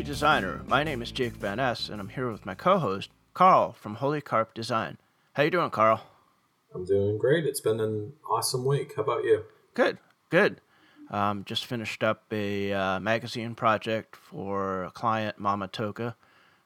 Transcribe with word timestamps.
Designer. 0.00 0.62
My 0.66 0.82
name 0.82 1.02
is 1.02 1.12
Jake 1.12 1.34
Van 1.34 1.58
Ness, 1.58 1.90
and 1.90 2.00
I'm 2.00 2.08
here 2.08 2.32
with 2.32 2.46
my 2.46 2.54
co-host 2.54 3.10
Carl 3.34 3.72
from 3.72 3.96
Holy 3.96 4.22
Carp 4.22 4.54
Design. 4.54 4.96
How 5.34 5.42
you 5.42 5.50
doing, 5.50 5.68
Carl? 5.68 6.02
I'm 6.74 6.86
doing 6.86 7.18
great. 7.18 7.44
It's 7.44 7.60
been 7.60 7.78
an 7.78 8.14
awesome 8.28 8.64
week. 8.64 8.94
How 8.96 9.02
about 9.02 9.24
you? 9.24 9.44
Good, 9.74 9.98
good. 10.30 10.60
Um, 11.10 11.44
just 11.44 11.66
finished 11.66 12.02
up 12.02 12.24
a 12.32 12.72
uh, 12.72 13.00
magazine 13.00 13.54
project 13.54 14.16
for 14.16 14.84
a 14.84 14.90
client, 14.90 15.38
Mama 15.38 15.68
Toka. 15.68 16.16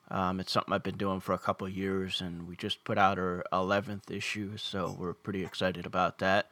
Um, 0.09 0.39
it's 0.39 0.53
something 0.53 0.73
I've 0.73 0.85
been 0.85 0.97
doing 0.97 1.21
for 1.21 1.33
a 1.33 1.39
couple 1.39 1.69
years, 1.69 2.21
and 2.21 2.47
we 2.47 2.55
just 2.55 2.85
put 2.85 2.97
out 2.97 3.19
our 3.19 3.45
11th 3.53 4.11
issue, 4.11 4.57
so 4.57 4.97
we're 4.99 5.15
pretty 5.15 5.45
excited 5.45 5.85
about 5.85 6.19
that. 6.19 6.49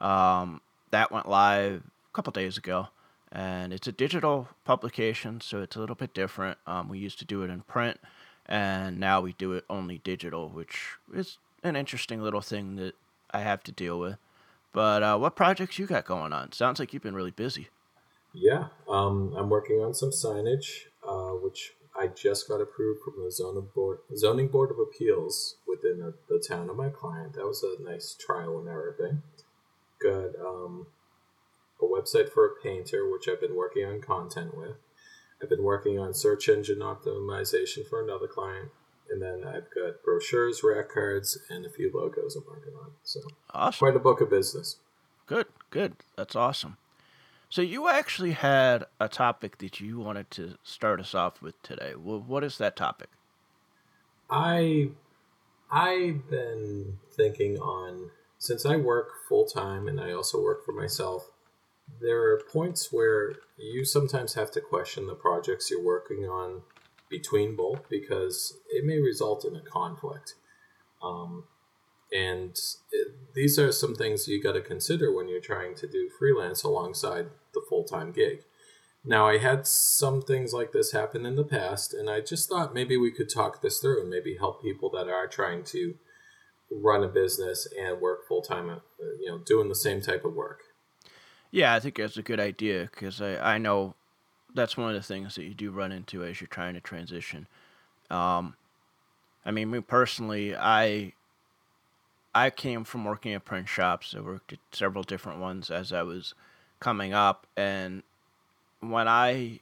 Um, 0.00 0.62
that 0.90 1.12
went 1.12 1.28
live 1.28 1.82
a 1.84 2.12
couple 2.12 2.32
days 2.32 2.58
ago 2.58 2.88
and 3.32 3.72
it's 3.72 3.86
a 3.86 3.92
digital 3.92 4.48
publication, 4.64 5.40
so 5.40 5.60
it's 5.62 5.76
a 5.76 5.80
little 5.80 5.96
bit 5.96 6.14
different. 6.14 6.58
Um, 6.66 6.88
we 6.88 6.98
used 6.98 7.18
to 7.18 7.24
do 7.24 7.42
it 7.42 7.50
in 7.50 7.60
print, 7.62 7.98
and 8.46 8.98
now 8.98 9.20
we 9.20 9.32
do 9.34 9.52
it 9.52 9.64
only 9.68 9.98
digital, 9.98 10.48
which 10.48 10.96
is 11.12 11.38
an 11.62 11.76
interesting 11.76 12.22
little 12.22 12.40
thing 12.40 12.76
that 12.76 12.94
I 13.30 13.40
have 13.40 13.62
to 13.64 13.72
deal 13.72 13.98
with. 13.98 14.16
But 14.72 15.02
uh, 15.02 15.18
what 15.18 15.36
projects 15.36 15.78
you 15.78 15.86
got 15.86 16.04
going 16.04 16.32
on? 16.32 16.52
Sounds 16.52 16.78
like 16.78 16.92
you've 16.92 17.02
been 17.02 17.14
really 17.14 17.30
busy. 17.30 17.68
Yeah, 18.32 18.66
um, 18.88 19.34
I'm 19.36 19.48
working 19.48 19.80
on 19.80 19.94
some 19.94 20.10
signage, 20.10 20.84
uh, 21.06 21.30
which 21.30 21.72
I 21.98 22.06
just 22.08 22.46
got 22.46 22.60
approved 22.60 23.00
from 23.02 23.24
the 23.24 23.30
zoning 23.30 23.68
board, 23.74 23.98
zoning 24.16 24.48
board 24.48 24.70
of 24.70 24.78
appeals 24.78 25.56
within 25.66 25.98
the, 25.98 26.14
the 26.28 26.42
town 26.46 26.70
of 26.70 26.76
my 26.76 26.90
client. 26.90 27.34
That 27.34 27.46
was 27.46 27.64
a 27.64 27.82
nice 27.82 28.14
trial 28.18 28.58
and 28.58 28.68
error 28.68 28.94
thing. 28.98 29.22
Got 30.00 30.38
um, 30.40 30.86
a 31.80 31.84
website 31.84 32.30
for 32.30 32.46
a 32.46 32.62
painter, 32.62 33.10
which 33.10 33.28
I've 33.28 33.40
been 33.40 33.56
working 33.56 33.84
on 33.84 34.00
content 34.00 34.56
with. 34.56 34.76
I've 35.42 35.48
been 35.48 35.62
working 35.62 35.98
on 35.98 36.14
search 36.14 36.48
engine 36.48 36.80
optimization 36.80 37.88
for 37.88 38.02
another 38.02 38.26
client. 38.26 38.70
And 39.10 39.22
then 39.22 39.44
I've 39.44 39.72
got 39.74 40.02
brochures, 40.04 40.62
rack 40.62 40.90
cards, 40.90 41.38
and 41.48 41.64
a 41.64 41.70
few 41.70 41.90
logos 41.94 42.36
I'm 42.36 42.44
working 42.46 42.74
on. 42.74 42.90
So 43.02 43.20
awesome. 43.54 43.78
quite 43.78 43.96
a 43.96 44.00
book 44.00 44.20
of 44.20 44.28
business. 44.28 44.76
Good, 45.26 45.46
good. 45.70 45.94
That's 46.16 46.36
awesome. 46.36 46.76
So 47.50 47.62
you 47.62 47.88
actually 47.88 48.32
had 48.32 48.84
a 49.00 49.08
topic 49.08 49.58
that 49.58 49.80
you 49.80 49.98
wanted 49.98 50.30
to 50.32 50.58
start 50.62 51.00
us 51.00 51.14
off 51.14 51.40
with 51.40 51.60
today. 51.62 51.94
Well, 51.96 52.20
what 52.20 52.44
is 52.44 52.58
that 52.58 52.76
topic? 52.76 53.08
I 54.28 54.90
I've 55.70 56.28
been 56.28 56.98
thinking 57.16 57.58
on 57.58 58.10
since 58.36 58.66
I 58.66 58.76
work 58.76 59.12
full 59.28 59.46
time 59.46 59.88
and 59.88 59.98
I 60.00 60.12
also 60.12 60.42
work 60.42 60.64
for 60.64 60.72
myself 60.72 61.30
there 62.00 62.22
are 62.22 62.42
points 62.52 62.92
where 62.92 63.34
you 63.56 63.84
sometimes 63.84 64.34
have 64.34 64.50
to 64.52 64.60
question 64.60 65.06
the 65.06 65.14
projects 65.14 65.70
you're 65.70 65.82
working 65.82 66.24
on 66.24 66.62
between 67.10 67.56
both 67.56 67.88
because 67.88 68.56
it 68.70 68.84
may 68.84 68.98
result 68.98 69.44
in 69.44 69.56
a 69.56 69.60
conflict. 69.60 70.34
Um, 71.02 71.44
and 72.12 72.58
it, 72.92 73.08
these 73.34 73.58
are 73.58 73.72
some 73.72 73.94
things 73.94 74.28
you 74.28 74.42
got 74.42 74.52
to 74.52 74.60
consider 74.60 75.12
when 75.12 75.28
you're 75.28 75.40
trying 75.40 75.74
to 75.76 75.86
do 75.86 76.08
freelance 76.18 76.62
alongside 76.62 77.26
the 77.54 77.62
full 77.68 77.84
time 77.84 78.12
gig. 78.12 78.44
Now, 79.04 79.28
I 79.28 79.38
had 79.38 79.66
some 79.66 80.20
things 80.22 80.52
like 80.52 80.72
this 80.72 80.92
happen 80.92 81.24
in 81.24 81.36
the 81.36 81.44
past, 81.44 81.94
and 81.94 82.10
I 82.10 82.20
just 82.20 82.48
thought 82.48 82.74
maybe 82.74 82.96
we 82.96 83.12
could 83.12 83.32
talk 83.32 83.62
this 83.62 83.78
through 83.78 84.00
and 84.00 84.10
maybe 84.10 84.36
help 84.36 84.62
people 84.62 84.90
that 84.90 85.08
are 85.08 85.26
trying 85.26 85.64
to 85.64 85.94
run 86.70 87.02
a 87.02 87.08
business 87.08 87.66
and 87.78 88.00
work 88.00 88.26
full 88.26 88.42
time, 88.42 88.68
uh, 88.68 88.78
you 89.20 89.28
know, 89.28 89.38
doing 89.38 89.68
the 89.68 89.74
same 89.74 90.00
type 90.00 90.24
of 90.24 90.34
work. 90.34 90.60
Yeah, 91.50 91.74
I 91.74 91.80
think 91.80 91.96
that's 91.96 92.16
a 92.16 92.22
good 92.22 92.40
idea 92.40 92.88
because 92.92 93.20
I, 93.22 93.54
I 93.54 93.58
know 93.58 93.94
that's 94.54 94.76
one 94.76 94.88
of 94.88 94.94
the 94.94 95.02
things 95.02 95.34
that 95.34 95.44
you 95.44 95.54
do 95.54 95.70
run 95.70 95.92
into 95.92 96.24
as 96.24 96.40
you're 96.40 96.48
trying 96.48 96.74
to 96.74 96.80
transition. 96.80 97.46
Um, 98.10 98.54
I 99.44 99.50
mean, 99.50 99.70
me 99.70 99.80
personally, 99.80 100.54
I 100.54 101.12
I 102.34 102.50
came 102.50 102.84
from 102.84 103.04
working 103.04 103.32
at 103.32 103.44
print 103.44 103.68
shops. 103.68 104.14
I 104.16 104.20
worked 104.20 104.52
at 104.52 104.58
several 104.72 105.02
different 105.02 105.40
ones 105.40 105.70
as 105.70 105.92
I 105.92 106.02
was 106.02 106.34
coming 106.80 107.12
up, 107.12 107.46
and 107.56 108.02
when 108.80 109.08
I 109.08 109.60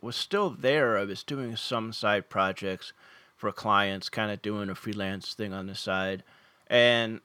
was 0.00 0.16
still 0.16 0.50
there, 0.50 0.98
I 0.98 1.04
was 1.04 1.22
doing 1.22 1.56
some 1.56 1.92
side 1.92 2.28
projects 2.28 2.92
for 3.36 3.52
clients, 3.52 4.08
kind 4.08 4.32
of 4.32 4.42
doing 4.42 4.68
a 4.68 4.74
freelance 4.74 5.34
thing 5.34 5.52
on 5.52 5.66
the 5.66 5.74
side, 5.74 6.22
and 6.68 7.20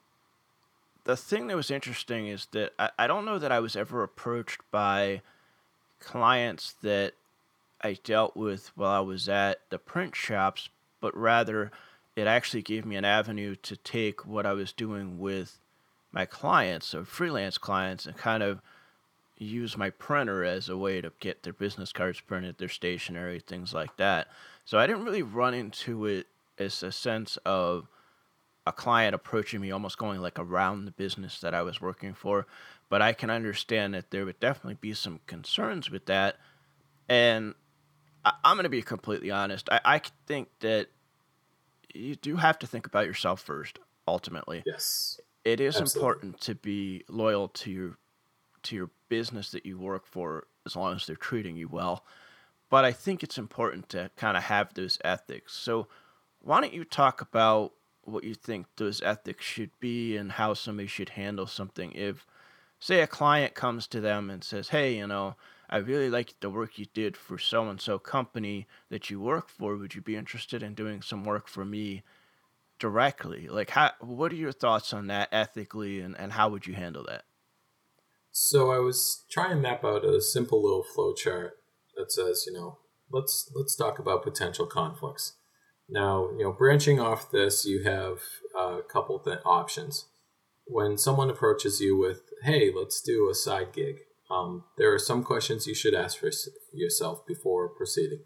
the 1.08 1.16
thing 1.16 1.48
that 1.48 1.56
was 1.56 1.72
interesting 1.72 2.28
is 2.28 2.48
that 2.52 2.74
I, 2.78 2.90
I 3.00 3.08
don't 3.08 3.24
know 3.24 3.40
that 3.40 3.52
I 3.52 3.62
was 3.62 3.78
ever 3.78 4.04
approached 4.04 4.60
by 4.72 5.22
clients 6.02 6.76
that 6.82 7.14
I 7.82 7.98
dealt 8.04 8.36
with 8.36 8.72
while 8.76 8.92
I 8.92 9.00
was 9.00 9.30
at 9.30 9.62
the 9.70 9.80
print 9.80 10.18
shops, 10.18 10.68
but 11.00 11.16
rather 11.16 11.72
it 12.18 12.28
actually 12.28 12.62
gave 12.62 12.86
me 12.86 12.98
an 12.98 13.06
avenue 13.06 13.56
to 13.56 13.78
take 13.78 14.26
what 14.26 14.46
I 14.46 14.52
was 14.52 14.74
doing 14.74 15.18
with 15.18 15.60
my 16.12 16.26
clients, 16.26 16.88
so 16.88 17.06
freelance 17.06 17.58
clients, 17.58 18.06
and 18.06 18.18
kind 18.18 18.44
of 18.44 18.62
use 19.38 19.78
my 19.78 19.90
printer 19.90 20.44
as 20.44 20.68
a 20.68 20.76
way 20.76 21.00
to 21.00 21.14
get 21.22 21.44
their 21.44 21.54
business 21.54 21.94
cards 21.94 22.20
printed, 22.20 22.58
their 22.58 22.68
stationery, 22.68 23.40
things 23.40 23.74
like 23.74 23.96
that. 23.96 24.28
So 24.66 24.78
I 24.78 24.86
didn't 24.86 25.06
really 25.06 25.24
run 25.24 25.54
into 25.54 26.06
it 26.06 26.28
as 26.60 26.84
a 26.84 26.92
sense 26.92 27.38
of 27.46 27.88
a 28.68 28.72
client 28.72 29.16
approaching 29.16 29.62
me 29.62 29.72
almost 29.72 29.98
going 29.98 30.22
like 30.22 30.38
around 30.38 30.86
the 30.86 30.92
business 30.92 31.40
that 31.40 31.54
I 31.54 31.62
was 31.62 31.80
working 31.80 32.14
for. 32.14 32.46
But 32.90 33.02
I 33.02 33.14
can 33.14 33.30
understand 33.30 33.94
that 33.94 34.12
there 34.12 34.26
would 34.26 34.40
definitely 34.40 34.78
be 34.80 34.94
some 34.94 35.20
concerns 35.28 35.90
with 35.90 36.06
that. 36.06 36.38
And 37.10 37.56
I, 38.24 38.34
am 38.46 38.58
going 38.58 38.64
to 38.64 38.70
be 38.70 38.82
completely 38.82 39.32
honest. 39.32 39.70
I, 39.72 39.80
I 39.84 40.02
think 40.26 40.50
that 40.60 40.88
you 41.94 42.16
do 42.16 42.36
have 42.38 42.60
to 42.60 42.68
think 42.68 42.86
about 42.86 43.06
yourself 43.06 43.42
first, 43.42 43.80
ultimately. 44.08 44.64
Yes. 44.66 45.20
It 45.44 45.60
is 45.60 45.78
Absolutely. 45.78 46.00
important 46.00 46.42
to 46.42 46.56
be 46.56 47.04
loyal 47.08 47.48
to 47.50 47.72
your 47.72 47.98
to 48.64 48.76
your 48.76 48.90
business 49.08 49.52
that 49.52 49.66
you 49.66 49.78
work 49.78 50.06
for 50.06 50.48
as 50.66 50.76
long 50.76 50.96
as 50.96 51.06
they're 51.06 51.16
treating 51.16 51.56
you 51.56 51.70
well. 51.70 52.04
But 52.70 52.84
I 52.84 52.92
think 52.92 53.24
it's 53.24 53.38
important 53.38 53.88
to 53.90 54.12
kind 54.18 54.36
of 54.36 54.44
have 54.44 54.74
those 54.74 54.98
ethics. 55.06 55.54
So 55.54 55.88
why 56.42 56.60
don't 56.60 56.74
you 56.74 56.84
talk 56.84 57.22
about 57.22 57.74
what 58.08 58.24
you 58.24 58.34
think 58.34 58.66
those 58.78 59.02
ethics 59.02 59.46
should 59.46 59.72
be 59.80 60.16
and 60.16 60.34
how 60.34 60.54
somebody 60.54 60.88
should 60.88 61.10
handle 61.10 61.48
something. 61.48 61.92
If 61.92 62.26
say 62.80 63.02
a 63.02 63.08
client 63.08 63.54
comes 63.54 63.88
to 63.88 64.00
them 64.00 64.30
and 64.30 64.44
says 64.44 64.70
hey 64.70 64.96
you 64.96 65.08
know 65.08 65.36
i 65.70 65.78
really 65.78 66.10
like 66.10 66.34
the 66.40 66.50
work 66.50 66.78
you 66.78 66.86
did 66.94 67.18
for 67.18 67.38
so 67.38 67.68
and 67.70 67.82
so 67.82 67.98
company 67.98 68.68
that 68.90 69.10
you 69.10 69.20
work 69.20 69.50
for. 69.50 69.76
Would 69.76 69.96
you 69.96 70.02
be 70.02 70.16
interested 70.16 70.64
in 70.64 70.74
doing 70.74 71.02
some 71.02 71.24
work 71.24 71.48
for 71.48 71.66
me 71.66 72.04
directly? 72.80 73.48
Like 73.48 73.72
how 73.72 73.92
what 74.00 74.32
are 74.32 74.36
your 74.36 74.52
thoughts 74.52 74.94
on 74.94 75.08
that 75.08 75.30
ethically 75.32 76.00
and, 76.00 76.16
and 76.18 76.34
how 76.34 76.50
would 76.50 76.68
you 76.68 76.76
handle 76.76 77.06
that? 77.08 77.24
So 78.32 78.72
i 78.72 78.80
was 78.80 79.26
trying 79.30 79.50
to 79.50 79.56
map 79.56 79.84
out 79.84 80.06
a 80.06 80.22
simple 80.22 80.62
little 80.64 80.84
flow 80.84 81.14
chart 81.14 81.58
that 81.96 82.12
says 82.12 82.46
you 82.48 82.54
know 82.54 82.78
let's 83.12 83.52
let's 83.56 83.76
talk 83.76 84.00
about 84.00 84.24
potential 84.24 84.68
conflicts 84.68 85.34
now, 85.90 86.30
you 86.32 86.44
know, 86.44 86.52
branching 86.52 87.00
off 87.00 87.32
this, 87.32 87.66
you 87.66 87.84
have 87.84 88.20
a 88.58 88.80
couple 88.82 89.20
th- 89.20 89.40
options. 89.46 90.06
When 90.66 90.98
someone 90.98 91.30
approaches 91.30 91.80
you 91.80 91.98
with, 91.98 92.22
"Hey, 92.44 92.72
let's 92.74 93.02
do 93.02 93.30
a 93.30 93.36
side 93.36 93.72
gig," 93.72 94.00
um, 94.30 94.66
there 94.78 94.94
are 94.94 95.00
some 95.00 95.24
questions 95.24 95.66
you 95.66 95.74
should 95.74 95.94
ask 95.96 96.20
for 96.20 96.30
yourself 96.74 97.26
before 97.26 97.70
proceeding. 97.70 98.26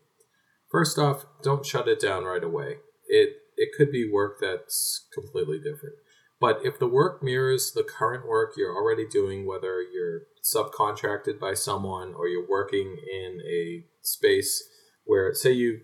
First 0.72 0.97
off, 0.97 1.25
don't 1.44 1.66
shut 1.66 1.88
it 1.88 1.99
down 1.99 2.23
right 2.23 2.44
away. 2.44 2.79
It 3.07 3.41
it 3.57 3.69
could 3.78 3.91
be 3.91 4.09
work 4.09 4.40
that's 4.40 5.08
completely 5.13 5.59
different. 5.59 5.96
But 6.40 6.66
if 6.66 6.79
the 6.79 6.87
work 6.87 7.22
mirrors 7.22 7.72
the 7.72 7.84
current 7.84 8.28
work 8.28 8.53
you're 8.58 8.75
already 8.75 9.08
doing, 9.08 9.46
whether 9.46 9.79
you're 9.81 10.23
subcontracted 10.43 11.40
by 11.40 11.53
someone 11.53 12.16
or 12.16 12.28
you're 12.28 12.49
working 12.49 12.97
in 13.13 13.41
a 13.46 13.85
space 14.02 14.67
where, 15.05 15.35
say, 15.35 15.52
you 15.52 15.81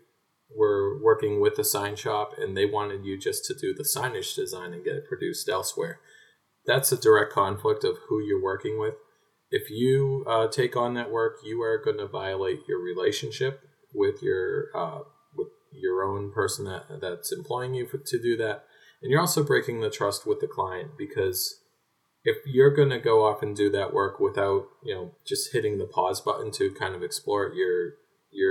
were 0.56 1.02
working 1.04 1.40
with 1.40 1.56
the 1.56 1.64
sign 1.64 1.96
shop 1.96 2.32
and 2.38 2.56
they 2.56 2.66
wanted 2.66 3.06
you 3.06 3.18
just 3.18 3.46
to 3.46 3.54
do 3.54 3.74
the 3.74 3.84
signage 3.84 4.36
design 4.36 4.74
and 4.74 4.84
get 4.84 4.96
it 4.96 5.08
produced 5.08 5.50
elsewhere. 5.50 6.00
That's 6.66 6.92
a 6.92 7.00
direct 7.00 7.32
conflict 7.32 7.84
of 7.84 7.98
who 8.08 8.22
you're 8.22 8.44
working 8.44 8.80
with. 8.80 8.96
If 9.50 9.70
you 9.70 10.26
uh, 10.28 10.48
take 10.48 10.76
on 10.76 10.94
that 10.96 11.12
work, 11.12 11.38
you 11.44 11.62
are 11.62 11.82
going 11.82 11.98
to 11.98 12.08
violate 12.08 12.68
your 12.68 12.82
relationship 12.82 13.62
with 13.94 14.22
your 14.22 14.66
uh, 14.76 15.00
with 15.34 15.48
your 15.72 16.04
own 16.04 16.32
person 16.34 16.66
that 16.66 17.00
that's 17.00 17.32
employing 17.32 17.74
you 17.74 17.88
for, 17.88 17.98
to 17.98 18.22
do 18.22 18.36
that, 18.38 18.66
and 19.02 19.10
you're 19.10 19.22
also 19.22 19.44
breaking 19.44 19.80
the 19.80 19.90
trust 19.90 20.28
with 20.28 20.42
the 20.42 20.48
client 20.48 20.92
because 20.98 21.62
if 22.26 22.38
you're 22.46 22.76
going 22.76 22.90
to 22.90 23.00
go 23.00 23.26
off 23.26 23.42
and 23.42 23.56
do 23.56 23.70
that 23.70 23.94
work 23.94 24.20
without 24.20 24.66
you 24.84 24.94
know 24.94 25.12
just 25.26 25.54
hitting 25.54 25.78
the 25.78 25.86
pause 25.86 26.20
button 26.20 26.52
to 26.52 26.72
kind 26.72 26.94
of 26.94 27.02
explore 27.02 27.46
your 27.46 27.54
you're 27.56 27.94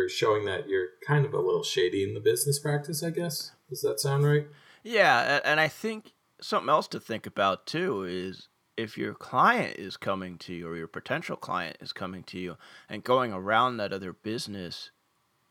showing 0.08 0.44
that 0.46 0.68
you're 0.68 0.88
kind 1.06 1.24
of 1.24 1.34
a 1.34 1.40
little 1.40 1.62
shady 1.62 2.02
in 2.02 2.14
the 2.14 2.20
business 2.20 2.58
practice, 2.58 3.02
I 3.02 3.10
guess. 3.10 3.52
Does 3.68 3.82
that 3.82 4.00
sound 4.00 4.24
right? 4.24 4.46
Yeah, 4.82 5.40
and 5.44 5.58
I 5.58 5.68
think 5.68 6.12
something 6.40 6.68
else 6.68 6.88
to 6.88 7.00
think 7.00 7.26
about 7.26 7.66
too 7.66 8.04
is 8.04 8.48
if 8.76 8.98
your 8.98 9.14
client 9.14 9.78
is 9.78 9.96
coming 9.96 10.38
to 10.38 10.52
you 10.52 10.68
or 10.68 10.76
your 10.76 10.86
potential 10.86 11.36
client 11.36 11.78
is 11.80 11.92
coming 11.92 12.22
to 12.24 12.38
you 12.38 12.56
and 12.88 13.02
going 13.02 13.32
around 13.32 13.78
that 13.78 13.92
other 13.92 14.12
business, 14.12 14.90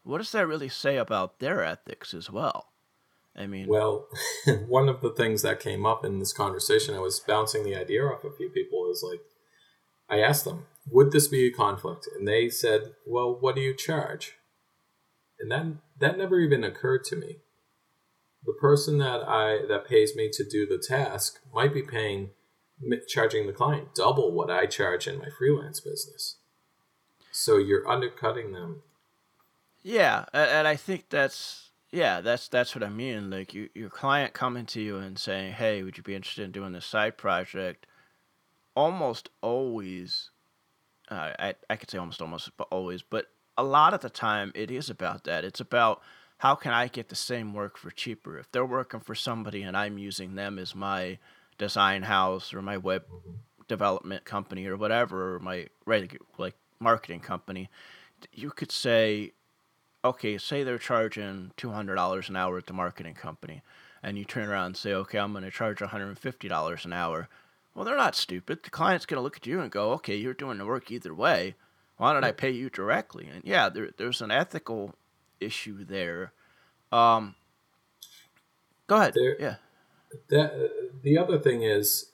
what 0.04 0.20
does 0.20 0.32
that 0.32 0.48
really 0.48 0.70
say 0.70 0.98
about 0.98 1.40
their 1.40 1.64
ethics 1.64 2.14
as 2.14 2.30
well? 2.30 2.68
I 3.36 3.48
mean, 3.48 3.68
well, 3.68 4.08
one 4.68 4.88
of 4.88 5.02
the 5.02 5.12
things 5.12 5.42
that 5.42 5.60
came 5.60 5.86
up 5.86 6.06
in 6.06 6.20
this 6.20 6.32
conversation, 6.32 6.96
I 6.96 7.00
was 7.00 7.20
bouncing 7.20 7.64
the 7.64 7.76
idea 7.76 8.04
off 8.06 8.24
a 8.24 8.32
few 8.32 8.50
people, 8.50 8.90
is 8.90 9.04
like, 9.04 9.20
I 10.10 10.22
asked 10.22 10.46
them, 10.46 10.68
would 10.90 11.12
this 11.12 11.28
be 11.28 11.48
a 11.48 11.52
conflict? 11.52 12.08
And 12.16 12.28
they 12.28 12.50
said, 12.50 12.94
well, 13.06 13.38
what 13.40 13.56
do 13.56 13.62
you 13.62 13.76
charge? 13.76 14.34
And 15.40 15.52
that, 15.52 15.66
that 16.00 16.18
never 16.18 16.40
even 16.40 16.64
occurred 16.64 17.04
to 17.06 17.16
me. 17.16 17.38
The 18.46 18.54
person 18.54 19.00
that 19.00 19.24
I 19.28 19.66
that 19.68 19.88
pays 19.88 20.16
me 20.16 20.30
to 20.32 20.44
do 20.48 20.68
the 20.68 20.78
task 20.78 21.40
might 21.52 21.74
be 21.74 21.82
paying 21.82 22.30
charging 23.08 23.48
the 23.48 23.54
client 23.54 23.96
double 23.96 24.32
what 24.32 24.52
I 24.52 24.66
charge 24.66 25.08
in 25.08 25.18
my 25.18 25.30
freelance 25.36 25.80
business. 25.80 26.38
So 27.32 27.58
you're 27.58 27.88
undercutting 27.88 28.52
them. 28.52 28.84
Yeah, 29.82 30.26
and 30.34 30.68
I 30.68 30.76
think 30.76 31.10
that's 31.10 31.72
yeah, 31.92 32.22
that's 32.22 32.48
that's 32.48 32.76
what 32.76 32.84
I 32.84 32.90
mean. 32.90 33.30
Like 33.30 33.54
you, 33.54 33.70
your 33.74 33.90
client 33.90 34.34
coming 34.34 34.66
to 34.68 34.82
you 34.82 34.98
and 34.98 35.18
saying, 35.18 35.54
"Hey, 35.54 35.84
would 35.84 35.98
you 35.98 36.04
be 36.04 36.16
interested 36.16 36.44
in 36.44 36.52
doing 36.52 36.74
this 36.74 36.86
side 36.86 37.18
project?" 37.18 37.86
Almost 38.76 39.30
always, 39.42 40.32
uh, 41.10 41.32
I 41.40 41.56
I 41.70 41.76
could 41.76 41.90
say 41.90 41.98
almost 41.98 42.22
almost, 42.22 42.56
but 42.58 42.68
always, 42.72 43.02
but 43.02 43.28
a 43.58 43.64
lot 43.64 43.94
of 43.94 44.02
the 44.02 44.10
time 44.10 44.52
it 44.56 44.70
is 44.72 44.90
about 44.90 45.24
that. 45.24 45.44
It's 45.44 45.60
about 45.60 46.02
how 46.40 46.56
can 46.56 46.74
I 46.74 46.88
get 46.88 47.10
the 47.10 47.16
same 47.16 47.54
work 47.54 47.78
for 47.78 47.92
cheaper? 47.92 48.38
If 48.38 48.52
they're 48.52 48.66
working 48.66 49.00
for 49.00 49.16
somebody 49.16 49.62
and 49.64 49.78
I'm 49.78 49.98
using 49.98 50.36
them 50.36 50.60
as 50.60 50.76
my 50.76 51.18
design 51.58 52.04
house 52.04 52.54
or 52.54 52.62
my 52.62 52.78
web 52.78 53.06
development 53.68 54.26
company 54.26 54.66
or 54.66 54.76
whatever, 54.76 55.36
or 55.36 55.40
my 55.40 55.68
like 56.38 56.56
marketing 56.80 57.22
company, 57.22 57.70
you 58.34 58.50
could 58.52 58.72
say, 58.72 59.32
okay, 60.04 60.38
say 60.38 60.64
they're 60.64 60.78
charging 60.78 61.52
two 61.56 61.72
hundred 61.72 61.96
dollars 61.96 62.30
an 62.30 62.36
hour 62.36 62.58
at 62.58 62.66
the 62.68 62.74
marketing 62.74 63.16
company, 63.16 63.62
and 64.04 64.18
you 64.18 64.26
turn 64.26 64.50
around 64.50 64.66
and 64.66 64.78
say, 64.78 64.94
okay, 64.94 65.18
I'm 65.18 65.32
going 65.32 65.46
to 65.46 65.52
charge 65.52 65.80
one 65.80 65.90
hundred 65.90 66.10
and 66.10 66.20
fifty 66.20 66.48
dollars 66.48 66.84
an 66.84 66.94
hour. 66.94 67.30
Well, 67.76 67.86
they're 67.86 67.98
not 67.98 68.16
stupid. 68.16 68.64
The 68.64 68.70
client's 68.70 69.06
going 69.06 69.18
to 69.18 69.22
look 69.22 69.38
at 69.38 69.46
you 69.46 69.60
and 69.60 69.70
go, 69.70 69.92
okay, 69.94 70.16
you're 70.16 70.34
doing 70.34 70.58
the 70.58 70.66
work 70.66 70.90
either 70.92 71.14
way. 71.14 71.56
Why 71.98 72.14
don't 72.14 72.24
I 72.24 72.32
pay 72.32 72.52
you 72.52 72.70
directly? 72.70 73.28
And 73.28 73.44
yeah, 73.44 73.70
there, 73.70 73.90
there's 73.98 74.22
an 74.22 74.32
ethical 74.32 74.96
issue 75.40 75.84
there. 75.86 76.34
Um, 76.92 77.36
go 78.88 78.96
ahead. 78.96 79.14
There, 79.16 79.40
yeah. 79.40 79.56
That 80.30 80.72
the 81.04 81.18
other 81.18 81.38
thing 81.38 81.64
is, 81.64 82.12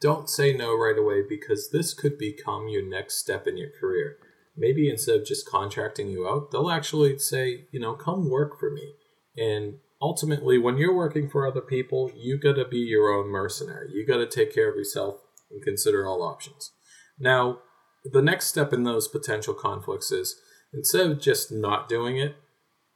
don't 0.00 0.28
say 0.28 0.52
no 0.52 0.76
right 0.76 0.98
away 0.98 1.22
because 1.26 1.70
this 1.70 1.94
could 1.94 2.18
become 2.18 2.68
your 2.68 2.86
next 2.86 3.14
step 3.14 3.46
in 3.46 3.56
your 3.56 3.70
career 3.70 4.18
maybe 4.56 4.88
instead 4.88 5.16
of 5.16 5.26
just 5.26 5.48
contracting 5.48 6.08
you 6.08 6.28
out, 6.28 6.50
they'll 6.50 6.70
actually 6.70 7.18
say, 7.18 7.66
you 7.70 7.80
know, 7.80 7.94
come 7.94 8.28
work 8.28 8.58
for 8.58 8.70
me. 8.70 8.94
And 9.36 9.78
ultimately, 10.02 10.58
when 10.58 10.76
you're 10.76 10.94
working 10.94 11.28
for 11.30 11.46
other 11.46 11.60
people, 11.60 12.10
you 12.14 12.38
got 12.38 12.56
to 12.56 12.66
be 12.66 12.78
your 12.78 13.10
own 13.10 13.28
mercenary. 13.28 13.90
You 13.92 14.06
got 14.06 14.18
to 14.18 14.26
take 14.26 14.54
care 14.54 14.70
of 14.70 14.76
yourself 14.76 15.20
and 15.50 15.62
consider 15.62 16.06
all 16.06 16.22
options. 16.22 16.72
Now, 17.18 17.60
the 18.04 18.22
next 18.22 18.46
step 18.46 18.72
in 18.72 18.82
those 18.82 19.08
potential 19.08 19.54
conflicts 19.54 20.10
is 20.10 20.36
instead 20.74 21.10
of 21.10 21.20
just 21.20 21.52
not 21.52 21.88
doing 21.88 22.18
it, 22.18 22.34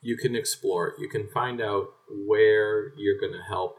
you 0.03 0.17
can 0.17 0.35
explore 0.35 0.89
it. 0.89 0.95
You 0.99 1.09
can 1.09 1.29
find 1.29 1.61
out 1.61 1.87
where 2.11 2.93
you're 2.97 3.21
going 3.21 3.33
to 3.33 3.49
help. 3.49 3.77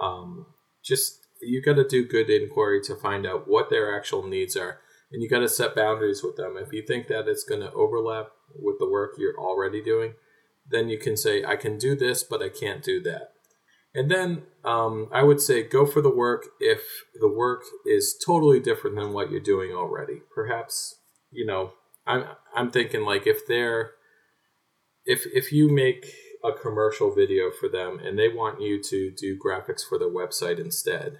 Um, 0.00 0.46
just 0.84 1.26
you 1.42 1.62
got 1.62 1.74
to 1.74 1.86
do 1.86 2.06
good 2.06 2.30
inquiry 2.30 2.80
to 2.82 2.94
find 2.94 3.26
out 3.26 3.44
what 3.46 3.68
their 3.68 3.94
actual 3.94 4.26
needs 4.26 4.56
are 4.56 4.80
and 5.12 5.22
you 5.22 5.28
got 5.28 5.40
to 5.40 5.48
set 5.48 5.74
boundaries 5.74 6.22
with 6.22 6.36
them. 6.36 6.56
If 6.56 6.72
you 6.72 6.82
think 6.86 7.08
that 7.08 7.28
it's 7.28 7.44
going 7.44 7.60
to 7.60 7.72
overlap 7.72 8.28
with 8.54 8.76
the 8.78 8.88
work 8.88 9.12
you're 9.18 9.38
already 9.38 9.82
doing, 9.82 10.14
then 10.68 10.88
you 10.88 10.98
can 10.98 11.16
say, 11.16 11.44
I 11.44 11.56
can 11.56 11.78
do 11.78 11.96
this, 11.96 12.22
but 12.22 12.42
I 12.42 12.48
can't 12.48 12.82
do 12.82 13.02
that. 13.02 13.32
And 13.94 14.10
then 14.10 14.42
um, 14.64 15.08
I 15.12 15.22
would 15.24 15.40
say 15.40 15.62
go 15.62 15.84
for 15.84 16.00
the 16.00 16.14
work 16.14 16.46
if 16.60 16.80
the 17.20 17.28
work 17.28 17.62
is 17.84 18.16
totally 18.24 18.60
different 18.60 18.96
than 18.96 19.12
what 19.12 19.30
you're 19.30 19.40
doing 19.40 19.72
already. 19.72 20.20
Perhaps, 20.32 20.96
you 21.32 21.44
know, 21.44 21.72
I'm, 22.06 22.24
I'm 22.54 22.70
thinking 22.70 23.02
like 23.02 23.26
if 23.26 23.46
they're, 23.48 23.92
if, 25.04 25.24
if 25.34 25.52
you 25.52 25.68
make 25.68 26.06
a 26.44 26.52
commercial 26.52 27.12
video 27.12 27.50
for 27.50 27.68
them 27.68 27.98
and 27.98 28.18
they 28.18 28.28
want 28.28 28.60
you 28.60 28.80
to 28.82 29.10
do 29.10 29.36
graphics 29.36 29.82
for 29.86 29.98
their 29.98 30.08
website 30.08 30.60
instead, 30.60 31.18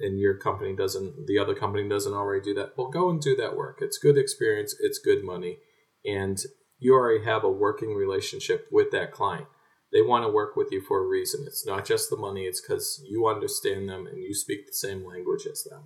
and 0.00 0.18
your 0.18 0.34
company 0.34 0.74
doesn't 0.74 1.26
the 1.26 1.38
other 1.38 1.54
company 1.54 1.88
doesn't 1.88 2.12
already 2.12 2.42
do 2.42 2.54
that 2.54 2.72
well 2.76 2.88
go 2.88 3.10
and 3.10 3.20
do 3.20 3.34
that 3.34 3.56
work 3.56 3.78
it's 3.80 3.98
good 3.98 4.16
experience 4.16 4.74
it's 4.80 4.98
good 4.98 5.24
money 5.24 5.58
and 6.04 6.42
you 6.78 6.94
already 6.94 7.24
have 7.24 7.44
a 7.44 7.50
working 7.50 7.94
relationship 7.94 8.68
with 8.70 8.90
that 8.92 9.12
client. 9.12 9.46
They 9.92 10.02
want 10.02 10.24
to 10.24 10.30
work 10.30 10.54
with 10.54 10.68
you 10.70 10.82
for 10.82 11.02
a 11.02 11.06
reason. 11.06 11.44
It's 11.46 11.66
not 11.66 11.84
just 11.84 12.10
the 12.10 12.16
money 12.16 12.42
it's 12.42 12.60
because 12.60 13.02
you 13.08 13.26
understand 13.26 13.88
them 13.88 14.06
and 14.06 14.18
you 14.18 14.34
speak 14.34 14.66
the 14.66 14.72
same 14.72 15.04
language 15.06 15.46
as 15.50 15.64
them. 15.64 15.84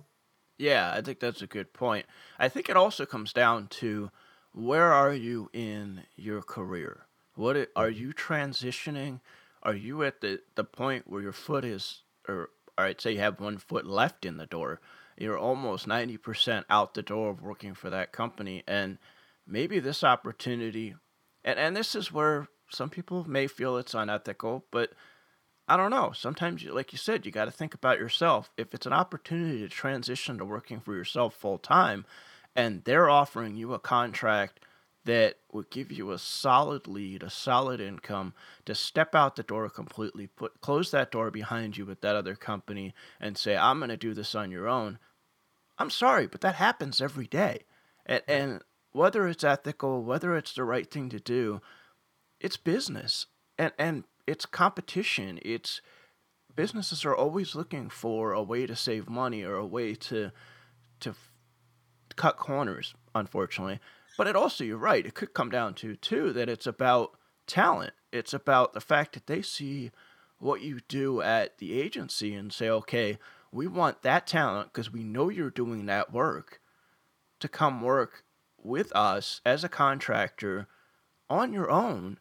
Yeah 0.57 0.93
i 0.93 1.01
think 1.01 1.19
that's 1.19 1.41
a 1.41 1.47
good 1.47 1.73
point. 1.73 2.05
I 2.37 2.49
think 2.49 2.69
it 2.69 2.77
also 2.77 3.05
comes 3.05 3.33
down 3.33 3.67
to 3.79 4.11
where 4.53 4.93
are 4.93 5.13
you 5.13 5.49
in 5.51 6.03
your 6.15 6.41
career? 6.41 7.07
What 7.35 7.69
are 7.75 7.89
you 7.89 8.13
transitioning? 8.13 9.21
Are 9.63 9.73
you 9.73 10.03
at 10.03 10.21
the, 10.21 10.41
the 10.55 10.63
point 10.63 11.09
where 11.09 11.21
your 11.21 11.31
foot 11.31 11.65
is 11.65 12.03
or 12.27 12.49
all 12.77 12.85
right, 12.85 12.99
say 12.99 13.13
you 13.13 13.19
have 13.19 13.39
one 13.39 13.57
foot 13.57 13.85
left 13.85 14.25
in 14.25 14.37
the 14.37 14.45
door, 14.45 14.79
you're 15.17 15.37
almost 15.37 15.87
90% 15.87 16.65
out 16.69 16.93
the 16.93 17.03
door 17.03 17.29
of 17.29 17.41
working 17.41 17.73
for 17.73 17.89
that 17.89 18.11
company. 18.11 18.63
And 18.67 18.97
maybe 19.45 19.79
this 19.79 20.03
opportunity, 20.03 20.95
and, 21.43 21.59
and 21.59 21.75
this 21.75 21.95
is 21.95 22.11
where 22.11 22.47
some 22.69 22.89
people 22.89 23.29
may 23.29 23.47
feel 23.47 23.77
it's 23.77 23.93
unethical, 23.93 24.65
but 24.71 24.91
I 25.67 25.77
don't 25.77 25.91
know. 25.91 26.11
Sometimes, 26.13 26.63
like 26.65 26.91
you 26.91 26.97
said, 26.97 27.25
you 27.25 27.31
got 27.31 27.45
to 27.45 27.51
think 27.51 27.73
about 27.73 27.99
yourself. 27.99 28.51
If 28.57 28.73
it's 28.73 28.85
an 28.85 28.93
opportunity 28.93 29.59
to 29.59 29.69
transition 29.69 30.37
to 30.37 30.45
working 30.45 30.81
for 30.81 30.93
yourself 30.93 31.35
full 31.35 31.57
time, 31.57 32.05
and 32.55 32.83
they're 32.83 33.09
offering 33.09 33.55
you 33.55 33.73
a 33.73 33.79
contract 33.79 34.59
that 35.05 35.35
would 35.51 35.69
give 35.69 35.91
you 35.91 36.11
a 36.11 36.19
solid 36.19 36.87
lead, 36.87 37.23
a 37.23 37.29
solid 37.29 37.81
income 37.81 38.33
to 38.65 38.73
step 38.73 39.13
out 39.13 39.35
the 39.35 39.43
door 39.43 39.69
completely, 39.69 40.27
put 40.27 40.61
close 40.61 40.91
that 40.91 41.11
door 41.11 41.29
behind 41.29 41.77
you 41.77 41.85
with 41.85 42.01
that 42.01 42.15
other 42.15 42.35
company 42.35 42.93
and 43.19 43.37
say, 43.37 43.57
I'm 43.57 43.79
going 43.79 43.89
to 43.89 43.97
do 43.97 44.13
this 44.13 44.33
on 44.33 44.51
your 44.51 44.67
own. 44.67 44.99
I'm 45.77 45.89
sorry, 45.89 46.27
but 46.27 46.41
that 46.41 46.55
happens 46.55 47.01
every 47.01 47.27
day. 47.27 47.63
And, 48.05 48.21
and 48.27 48.61
whether 48.93 49.27
it's 49.27 49.43
ethical, 49.43 50.03
whether 50.03 50.37
it's 50.37 50.53
the 50.53 50.63
right 50.63 50.89
thing 50.89 51.09
to 51.09 51.19
do, 51.19 51.61
it's 52.39 52.57
business 52.57 53.25
and, 53.57 53.73
and 53.77 54.03
it's 54.25 54.45
competition. 54.45 55.39
It's 55.41 55.81
businesses 56.55 57.03
are 57.03 57.15
always 57.15 57.55
looking 57.55 57.89
for 57.89 58.31
a 58.31 58.43
way 58.43 58.65
to 58.65 58.75
save 58.75 59.09
money 59.09 59.43
or 59.43 59.55
a 59.55 59.65
way 59.65 59.95
to, 59.95 60.31
to 61.01 61.15
cut 62.15 62.37
corners, 62.37 62.93
unfortunately. 63.13 63.79
But 64.17 64.27
it 64.27 64.35
also, 64.35 64.63
you're 64.63 64.77
right, 64.77 65.05
it 65.05 65.15
could 65.15 65.33
come 65.33 65.49
down 65.49 65.73
to, 65.75 65.95
too, 65.95 66.31
that 66.33 66.47
it's 66.47 66.67
about 66.67 67.17
talent. 67.47 67.93
It's 68.11 68.33
about 68.33 68.73
the 68.73 68.81
fact 68.81 69.13
that 69.13 69.25
they 69.25 69.41
see 69.41 69.91
what 70.37 70.61
you 70.61 70.81
do 70.87 71.21
at 71.21 71.57
the 71.57 71.81
agency 71.81 72.35
and 72.35 72.53
say, 72.53 72.69
okay, 72.69 73.17
we 73.51 73.65
want 73.65 74.03
that 74.03 74.27
talent 74.27 74.71
because 74.71 74.91
we 74.91 75.03
know 75.03 75.29
you're 75.29 75.49
doing 75.49 75.87
that 75.87 76.13
work 76.13 76.59
to 77.39 77.47
come 77.47 77.81
work 77.81 78.23
with 78.65 78.91
us 78.95 79.41
as 79.45 79.63
a 79.63 79.69
contractor 79.69 80.67
on 81.29 81.53
your 81.53 81.69
own. 81.69 82.19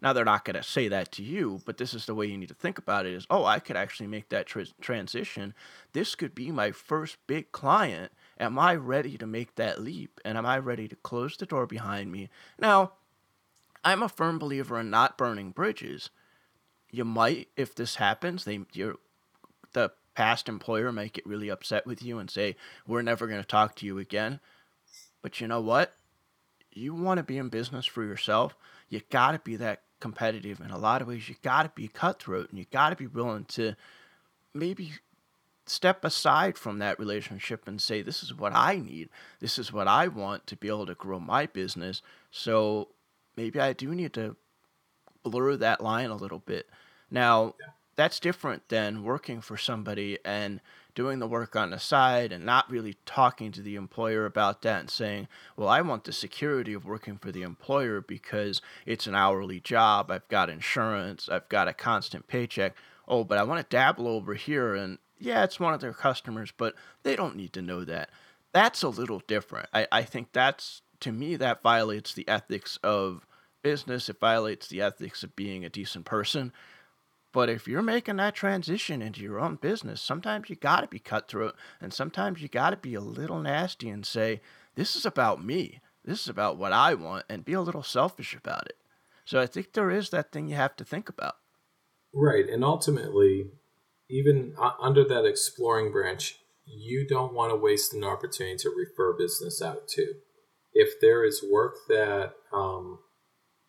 Now, 0.00 0.12
they're 0.12 0.24
not 0.24 0.44
going 0.44 0.54
to 0.54 0.62
say 0.62 0.86
that 0.88 1.10
to 1.12 1.24
you, 1.24 1.60
but 1.66 1.76
this 1.76 1.92
is 1.92 2.06
the 2.06 2.14
way 2.14 2.26
you 2.26 2.38
need 2.38 2.48
to 2.48 2.54
think 2.54 2.78
about 2.78 3.04
it 3.04 3.14
is, 3.14 3.26
oh, 3.30 3.44
I 3.44 3.58
could 3.58 3.76
actually 3.76 4.06
make 4.06 4.28
that 4.28 4.46
tra- 4.46 4.66
transition. 4.80 5.54
This 5.92 6.14
could 6.14 6.36
be 6.36 6.52
my 6.52 6.70
first 6.70 7.16
big 7.26 7.50
client 7.50 8.12
Am 8.40 8.58
I 8.58 8.74
ready 8.76 9.18
to 9.18 9.26
make 9.26 9.56
that 9.56 9.80
leap? 9.80 10.20
And 10.24 10.38
am 10.38 10.46
I 10.46 10.58
ready 10.58 10.86
to 10.88 10.96
close 10.96 11.36
the 11.36 11.46
door 11.46 11.66
behind 11.66 12.12
me? 12.12 12.28
Now, 12.58 12.92
I'm 13.84 14.02
a 14.02 14.08
firm 14.08 14.38
believer 14.38 14.78
in 14.78 14.90
not 14.90 15.18
burning 15.18 15.50
bridges. 15.50 16.10
You 16.90 17.04
might, 17.04 17.48
if 17.56 17.74
this 17.74 17.96
happens, 17.96 18.44
they 18.44 18.60
you 18.72 18.98
the 19.72 19.90
past 20.14 20.48
employer 20.48 20.90
might 20.92 21.12
get 21.12 21.26
really 21.26 21.48
upset 21.48 21.86
with 21.86 22.02
you 22.02 22.18
and 22.18 22.30
say, 22.30 22.56
"We're 22.86 23.02
never 23.02 23.26
going 23.26 23.40
to 23.40 23.46
talk 23.46 23.74
to 23.76 23.86
you 23.86 23.98
again." 23.98 24.40
But 25.28 25.42
you 25.42 25.46
know 25.46 25.60
what? 25.60 25.94
You 26.72 26.94
want 26.94 27.18
to 27.18 27.22
be 27.22 27.36
in 27.36 27.50
business 27.50 27.84
for 27.84 28.02
yourself. 28.02 28.56
You 28.88 29.02
got 29.10 29.32
to 29.32 29.38
be 29.38 29.56
that 29.56 29.82
competitive 30.00 30.58
in 30.58 30.70
a 30.70 30.78
lot 30.78 31.02
of 31.02 31.08
ways. 31.08 31.28
You 31.28 31.34
got 31.42 31.64
to 31.64 31.68
be 31.74 31.86
cutthroat, 31.86 32.48
and 32.48 32.58
you 32.58 32.64
got 32.72 32.88
to 32.88 32.96
be 32.96 33.06
willing 33.06 33.44
to 33.44 33.74
maybe 34.54 34.92
step 35.66 36.02
aside 36.02 36.56
from 36.56 36.78
that 36.78 36.98
relationship 36.98 37.68
and 37.68 37.78
say, 37.78 38.00
this 38.00 38.22
is 38.22 38.34
what 38.34 38.54
I 38.54 38.76
need. 38.76 39.10
This 39.38 39.58
is 39.58 39.70
what 39.70 39.86
I 39.86 40.08
want 40.08 40.46
to 40.46 40.56
be 40.56 40.68
able 40.68 40.86
to 40.86 40.94
grow 40.94 41.20
my 41.20 41.44
business. 41.44 42.00
So 42.30 42.88
maybe 43.36 43.60
I 43.60 43.74
do 43.74 43.94
need 43.94 44.14
to 44.14 44.34
blur 45.24 45.56
that 45.56 45.82
line 45.82 46.08
a 46.08 46.16
little 46.16 46.38
bit. 46.38 46.70
Now, 47.10 47.54
yeah. 47.60 47.66
that's 47.96 48.18
different 48.18 48.70
than 48.70 49.02
working 49.02 49.42
for 49.42 49.58
somebody 49.58 50.16
and 50.24 50.62
doing 50.94 51.18
the 51.18 51.26
work 51.28 51.54
on 51.54 51.70
the 51.70 51.78
side 51.78 52.32
and 52.32 52.44
not 52.44 52.70
really 52.70 52.96
talking 53.06 53.52
to 53.52 53.62
the 53.62 53.76
employer 53.76 54.26
about 54.26 54.62
that 54.62 54.80
and 54.80 54.90
saying, 54.90 55.28
well, 55.56 55.68
I 55.68 55.80
want 55.80 56.04
the 56.04 56.12
security 56.12 56.72
of 56.72 56.84
working 56.84 57.18
for 57.18 57.30
the 57.30 57.42
employer 57.42 58.00
because 58.00 58.60
it's 58.84 59.06
an 59.06 59.14
hourly 59.14 59.60
job. 59.60 60.10
I've 60.10 60.26
got 60.28 60.50
insurance. 60.50 61.28
I've 61.28 61.48
got 61.48 61.68
a 61.68 61.72
constant 61.72 62.26
paycheck. 62.26 62.74
Oh, 63.06 63.24
but 63.24 63.38
I 63.38 63.44
want 63.44 63.60
to 63.60 63.76
dabble 63.76 64.08
over 64.08 64.34
here. 64.34 64.74
And 64.74 64.98
yeah, 65.18 65.44
it's 65.44 65.60
one 65.60 65.72
of 65.72 65.80
their 65.80 65.92
customers, 65.92 66.52
but 66.56 66.74
they 67.02 67.14
don't 67.14 67.36
need 67.36 67.52
to 67.52 67.62
know 67.62 67.84
that. 67.84 68.10
That's 68.52 68.82
a 68.82 68.88
little 68.88 69.22
different. 69.26 69.68
I, 69.72 69.86
I 69.92 70.02
think 70.02 70.32
that's, 70.32 70.82
to 71.00 71.12
me, 71.12 71.36
that 71.36 71.62
violates 71.62 72.12
the 72.12 72.26
ethics 72.28 72.78
of 72.82 73.26
business. 73.62 74.08
It 74.08 74.18
violates 74.18 74.68
the 74.68 74.80
ethics 74.80 75.22
of 75.22 75.36
being 75.36 75.64
a 75.64 75.68
decent 75.68 76.06
person 76.06 76.52
but 77.32 77.48
if 77.48 77.68
you're 77.68 77.82
making 77.82 78.16
that 78.16 78.34
transition 78.34 79.02
into 79.02 79.20
your 79.20 79.38
own 79.38 79.56
business, 79.56 80.00
sometimes 80.00 80.48
you 80.48 80.56
got 80.56 80.80
to 80.80 80.88
be 80.88 80.98
cutthroat 80.98 81.54
and 81.80 81.92
sometimes 81.92 82.40
you 82.40 82.48
got 82.48 82.70
to 82.70 82.76
be 82.76 82.94
a 82.94 83.00
little 83.00 83.40
nasty 83.40 83.88
and 83.88 84.06
say, 84.06 84.40
this 84.74 84.96
is 84.96 85.04
about 85.04 85.44
me. 85.44 85.80
This 86.04 86.22
is 86.22 86.28
about 86.28 86.56
what 86.56 86.72
I 86.72 86.94
want 86.94 87.26
and 87.28 87.44
be 87.44 87.52
a 87.52 87.60
little 87.60 87.82
selfish 87.82 88.34
about 88.34 88.66
it. 88.66 88.76
So 89.24 89.38
I 89.38 89.46
think 89.46 89.72
there 89.72 89.90
is 89.90 90.08
that 90.10 90.32
thing 90.32 90.48
you 90.48 90.56
have 90.56 90.74
to 90.76 90.84
think 90.84 91.10
about. 91.10 91.34
Right. 92.14 92.48
And 92.48 92.64
ultimately, 92.64 93.50
even 94.08 94.54
under 94.80 95.04
that 95.04 95.26
exploring 95.26 95.92
branch, 95.92 96.36
you 96.64 97.06
don't 97.06 97.34
want 97.34 97.50
to 97.50 97.56
waste 97.56 97.92
an 97.92 98.04
opportunity 98.04 98.56
to 98.56 98.70
refer 98.70 99.16
business 99.16 99.60
out 99.60 99.86
too. 99.86 100.14
If 100.72 101.00
there 101.00 101.24
is 101.24 101.44
work 101.50 101.74
that 101.88 102.32
um, 102.52 103.00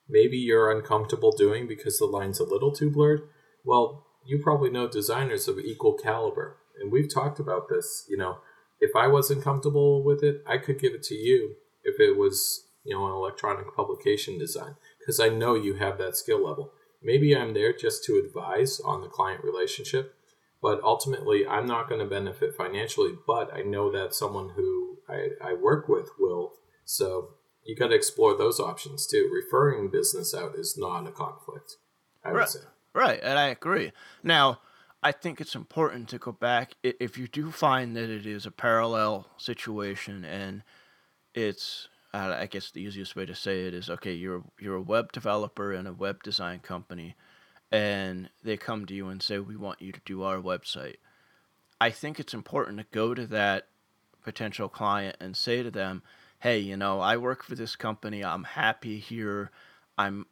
maybe 0.07 0.37
you're 0.37 0.71
uncomfortable 0.71 1.31
doing 1.31 1.67
because 1.67 1.97
the 1.97 2.05
line's 2.05 2.39
a 2.39 2.45
little 2.45 2.71
too 2.71 2.89
blurred, 2.89 3.23
well, 3.65 4.05
you 4.25 4.39
probably 4.39 4.69
know 4.69 4.87
designers 4.87 5.47
of 5.47 5.59
equal 5.59 5.93
caliber, 5.93 6.57
and 6.79 6.91
we've 6.91 7.13
talked 7.13 7.39
about 7.39 7.69
this. 7.69 8.05
You 8.09 8.17
know, 8.17 8.39
if 8.79 8.95
I 8.95 9.07
wasn't 9.07 9.43
comfortable 9.43 10.03
with 10.03 10.23
it, 10.23 10.43
I 10.47 10.57
could 10.57 10.79
give 10.79 10.93
it 10.93 11.03
to 11.03 11.15
you 11.15 11.55
if 11.83 11.99
it 11.99 12.17
was, 12.17 12.67
you 12.83 12.95
know, 12.95 13.05
an 13.05 13.13
electronic 13.13 13.75
publication 13.75 14.37
design, 14.37 14.75
because 14.99 15.19
I 15.19 15.29
know 15.29 15.55
you 15.55 15.75
have 15.75 15.97
that 15.97 16.17
skill 16.17 16.45
level. 16.45 16.71
Maybe 17.01 17.35
I'm 17.35 17.53
there 17.53 17.73
just 17.73 18.03
to 18.05 18.21
advise 18.23 18.79
on 18.81 19.01
the 19.01 19.07
client 19.07 19.43
relationship, 19.43 20.13
but 20.61 20.81
ultimately 20.83 21.47
I'm 21.47 21.65
not 21.65 21.87
going 21.87 22.01
to 22.01 22.05
benefit 22.05 22.55
financially, 22.55 23.13
but 23.25 23.53
I 23.53 23.61
know 23.61 23.91
that 23.91 24.13
someone 24.13 24.49
who 24.55 24.97
I, 25.07 25.29
I 25.41 25.53
work 25.53 25.87
with 25.87 26.09
will. 26.19 26.53
So 26.83 27.35
you 27.63 27.75
got 27.75 27.87
to 27.87 27.95
explore 27.95 28.37
those 28.37 28.59
options 28.59 29.07
too. 29.07 29.29
Referring 29.33 29.89
business 29.89 30.33
out 30.33 30.55
is 30.57 30.75
not 30.77 31.07
a 31.07 31.11
conflict, 31.11 31.75
I 32.23 32.31
right. 32.31 32.49
say. 32.49 32.59
Right, 32.93 33.19
and 33.21 33.37
I 33.37 33.47
agree. 33.47 33.91
Now, 34.23 34.59
I 35.01 35.11
think 35.11 35.39
it's 35.39 35.55
important 35.55 36.09
to 36.09 36.17
go 36.17 36.31
back 36.31 36.73
if 36.83 37.17
you 37.17 37.27
do 37.27 37.51
find 37.51 37.95
that 37.95 38.09
it 38.09 38.25
is 38.25 38.45
a 38.45 38.51
parallel 38.51 39.27
situation 39.37 40.25
and 40.25 40.63
it's 41.33 41.87
I 42.11 42.47
guess 42.47 42.71
the 42.71 42.81
easiest 42.81 43.15
way 43.15 43.25
to 43.25 43.35
say 43.35 43.65
it 43.67 43.73
is 43.73 43.89
okay, 43.89 44.13
you're 44.13 44.43
you're 44.59 44.75
a 44.75 44.81
web 44.81 45.11
developer 45.11 45.71
and 45.71 45.87
a 45.87 45.93
web 45.93 46.23
design 46.23 46.59
company 46.59 47.15
and 47.71 48.29
they 48.43 48.57
come 48.57 48.85
to 48.87 48.93
you 48.93 49.07
and 49.09 49.21
say 49.21 49.39
we 49.39 49.55
want 49.55 49.81
you 49.81 49.91
to 49.91 50.01
do 50.05 50.23
our 50.23 50.37
website. 50.37 50.95
I 51.79 51.91
think 51.91 52.19
it's 52.19 52.33
important 52.33 52.79
to 52.79 52.85
go 52.91 53.13
to 53.13 53.25
that 53.27 53.67
potential 54.23 54.67
client 54.67 55.15
and 55.21 55.37
say 55.37 55.63
to 55.63 55.71
them, 55.71 56.03
"Hey, 56.39 56.59
you 56.59 56.75
know, 56.75 56.99
I 56.99 57.15
work 57.17 57.43
for 57.43 57.55
this 57.55 57.75
company. 57.75 58.23
I'm 58.23 58.43
happy 58.43 58.99
here. 58.99 59.51
I'm 59.97 60.25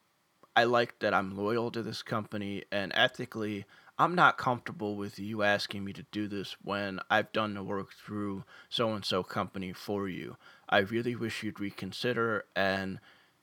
I 0.57 0.63
like 0.63 0.97
that 1.01 1.13
I'm 1.13 1.37
loyal 1.37 1.69
to 1.69 1.83
this 1.83 2.01
company 2.01 2.63
and 2.71 2.91
ethically 2.95 3.65
I'm 3.99 4.15
not 4.15 4.39
comfortable 4.39 4.95
with 4.95 5.19
you 5.19 5.43
asking 5.43 5.85
me 5.85 5.93
to 5.93 6.01
do 6.11 6.27
this 6.27 6.55
when 6.63 6.99
I've 7.11 7.31
done 7.31 7.53
the 7.53 7.61
work 7.61 7.93
through 7.93 8.43
so 8.67 8.93
and 8.93 9.05
so 9.05 9.21
company 9.21 9.71
for 9.71 10.09
you. 10.09 10.35
I 10.67 10.79
really 10.79 11.15
wish 11.15 11.43
you'd 11.43 11.59
reconsider 11.59 12.45
and 12.55 12.99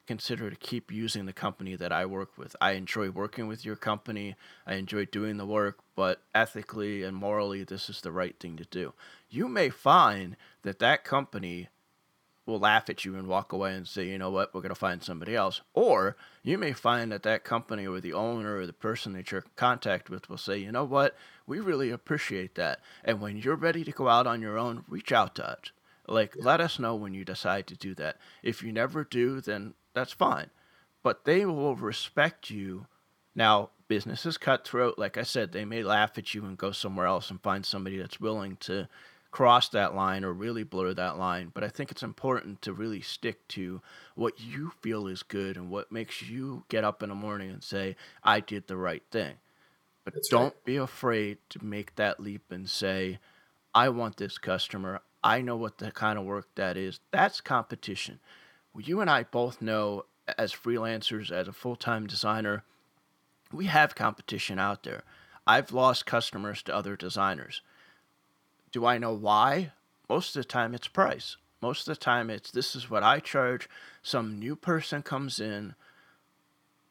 consider 0.08 0.50
to 0.50 0.56
keep 0.56 0.90
using 0.90 1.26
the 1.26 1.32
company 1.32 1.76
that 1.76 1.92
I 1.92 2.04
work 2.04 2.36
with. 2.36 2.56
I 2.60 2.72
enjoy 2.72 3.10
working 3.10 3.46
with 3.46 3.64
your 3.64 3.76
company. 3.76 4.34
I 4.66 4.74
enjoy 4.74 5.04
doing 5.04 5.36
the 5.36 5.46
work, 5.46 5.78
but 5.94 6.20
ethically 6.34 7.04
and 7.04 7.16
morally 7.16 7.62
this 7.62 7.88
is 7.88 8.00
the 8.00 8.10
right 8.10 8.34
thing 8.40 8.56
to 8.56 8.64
do. 8.64 8.92
You 9.30 9.46
may 9.46 9.70
find 9.70 10.36
that 10.62 10.80
that 10.80 11.04
company 11.04 11.68
will 12.46 12.58
laugh 12.58 12.90
at 12.90 13.04
you 13.04 13.16
and 13.16 13.26
walk 13.26 13.52
away 13.52 13.74
and 13.74 13.88
say, 13.88 14.06
you 14.06 14.18
know 14.18 14.30
what, 14.30 14.52
we're 14.52 14.60
going 14.60 14.68
to 14.68 14.74
find 14.74 15.02
somebody 15.02 15.34
else. 15.34 15.60
Or 15.72 16.16
you 16.42 16.58
may 16.58 16.72
find 16.72 17.10
that 17.12 17.22
that 17.22 17.44
company 17.44 17.86
or 17.86 18.00
the 18.00 18.12
owner 18.12 18.58
or 18.58 18.66
the 18.66 18.72
person 18.72 19.14
that 19.14 19.30
you're 19.30 19.40
in 19.40 19.50
contact 19.56 20.10
with 20.10 20.28
will 20.28 20.36
say, 20.36 20.58
you 20.58 20.70
know 20.70 20.84
what, 20.84 21.16
we 21.46 21.60
really 21.60 21.90
appreciate 21.90 22.54
that. 22.56 22.80
And 23.04 23.20
when 23.20 23.38
you're 23.38 23.56
ready 23.56 23.84
to 23.84 23.92
go 23.92 24.08
out 24.08 24.26
on 24.26 24.42
your 24.42 24.58
own, 24.58 24.84
reach 24.88 25.12
out 25.12 25.34
to 25.36 25.48
us. 25.48 25.72
Like, 26.06 26.34
let 26.38 26.60
us 26.60 26.78
know 26.78 26.94
when 26.94 27.14
you 27.14 27.24
decide 27.24 27.66
to 27.68 27.76
do 27.76 27.94
that. 27.94 28.18
If 28.42 28.62
you 28.62 28.72
never 28.72 29.04
do, 29.04 29.40
then 29.40 29.72
that's 29.94 30.12
fine. 30.12 30.50
But 31.02 31.24
they 31.24 31.46
will 31.46 31.76
respect 31.76 32.50
you. 32.50 32.86
Now, 33.34 33.70
business 33.88 34.26
is 34.26 34.36
cutthroat. 34.36 34.98
Like 34.98 35.16
I 35.16 35.22
said, 35.22 35.52
they 35.52 35.64
may 35.64 35.82
laugh 35.82 36.18
at 36.18 36.34
you 36.34 36.44
and 36.44 36.58
go 36.58 36.72
somewhere 36.72 37.06
else 37.06 37.30
and 37.30 37.40
find 37.42 37.64
somebody 37.64 37.96
that's 37.96 38.20
willing 38.20 38.56
to 38.60 38.88
cross 39.34 39.68
that 39.70 39.96
line 39.96 40.24
or 40.24 40.32
really 40.32 40.62
blur 40.62 40.94
that 40.94 41.18
line. 41.18 41.50
But 41.52 41.64
I 41.64 41.68
think 41.68 41.90
it's 41.90 42.04
important 42.04 42.62
to 42.62 42.72
really 42.72 43.00
stick 43.00 43.48
to 43.48 43.82
what 44.14 44.38
you 44.38 44.70
feel 44.80 45.08
is 45.08 45.24
good 45.24 45.56
and 45.56 45.70
what 45.70 45.90
makes 45.90 46.22
you 46.22 46.62
get 46.68 46.84
up 46.84 47.02
in 47.02 47.08
the 47.08 47.16
morning 47.16 47.50
and 47.50 47.60
say, 47.60 47.96
I 48.22 48.38
did 48.38 48.68
the 48.68 48.76
right 48.76 49.02
thing. 49.10 49.34
But 50.04 50.14
That's 50.14 50.28
don't 50.28 50.54
right. 50.54 50.64
be 50.64 50.76
afraid 50.76 51.38
to 51.48 51.64
make 51.64 51.96
that 51.96 52.20
leap 52.20 52.52
and 52.52 52.70
say, 52.70 53.18
I 53.74 53.88
want 53.88 54.18
this 54.18 54.38
customer. 54.38 55.00
I 55.24 55.40
know 55.40 55.56
what 55.56 55.78
the 55.78 55.90
kind 55.90 56.16
of 56.16 56.24
work 56.24 56.46
that 56.54 56.76
is. 56.76 57.00
That's 57.10 57.40
competition. 57.40 58.20
Well, 58.72 58.82
you 58.82 59.00
and 59.00 59.10
I 59.10 59.24
both 59.24 59.60
know 59.60 60.04
as 60.38 60.52
freelancers, 60.52 61.32
as 61.32 61.48
a 61.48 61.52
full 61.52 61.74
time 61.74 62.06
designer, 62.06 62.62
we 63.52 63.66
have 63.66 63.96
competition 63.96 64.60
out 64.60 64.84
there. 64.84 65.02
I've 65.44 65.72
lost 65.72 66.06
customers 66.06 66.62
to 66.62 66.74
other 66.74 66.94
designers. 66.94 67.62
Do 68.74 68.84
I 68.84 68.98
know 68.98 69.12
why? 69.12 69.70
Most 70.08 70.34
of 70.34 70.42
the 70.42 70.48
time 70.48 70.74
it's 70.74 70.88
price. 70.88 71.36
Most 71.62 71.86
of 71.86 71.94
the 71.94 72.00
time 72.00 72.28
it's 72.28 72.50
this 72.50 72.74
is 72.74 72.90
what 72.90 73.04
I 73.04 73.20
charge. 73.20 73.68
Some 74.02 74.40
new 74.40 74.56
person 74.56 75.00
comes 75.00 75.38
in, 75.38 75.76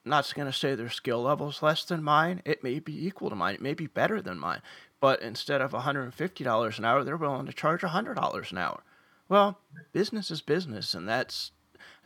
not 0.05 0.33
going 0.33 0.45
to 0.45 0.57
say 0.57 0.75
their 0.75 0.89
skill 0.89 1.23
level's 1.23 1.61
less 1.61 1.83
than 1.83 2.01
mine. 2.01 2.41
It 2.45 2.63
may 2.63 2.79
be 2.79 3.05
equal 3.05 3.29
to 3.29 3.35
mine. 3.35 3.55
It 3.55 3.61
may 3.61 3.73
be 3.73 3.87
better 3.87 4.21
than 4.21 4.39
mine. 4.39 4.61
But 5.01 5.21
instead 5.21 5.59
of 5.59 5.71
$150 5.73 6.77
an 6.79 6.85
hour, 6.85 7.03
they're 7.03 7.17
willing 7.17 7.47
to 7.47 7.53
charge 7.53 7.81
$100 7.81 8.51
an 8.51 8.57
hour. 8.57 8.83
Well, 9.27 9.59
business 9.91 10.31
is 10.31 10.41
business, 10.41 10.93
and 10.93 11.05
that's. 11.05 11.51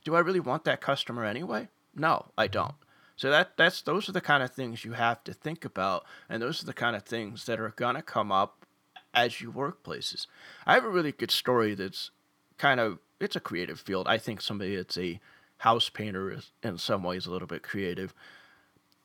Do 0.03 0.15
I 0.15 0.21
really 0.21 0.39
want 0.39 0.63
that 0.63 0.81
customer 0.81 1.23
anyway? 1.23 1.67
No, 1.95 2.25
I 2.35 2.47
don't. 2.47 2.73
So 3.15 3.29
that 3.29 3.57
that's 3.57 3.83
those 3.83 4.09
are 4.09 4.13
the 4.13 4.21
kind 4.21 4.41
of 4.41 4.51
things 4.51 4.83
you 4.83 4.93
have 4.93 5.23
to 5.25 5.33
think 5.33 5.63
about, 5.65 6.03
and 6.27 6.41
those 6.41 6.63
are 6.63 6.65
the 6.65 6.73
kind 6.73 6.95
of 6.95 7.03
things 7.03 7.45
that 7.45 7.59
are 7.59 7.73
gonna 7.75 8.01
come 8.01 8.31
up 8.31 8.56
as 9.17 9.41
you 9.41 9.49
work 9.49 9.83
places. 9.83 10.27
I 10.67 10.75
have 10.75 10.85
a 10.85 10.89
really 10.89 11.11
good 11.11 11.31
story 11.31 11.73
that's 11.73 12.11
kind 12.59 12.79
of 12.79 12.99
it's 13.19 13.35
a 13.35 13.39
creative 13.39 13.79
field. 13.79 14.07
I 14.07 14.19
think 14.19 14.41
somebody 14.41 14.75
that's 14.75 14.97
a 14.97 15.19
house 15.57 15.89
painter 15.89 16.31
is 16.31 16.51
in 16.61 16.77
some 16.77 17.01
ways 17.01 17.25
a 17.25 17.31
little 17.31 17.47
bit 17.47 17.63
creative. 17.63 18.13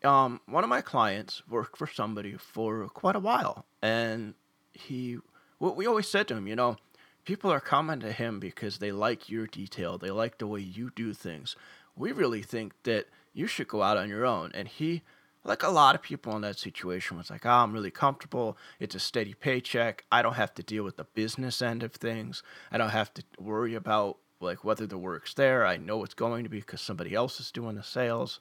Um, 0.05 0.41
one 0.47 0.65
of 0.65 0.71
my 0.71 0.83
clients 0.83 1.43
worked 1.49 1.79
for 1.79 1.87
somebody 1.87 2.37
for 2.37 2.87
quite 2.89 3.17
a 3.17 3.21
while, 3.21 3.65
and 3.81 4.35
he, 4.75 5.19
what 5.59 5.77
we 5.77 5.87
always 5.87 6.09
said 6.09 6.29
to 6.29 6.37
him, 6.37 6.47
you 6.47 6.57
know, 6.57 6.77
people 7.25 7.51
are 7.51 7.61
coming 7.61 8.01
to 8.01 8.13
him 8.13 8.39
because 8.39 8.79
they 8.79 8.93
like 8.93 9.31
your 9.31 9.47
detail, 9.47 9.97
they 9.97 10.11
like 10.11 10.37
the 10.39 10.47
way 10.47 10.61
you 10.61 10.91
do 10.95 11.15
things. 11.15 11.57
We 11.97 12.13
really 12.13 12.43
think 12.43 12.75
that 12.83 13.07
you 13.33 13.47
should 13.47 13.69
go 13.69 13.83
out 13.83 13.97
on 13.97 14.11
your 14.11 14.27
own, 14.27 14.51
and 14.53 14.69
he 14.69 15.03
like 15.45 15.63
a 15.63 15.69
lot 15.69 15.95
of 15.95 16.03
people 16.03 16.37
in 16.37 16.43
that 16.43 16.59
situation 16.59 17.17
was 17.17 17.31
like, 17.31 17.45
oh, 17.45 17.51
I'm 17.51 17.73
really 17.73 17.91
comfortable. 17.91 18.57
It's 18.79 18.95
a 18.95 19.01
steady 19.01 19.35
paycheck. 19.35 20.05
I 20.13 20.23
don't 20.23 20.35
have 20.35 20.55
to 20.55 20.63
deal 20.63 20.85
with 20.85 20.97
the 20.97 21.05
business 21.05 21.61
end 21.61 21.83
of 21.83 21.93
things. 21.93 22.43
I 22.71 22.79
don't 22.79 22.91
have 22.91 23.13
to 23.15 23.25
worry 23.39 23.75
about 23.75 24.19
like 24.41 24.65
whether 24.65 24.87
the 24.87 24.99
work's 24.99 25.35
there. 25.35 25.67
I 25.67 25.77
know 25.77 26.05
it's 26.05 26.15
going 26.15 26.45
to 26.45 26.51
be 26.51 26.61
because 26.61 26.81
somebody 26.81 27.15
else 27.15 27.41
is 27.41 27.51
doing 27.51 27.75
the 27.77 27.83
sales. 27.83 28.41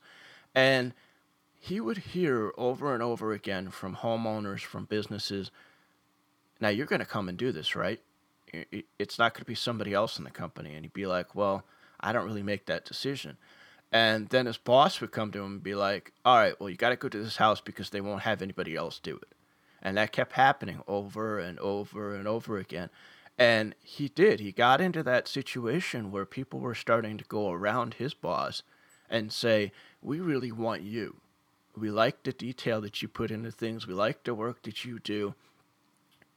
And 0.54 0.94
he 1.60 1.80
would 1.80 1.98
hear 1.98 2.54
over 2.58 2.94
and 2.94 3.02
over 3.02 3.34
again 3.34 3.70
from 3.70 3.98
homeowners, 3.98 4.62
from 4.62 4.86
businesses, 4.86 5.52
now 6.60 6.70
you're 6.70 6.86
going 6.86 7.00
to 7.00 7.06
come 7.06 7.30
and 7.30 7.38
do 7.38 7.52
this, 7.52 7.76
right? 7.76 8.00
It's 9.00 9.18
not 9.18 9.34
going 9.34 9.42
to 9.42 9.46
be 9.46 9.56
somebody 9.56 9.94
else 9.94 10.18
in 10.18 10.24
the 10.24 10.32
company. 10.32 10.76
And 10.76 10.84
he'd 10.84 10.94
be 10.94 11.08
like, 11.08 11.34
well, 11.34 11.64
I 12.00 12.14
don't 12.14 12.26
really 12.26 12.44
make 12.44 12.66
that 12.66 12.86
decision. 12.86 13.38
And 13.92 14.30
then 14.30 14.46
his 14.46 14.58
boss 14.58 15.02
would 15.02 15.12
come 15.12 15.32
to 15.32 15.40
him 15.40 15.54
and 15.54 15.64
be 15.64 15.76
like, 15.76 16.14
all 16.24 16.38
right, 16.38 16.58
well, 16.60 16.70
you 16.70 16.78
got 16.78 16.90
to 16.90 16.96
go 16.96 17.10
to 17.10 17.24
this 17.24 17.38
house 17.38 17.60
because 17.60 17.90
they 17.90 18.02
won't 18.02 18.22
have 18.22 18.42
anybody 18.42 18.76
else 18.76 19.00
do 19.00 19.18
it. 19.18 19.36
And 19.82 19.98
that 19.98 20.12
kept 20.12 20.34
happening 20.34 20.82
over 20.88 21.40
and 21.40 21.60
over 21.60 22.16
and 22.16 22.28
over 22.28 22.58
again. 22.58 22.90
And 23.38 23.76
he 23.84 24.08
did. 24.08 24.40
He 24.40 24.52
got 24.52 24.80
into 24.80 25.04
that 25.04 25.28
situation 25.28 26.12
where 26.12 26.26
people 26.26 26.60
were 26.60 26.76
starting 26.76 27.18
to 27.18 27.24
go 27.26 27.52
around 27.52 27.96
his 27.96 28.14
boss 28.14 28.64
and 29.10 29.34
say, 29.34 29.72
we 30.02 30.20
really 30.20 30.52
want 30.52 30.84
you. 30.84 31.18
We 31.76 31.90
like 31.90 32.24
the 32.24 32.34
detail 32.34 32.82
that 32.82 33.02
you 33.02 33.08
put 33.08 33.32
into 33.32 33.52
things. 33.52 33.88
We 33.88 33.94
like 33.94 34.24
the 34.24 34.34
work 34.34 34.62
that 34.64 34.86
you 34.86 35.00
do. 35.00 35.36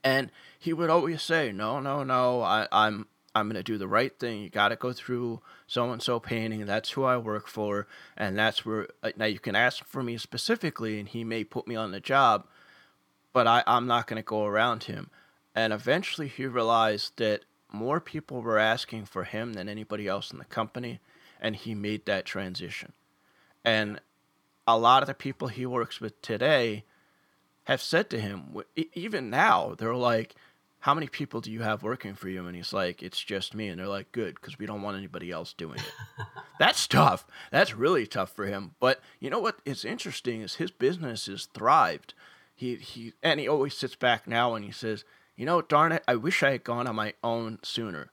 And 0.03 0.31
he 0.59 0.73
would 0.73 0.91
always 0.91 1.23
say, 1.23 1.51
"No, 1.51 1.81
no, 1.81 2.05
no. 2.05 2.43
I, 2.43 2.69
I'm 2.71 3.07
I'm 3.35 3.47
going 3.47 3.57
to 3.57 3.63
do 3.63 3.79
the 3.79 3.89
right 3.89 4.17
thing. 4.19 4.43
You 4.43 4.49
got 4.49 4.69
to 4.69 4.77
go 4.77 4.93
through 4.93 5.41
so 5.67 5.91
and 5.91 6.01
so 6.01 6.21
painting. 6.21 6.65
That's 6.67 6.93
who 6.93 7.05
I 7.05 7.17
work 7.17 7.49
for, 7.49 7.87
and 8.17 8.39
that's 8.39 8.65
where 8.65 8.89
uh, 9.03 9.11
now 9.17 9.25
you 9.25 9.41
can 9.41 9.57
ask 9.57 9.85
for 9.85 10.03
me 10.03 10.17
specifically, 10.19 11.01
and 11.01 11.09
he 11.09 11.25
may 11.25 11.43
put 11.43 11.67
me 11.67 11.75
on 11.75 11.91
the 11.91 12.01
job, 12.01 12.47
but 13.33 13.47
I, 13.47 13.65
I'm 13.67 13.87
not 13.87 14.07
going 14.07 14.23
to 14.23 14.27
go 14.27 14.45
around 14.45 14.85
him. 14.85 15.11
And 15.55 15.73
eventually, 15.73 16.29
he 16.29 16.47
realized 16.47 17.17
that 17.17 17.45
more 17.73 18.01
people 18.01 18.41
were 18.41 18.59
asking 18.59 19.07
for 19.07 19.25
him 19.25 19.55
than 19.55 19.69
anybody 19.69 20.07
else 20.07 20.31
in 20.31 20.39
the 20.39 20.45
company, 20.45 21.01
and 21.41 21.57
he 21.57 21.75
made 21.75 22.07
that 22.07 22.25
transition. 22.25 22.93
And 23.65 24.01
a 24.67 24.79
lot 24.79 25.03
of 25.03 25.09
the 25.09 25.15
people 25.15 25.49
he 25.49 25.67
works 25.67 26.01
with 26.01 26.21
today 26.23 26.85
have 27.65 27.83
said 27.83 28.11
to 28.11 28.21
him, 28.21 28.55
even 28.93 29.31
now, 29.31 29.75
they're 29.77 29.95
like, 29.95 30.35
how 30.85 30.93
many 30.93 31.07
people 31.07 31.41
do 31.41 31.51
you 31.51 31.63
have 31.63 31.83
working 31.83 32.13
for 32.13 32.29
you? 32.29 32.47
And 32.47 32.55
he's 32.55 32.75
like, 32.75 33.03
it's 33.03 33.23
just 33.23 33.55
me. 33.55 33.69
And 33.69 33.81
they're 33.81 33.89
like, 33.89 34.13
good, 34.13 34.35
because 34.35 34.59
we 34.59 34.67
don't 34.67 34.83
want 34.83 34.99
anybody 34.99 35.31
else 35.31 35.55
doing 35.55 35.79
it. 35.79 36.27
That's 36.59 36.87
tough. 36.87 37.27
That's 37.51 37.75
really 37.75 38.07
tough 38.07 38.31
for 38.37 38.45
him. 38.45 38.75
But 38.81 39.01
you 39.19 39.31
know 39.31 39.39
what 39.39 39.61
is 39.65 39.87
interesting 39.87 40.43
is 40.43 40.57
his 40.57 40.71
business 40.71 41.25
has 41.25 41.47
thrived. 41.47 42.13
He 42.55 42.77
he 42.77 43.15
and 43.23 43.41
he 43.41 43.49
always 43.49 43.75
sits 43.75 43.97
back 43.97 44.27
now 44.27 44.55
and 44.55 44.63
he 44.63 44.73
says, 44.73 45.05
you 45.37 45.47
know, 45.47 45.63
darn 45.63 45.91
it, 45.91 46.05
I 46.07 46.17
wish 46.17 46.43
I 46.43 46.51
had 46.51 46.65
gone 46.65 46.87
on 46.87 46.97
my 46.97 47.15
own 47.25 47.61
sooner. 47.63 48.11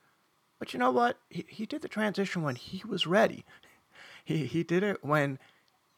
But 0.57 0.71
you 0.71 0.79
know 0.79 0.91
what? 0.91 1.17
He 1.29 1.45
he 1.49 1.65
did 1.65 1.81
the 1.81 1.89
transition 1.89 2.41
when 2.41 2.55
he 2.55 2.83
was 2.87 3.05
ready. 3.05 3.43
He 4.23 4.45
he 4.45 4.63
did 4.63 4.81
it 4.81 5.03
when 5.03 5.39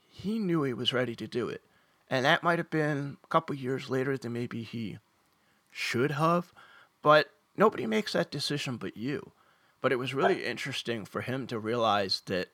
he 0.09 0.39
knew 0.39 0.63
he 0.63 0.73
was 0.73 0.91
ready 0.91 1.15
to 1.17 1.27
do 1.27 1.49
it. 1.49 1.61
And 2.09 2.25
that 2.25 2.41
might 2.41 2.57
have 2.57 2.71
been 2.71 3.17
a 3.23 3.27
couple 3.27 3.55
years 3.55 3.91
later 3.91 4.17
than 4.17 4.33
maybe 4.33 4.63
he 4.63 4.97
should 5.69 6.11
have, 6.11 6.53
but 7.03 7.29
nobody 7.55 7.85
makes 7.85 8.13
that 8.13 8.31
decision 8.31 8.77
but 8.77 8.97
you. 8.97 9.31
But 9.81 9.91
it 9.91 9.99
was 9.99 10.15
really 10.15 10.43
interesting 10.43 11.05
for 11.05 11.21
him 11.21 11.45
to 11.47 11.59
realize 11.59 12.23
that 12.25 12.49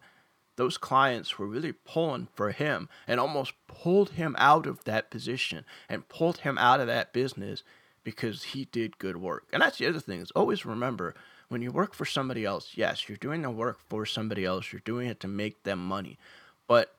those 0.58 0.78
clients 0.78 1.40
were 1.40 1.48
really 1.48 1.72
pulling 1.72 2.28
for 2.34 2.52
him 2.52 2.90
and 3.08 3.18
almost 3.18 3.54
pulled 3.68 4.10
him 4.12 4.36
out 4.38 4.66
of 4.66 4.84
that 4.84 5.10
position 5.10 5.64
and 5.88 6.10
pulled 6.10 6.40
him 6.40 6.58
out 6.58 6.82
of 6.82 6.88
that 6.88 7.14
business 7.14 7.64
because 8.04 8.44
he 8.44 8.66
did 8.66 8.98
good 8.98 9.16
work. 9.16 9.48
And 9.54 9.62
that's 9.62 9.78
the 9.78 9.88
other 9.88 10.02
thing 10.02 10.20
is 10.20 10.32
always 10.32 10.66
remember 10.66 11.16
when 11.48 11.62
you 11.62 11.72
work 11.72 11.94
for 11.94 12.06
somebody 12.06 12.44
else, 12.44 12.72
yes, 12.76 13.08
you're 13.08 13.18
doing 13.18 13.44
the 13.44 13.50
work 13.50 13.80
for 13.88 14.06
somebody 14.06 14.44
else, 14.44 14.74
you're 14.74 14.82
doing 14.84 15.08
it 15.08 15.22
to 15.22 15.28
make 15.30 15.64
them 15.64 15.80
money. 15.80 16.18
But 16.68 16.94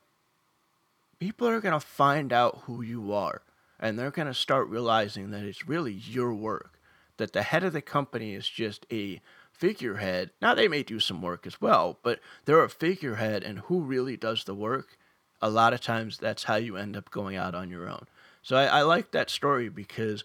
people 1.19 1.47
are 1.47 1.61
going 1.61 1.78
to 1.78 1.87
find 1.87 2.33
out 2.33 2.62
who 2.64 2.80
you 2.80 3.12
are 3.12 3.42
and 3.78 3.99
they're 3.99 4.11
going 4.11 4.28
to 4.28 4.35
start 4.35 4.69
realizing 4.69 5.30
that 5.30 5.45
it's 5.45 5.69
really 5.69 5.92
your 5.92 6.35
work, 6.35 6.78
that 7.20 7.32
the 7.32 7.42
head 7.42 7.64
of 7.64 7.72
the 7.72 7.80
company 7.80 8.34
is 8.34 8.48
just 8.48 8.84
a 8.90 9.20
figurehead. 9.52 10.30
Now, 10.42 10.54
they 10.54 10.68
may 10.68 10.82
do 10.82 10.98
some 11.00 11.22
work 11.22 11.46
as 11.46 11.60
well, 11.60 11.98
but 12.02 12.20
they're 12.44 12.64
a 12.64 12.68
figurehead, 12.68 13.42
and 13.42 13.60
who 13.60 13.80
really 13.80 14.16
does 14.16 14.44
the 14.44 14.54
work, 14.54 14.96
a 15.40 15.48
lot 15.48 15.72
of 15.72 15.80
times 15.80 16.18
that's 16.18 16.44
how 16.44 16.56
you 16.56 16.76
end 16.76 16.96
up 16.96 17.10
going 17.10 17.36
out 17.36 17.54
on 17.54 17.70
your 17.70 17.88
own. 17.88 18.06
So 18.42 18.56
I, 18.56 18.66
I 18.66 18.82
like 18.82 19.12
that 19.12 19.30
story 19.30 19.68
because 19.68 20.24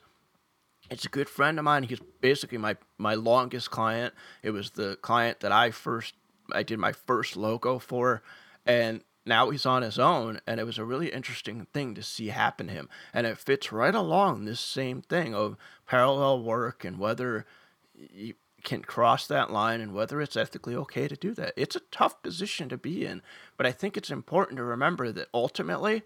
it's 0.90 1.06
a 1.06 1.10
good 1.10 1.30
friend 1.30 1.60
of 1.60 1.66
mine. 1.66 1.84
He's 1.84 2.02
basically 2.22 2.58
my, 2.58 2.78
my 2.98 3.14
longest 3.14 3.72
client. 3.72 4.14
It 4.42 4.52
was 4.52 4.72
the 4.72 4.98
client 4.98 5.42
that 5.42 5.52
I 5.52 5.72
first 5.72 6.16
I 6.52 6.64
did 6.64 6.80
my 6.80 6.92
first 6.92 7.36
logo 7.36 7.80
for, 7.80 8.22
and 8.66 9.02
now 9.26 9.50
he's 9.50 9.66
on 9.66 9.82
his 9.82 9.98
own 9.98 10.40
and 10.46 10.60
it 10.60 10.66
was 10.66 10.78
a 10.78 10.86
really 10.86 11.10
interesting 11.10 11.68
thing 11.74 11.96
to 11.96 12.04
see 12.04 12.28
happen 12.28 12.68
to 12.68 12.74
him. 12.74 12.90
And 13.14 13.26
it 13.26 13.38
fits 13.38 13.72
right 13.72 13.96
along 13.96 14.46
this 14.46 14.60
same 14.60 15.02
thing 15.02 15.34
of 15.34 15.58
parallel 15.88 16.42
work 16.42 16.86
and 16.86 17.00
whether 17.00 17.46
you 17.94 18.36
can 18.64 18.82
cross 18.82 19.28
that 19.28 19.52
line 19.52 19.80
and 19.80 19.94
whether 19.94 20.22
it's 20.22 20.36
ethically 20.36 20.76
okay 20.76 21.08
to 21.08 21.16
do 21.16 21.34
that. 21.36 21.54
It's 21.56 21.76
a 21.76 21.82
tough 21.92 22.22
position 22.24 22.70
to 22.70 22.78
be 22.78 23.06
in 23.06 23.22
but 23.58 23.66
i 23.66 23.72
think 23.72 23.96
it's 23.96 24.10
important 24.10 24.58
to 24.58 24.64
remember 24.64 25.12
that 25.12 25.30
ultimately 25.34 26.04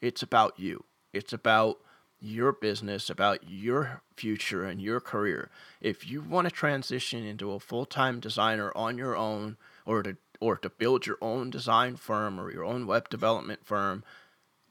it's 0.00 0.22
about 0.22 0.58
you. 0.58 0.84
It's 1.12 1.32
about 1.32 1.78
your 2.20 2.52
business, 2.52 3.10
about 3.10 3.48
your 3.48 4.02
future 4.16 4.64
and 4.64 4.80
your 4.80 5.00
career. 5.00 5.50
If 5.80 6.08
you 6.08 6.22
want 6.22 6.48
to 6.48 6.54
transition 6.54 7.24
into 7.24 7.52
a 7.52 7.60
full 7.60 7.86
time 7.86 8.20
designer 8.20 8.72
on 8.74 8.98
your 8.98 9.16
own 9.16 9.56
or 9.86 10.02
to 10.02 10.16
or 10.40 10.56
to 10.56 10.70
build 10.70 11.06
your 11.06 11.18
own 11.20 11.50
design 11.50 11.96
firm 11.96 12.40
or 12.40 12.50
your 12.50 12.64
own 12.64 12.86
web 12.86 13.08
development 13.08 13.64
firm, 13.64 14.02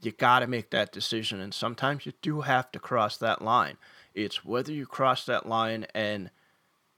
you 0.02 0.12
got 0.12 0.40
to 0.40 0.48
make 0.48 0.72
that 0.72 0.92
decision. 0.92 1.40
And 1.40 1.54
sometimes 1.54 2.06
you 2.06 2.14
do 2.22 2.42
have 2.42 2.72
to 2.72 2.80
cross 2.80 3.18
that 3.18 3.42
line. 3.42 3.78
It's 4.16 4.44
whether 4.44 4.72
you 4.72 4.86
cross 4.86 5.26
that 5.26 5.48
line 5.48 5.86
and 5.94 6.32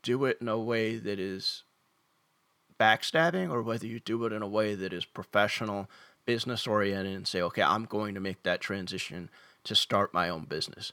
do 0.01 0.25
it 0.25 0.37
in 0.39 0.47
a 0.47 0.57
way 0.57 0.97
that 0.97 1.19
is 1.19 1.63
backstabbing 2.79 3.51
or 3.51 3.61
whether 3.61 3.85
you 3.85 3.99
do 3.99 4.25
it 4.25 4.33
in 4.33 4.41
a 4.41 4.47
way 4.47 4.73
that 4.73 4.93
is 4.93 5.05
professional, 5.05 5.89
business 6.25 6.65
oriented, 6.65 7.15
and 7.15 7.27
say, 7.27 7.41
okay, 7.41 7.61
I'm 7.61 7.85
going 7.85 8.15
to 8.15 8.19
make 8.19 8.43
that 8.43 8.61
transition 8.61 9.29
to 9.65 9.75
start 9.75 10.13
my 10.13 10.29
own 10.29 10.45
business. 10.45 10.91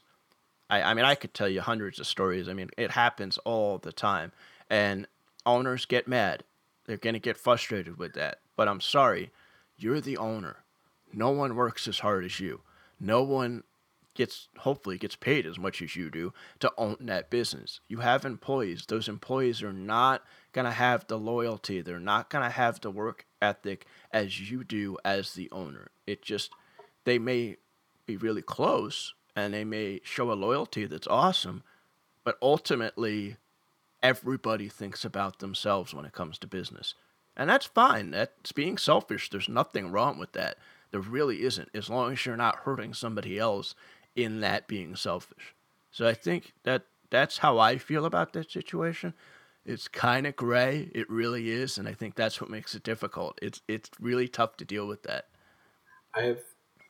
I, 0.69 0.81
I 0.81 0.93
mean, 0.93 1.05
I 1.05 1.15
could 1.15 1.33
tell 1.33 1.49
you 1.49 1.61
hundreds 1.61 1.99
of 1.99 2.05
stories. 2.05 2.47
I 2.47 2.53
mean, 2.53 2.69
it 2.77 2.91
happens 2.91 3.37
all 3.39 3.77
the 3.79 3.91
time. 3.91 4.31
And 4.69 5.07
owners 5.45 5.85
get 5.85 6.07
mad 6.07 6.43
they're 6.89 6.97
going 6.97 7.13
to 7.13 7.19
get 7.19 7.37
frustrated 7.37 7.99
with 7.99 8.13
that. 8.13 8.39
But 8.55 8.67
I'm 8.67 8.81
sorry, 8.81 9.29
you're 9.77 10.01
the 10.01 10.17
owner. 10.17 10.63
No 11.13 11.29
one 11.29 11.55
works 11.55 11.87
as 11.87 11.99
hard 11.99 12.25
as 12.25 12.39
you. 12.39 12.61
No 12.99 13.21
one 13.21 13.63
gets 14.15 14.47
hopefully 14.57 14.97
gets 14.97 15.15
paid 15.15 15.45
as 15.45 15.59
much 15.59 15.83
as 15.83 15.95
you 15.95 16.09
do 16.09 16.33
to 16.61 16.71
own 16.79 16.97
that 17.01 17.29
business. 17.29 17.79
You 17.87 17.99
have 17.99 18.25
employees. 18.25 18.87
Those 18.87 19.07
employees 19.07 19.61
are 19.61 19.71
not 19.71 20.23
going 20.51 20.65
to 20.65 20.71
have 20.71 21.05
the 21.05 21.19
loyalty. 21.19 21.81
They're 21.81 21.99
not 21.99 22.31
going 22.31 22.43
to 22.43 22.49
have 22.49 22.81
the 22.81 22.89
work 22.89 23.27
ethic 23.39 23.85
as 24.11 24.49
you 24.49 24.63
do 24.63 24.97
as 25.05 25.35
the 25.35 25.47
owner. 25.51 25.91
It 26.07 26.23
just 26.23 26.53
they 27.03 27.19
may 27.19 27.57
be 28.07 28.17
really 28.17 28.41
close 28.41 29.13
and 29.35 29.53
they 29.53 29.63
may 29.63 30.01
show 30.03 30.31
a 30.31 30.33
loyalty 30.33 30.87
that's 30.87 31.07
awesome, 31.07 31.61
but 32.23 32.39
ultimately 32.41 33.37
everybody 34.01 34.67
thinks 34.69 35.03
about 35.05 35.39
themselves 35.39 35.93
when 35.93 36.05
it 36.05 36.13
comes 36.13 36.37
to 36.39 36.47
business. 36.47 36.93
And 37.35 37.49
that's 37.49 37.65
fine. 37.65 38.11
That's 38.11 38.51
being 38.51 38.77
selfish. 38.77 39.29
There's 39.29 39.49
nothing 39.49 39.91
wrong 39.91 40.19
with 40.19 40.33
that. 40.33 40.57
There 40.91 40.99
really 40.99 41.43
isn't, 41.43 41.69
as 41.73 41.89
long 41.89 42.11
as 42.11 42.25
you're 42.25 42.35
not 42.35 42.57
hurting 42.57 42.93
somebody 42.93 43.37
else 43.37 43.75
in 44.15 44.41
that 44.41 44.67
being 44.67 44.95
selfish. 44.95 45.55
So 45.91 46.07
I 46.07 46.13
think 46.13 46.53
that 46.63 46.83
that's 47.09 47.39
how 47.39 47.57
I 47.59 47.77
feel 47.77 48.05
about 48.05 48.33
that 48.33 48.51
situation. 48.51 49.13
It's 49.65 49.87
kind 49.87 50.25
of 50.25 50.35
gray. 50.35 50.89
It 50.95 51.09
really 51.09 51.49
is, 51.51 51.77
and 51.77 51.87
I 51.87 51.93
think 51.93 52.15
that's 52.15 52.41
what 52.41 52.49
makes 52.49 52.73
it 52.75 52.83
difficult. 52.83 53.37
It's 53.41 53.61
it's 53.67 53.89
really 53.99 54.27
tough 54.27 54.57
to 54.57 54.65
deal 54.65 54.87
with 54.87 55.03
that. 55.03 55.25
I 56.15 56.23
have 56.23 56.39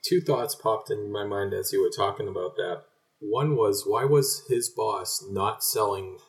two 0.03 0.21
thoughts 0.21 0.55
popped 0.55 0.89
in 0.89 1.11
my 1.11 1.25
mind 1.25 1.53
as 1.53 1.73
you 1.73 1.81
were 1.81 1.91
talking 1.95 2.27
about 2.27 2.55
that. 2.55 2.83
One 3.19 3.55
was 3.55 3.83
why 3.85 4.05
was 4.05 4.45
his 4.47 4.69
boss 4.69 5.25
not 5.29 5.63
selling 5.63 6.19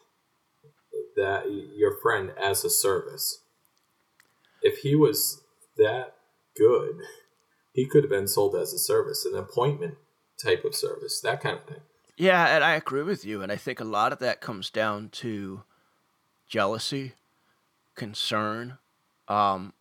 that 1.17 1.45
your 1.77 1.97
friend 2.01 2.33
as 2.41 2.65
a 2.65 2.71
service. 2.71 3.43
If 4.63 4.79
he 4.79 4.95
was 4.95 5.43
that 5.77 6.15
good, 6.57 7.01
he 7.73 7.87
could 7.87 8.05
have 8.05 8.11
been 8.11 8.29
sold 8.29 8.55
as 8.57 8.73
a 8.73 8.79
service, 8.79 9.25
an 9.25 9.39
appointment 9.39 9.95
type 10.43 10.65
of 10.65 10.75
service, 10.75 11.21
that 11.21 11.41
kind 11.41 11.59
of 11.59 11.65
thing. 11.65 11.81
Yeah, 12.17 12.55
and 12.55 12.63
I 12.63 12.75
agree 12.75 13.03
with 13.03 13.25
you. 13.25 13.43
And 13.43 13.51
I 13.51 13.57
think 13.57 13.81
a 13.81 13.85
lot 13.85 14.13
of 14.13 14.19
that 14.19 14.41
comes 14.41 14.69
down 14.69 15.09
to 15.13 15.63
jealousy, 16.47 17.15
concern, 17.95 18.79
um, 19.29 19.73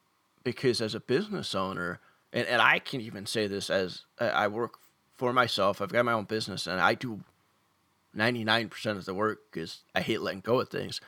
because 0.43 0.81
as 0.81 0.95
a 0.95 0.99
business 0.99 1.53
owner, 1.53 1.99
and, 2.31 2.47
and 2.47 2.61
I 2.61 2.79
can 2.79 3.01
even 3.01 3.25
say 3.25 3.47
this 3.47 3.69
as 3.69 4.03
I 4.19 4.47
work 4.47 4.75
for 5.17 5.33
myself, 5.33 5.81
I've 5.81 5.91
got 5.91 6.05
my 6.05 6.13
own 6.13 6.25
business, 6.25 6.67
and 6.67 6.79
I 6.79 6.93
do 6.93 7.21
99% 8.15 8.85
of 8.91 9.05
the 9.05 9.13
work 9.13 9.39
because 9.51 9.83
I 9.93 10.01
hate 10.01 10.21
letting 10.21 10.41
go 10.41 10.59
of 10.59 10.69
things. 10.69 11.01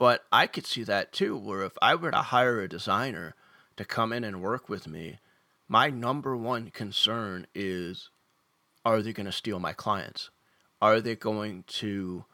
But 0.00 0.24
I 0.32 0.46
could 0.46 0.64
see 0.64 0.82
that 0.84 1.12
too, 1.12 1.36
where 1.36 1.62
if 1.62 1.74
I 1.82 1.94
were 1.94 2.10
to 2.10 2.22
hire 2.22 2.62
a 2.62 2.68
designer 2.68 3.34
to 3.76 3.84
come 3.84 4.14
in 4.14 4.24
and 4.24 4.40
work 4.40 4.66
with 4.66 4.88
me, 4.88 5.18
my 5.68 5.90
number 5.90 6.34
one 6.34 6.70
concern 6.70 7.46
is 7.54 8.08
are 8.82 9.02
they 9.02 9.12
going 9.12 9.26
to 9.26 9.32
steal 9.32 9.58
my 9.58 9.74
clients? 9.74 10.30
Are 10.80 11.02
they 11.02 11.16
going 11.16 11.64
to 11.66 12.24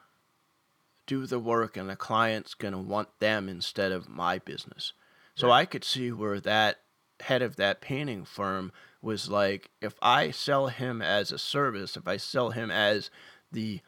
do 1.09 1.27
the 1.27 1.41
work 1.41 1.77
and 1.77 1.91
the 1.91 1.97
client's 1.97 2.55
going 2.55 2.73
to 2.73 2.79
want 2.79 3.09
them 3.19 3.49
instead 3.49 3.91
of 3.91 4.09
my 4.09 4.39
business? 4.39 4.93
So 5.35 5.51
I 5.51 5.65
could 5.65 5.83
see 5.83 6.13
where 6.13 6.39
that 6.39 6.83
head 7.19 7.43
of 7.43 7.57
that 7.57 7.81
painting 7.81 8.25
firm 8.25 8.71
was 9.03 9.29
like, 9.29 9.71
if 9.83 9.95
I 10.01 10.31
sell 10.31 10.69
him 10.69 11.03
as 11.03 11.33
a 11.33 11.39
service, 11.39 11.97
if 11.97 12.07
I 12.07 12.17
sell 12.17 12.51
him 12.51 12.71
as 12.71 13.11
the 13.51 13.81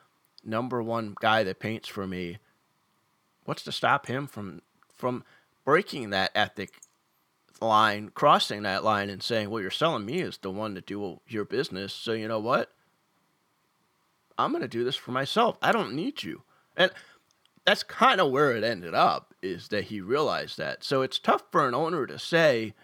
number 0.44 0.82
one 0.82 1.14
guy 1.20 1.44
that 1.44 1.60
paints 1.60 1.86
for 1.86 2.08
me, 2.08 2.38
what's 3.48 3.62
to 3.62 3.72
stop 3.72 4.06
him 4.06 4.26
from 4.26 4.60
from 4.94 5.24
breaking 5.64 6.10
that 6.10 6.30
ethic 6.34 6.82
line, 7.62 8.10
crossing 8.10 8.62
that 8.62 8.84
line 8.84 9.08
and 9.08 9.22
saying, 9.22 9.48
well, 9.48 9.62
you're 9.62 9.70
selling 9.70 10.04
me 10.04 10.20
as 10.20 10.36
the 10.36 10.50
one 10.50 10.74
to 10.74 10.82
do 10.82 11.20
your 11.26 11.46
business. 11.46 11.94
So 11.94 12.12
you 12.12 12.28
know 12.28 12.40
what? 12.40 12.70
I'm 14.36 14.50
going 14.50 14.62
to 14.62 14.68
do 14.68 14.84
this 14.84 14.96
for 14.96 15.12
myself. 15.12 15.56
I 15.62 15.72
don't 15.72 15.94
need 15.94 16.22
you. 16.22 16.42
And 16.76 16.90
that's 17.64 17.82
kind 17.82 18.20
of 18.20 18.30
where 18.30 18.54
it 18.54 18.62
ended 18.62 18.94
up 18.94 19.34
is 19.42 19.68
that 19.68 19.84
he 19.84 20.00
realized 20.00 20.58
that. 20.58 20.84
So 20.84 21.00
it's 21.00 21.18
tough 21.18 21.44
for 21.50 21.66
an 21.66 21.74
owner 21.74 22.06
to 22.06 22.18
say, 22.18 22.74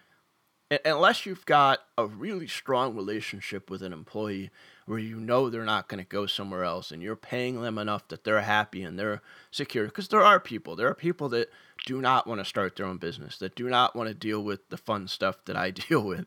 unless 0.84 1.26
you've 1.26 1.46
got 1.46 1.80
a 1.98 2.06
really 2.06 2.48
strong 2.48 2.96
relationship 2.96 3.70
with 3.70 3.82
an 3.82 3.92
employee 3.92 4.50
where 4.86 4.98
you 4.98 5.18
know 5.18 5.48
they're 5.48 5.64
not 5.64 5.88
going 5.88 6.02
to 6.02 6.08
go 6.08 6.26
somewhere 6.26 6.64
else 6.64 6.90
and 6.90 7.02
you're 7.02 7.16
paying 7.16 7.62
them 7.62 7.78
enough 7.78 8.08
that 8.08 8.24
they're 8.24 8.42
happy 8.42 8.82
and 8.82 8.98
they're 8.98 9.22
secure. 9.50 9.86
Because 9.86 10.08
there 10.08 10.22
are 10.22 10.40
people. 10.40 10.76
There 10.76 10.88
are 10.88 10.94
people 10.94 11.28
that 11.30 11.50
do 11.86 12.00
not 12.00 12.26
want 12.26 12.40
to 12.40 12.44
start 12.44 12.76
their 12.76 12.86
own 12.86 12.98
business 12.98 13.38
that 13.38 13.56
do 13.56 13.68
not 13.68 13.96
want 13.96 14.08
to 14.08 14.14
deal 14.14 14.42
with 14.42 14.68
the 14.68 14.76
fun 14.76 15.08
stuff 15.08 15.44
that 15.46 15.56
I 15.56 15.70
deal 15.88 16.02
with 16.02 16.26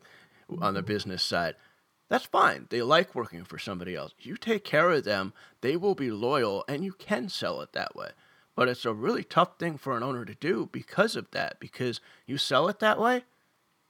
on 0.60 0.74
the 0.74 0.82
business 0.82 1.22
side. 1.22 1.54
That's 2.08 2.24
fine. 2.24 2.66
They 2.70 2.80
like 2.80 3.14
working 3.14 3.44
for 3.44 3.58
somebody 3.58 3.94
else. 3.94 4.12
You 4.18 4.36
take 4.36 4.64
care 4.64 4.90
of 4.90 5.04
them. 5.04 5.34
They 5.60 5.76
will 5.76 5.94
be 5.94 6.10
loyal 6.10 6.64
and 6.66 6.84
you 6.84 6.92
can 6.92 7.28
sell 7.28 7.60
it 7.60 7.72
that 7.72 7.94
way. 7.94 8.10
But 8.56 8.68
it's 8.68 8.84
a 8.84 8.94
really 8.94 9.22
tough 9.22 9.58
thing 9.58 9.78
for 9.78 9.96
an 9.96 10.02
owner 10.02 10.24
to 10.24 10.34
do 10.34 10.68
because 10.72 11.16
of 11.16 11.30
that 11.32 11.60
because 11.60 12.00
you 12.26 12.38
sell 12.38 12.68
it 12.68 12.80
that 12.80 12.98
way 12.98 13.24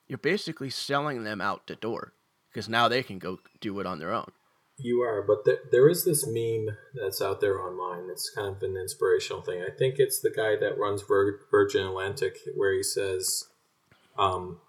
you're 0.09 0.19
basically 0.19 0.71
selling 0.71 1.23
them 1.23 1.41
out 1.41 1.67
the 1.67 1.77
door 1.77 2.13
because 2.51 2.69
now 2.69 2.89
they 2.89 3.03
can 3.03 3.19
go 3.19 3.39
do 3.61 3.79
it 3.79 3.87
on 3.87 3.99
their 3.99 4.13
own. 4.13 4.33
You 4.81 5.03
are, 5.03 5.23
but 5.23 5.45
th- 5.45 5.71
there 5.73 5.89
is 5.89 6.05
this 6.05 6.25
meme 6.25 6.77
that's 6.95 7.21
out 7.21 7.41
there 7.41 7.61
online. 7.61 8.09
It's 8.11 8.31
kind 8.31 8.55
of 8.55 8.63
an 8.63 8.77
inspirational 8.77 9.43
thing. 9.43 9.61
I 9.61 9.75
think 9.77 9.97
it's 9.99 10.21
the 10.21 10.31
guy 10.31 10.55
that 10.57 10.79
runs 10.79 11.03
Vir- 11.03 11.41
Virgin 11.51 11.85
Atlantic, 11.85 12.39
where 12.55 12.73
he 12.73 12.85
says, 12.85 13.49
um, 14.17 14.61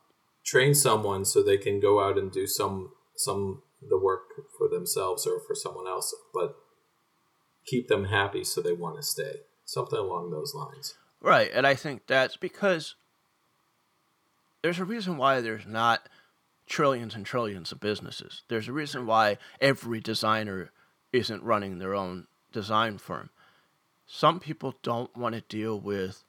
"Train 0.44 0.74
someone 0.74 1.26
so 1.26 1.44
they 1.44 1.60
can 1.60 1.80
go 1.80 2.02
out 2.02 2.18
and 2.18 2.32
do 2.32 2.48
some 2.48 2.92
some 3.16 3.62
the 3.88 4.00
work 4.00 4.50
for 4.58 4.68
themselves 4.68 5.28
or 5.28 5.40
for 5.40 5.54
someone 5.54 5.88
else, 5.88 6.16
but 6.34 6.58
keep 7.66 7.88
them 7.88 8.06
happy 8.06 8.44
so 8.44 8.62
they 8.62 8.74
want 8.74 8.96
to 8.96 9.04
stay." 9.04 9.42
Something 9.64 10.00
along 10.00 10.32
those 10.32 10.56
lines. 10.56 10.96
Right, 11.22 11.52
and 11.54 11.68
I 11.68 11.76
think 11.76 12.08
that's 12.08 12.36
because 12.36 12.96
there's 14.64 14.80
a 14.80 14.86
reason 14.86 15.18
why 15.18 15.42
there's 15.42 15.68
not 15.68 16.10
trillions 16.70 17.16
and 17.16 17.26
trillions 17.26 17.72
of 17.72 17.80
businesses. 17.80 18.44
There's 18.48 18.70
a 18.70 18.74
reason 18.74 19.06
why 19.06 19.38
every 19.60 20.00
designer 20.00 20.72
isn't 21.12 21.44
running 21.44 21.80
their 21.80 21.96
own 21.96 22.28
design 22.54 23.00
firm. 23.00 23.32
Some 24.08 24.40
people 24.40 24.76
don't 24.82 25.16
want 25.18 25.36
to 25.36 25.42
deal 25.42 25.80
with 25.80 26.24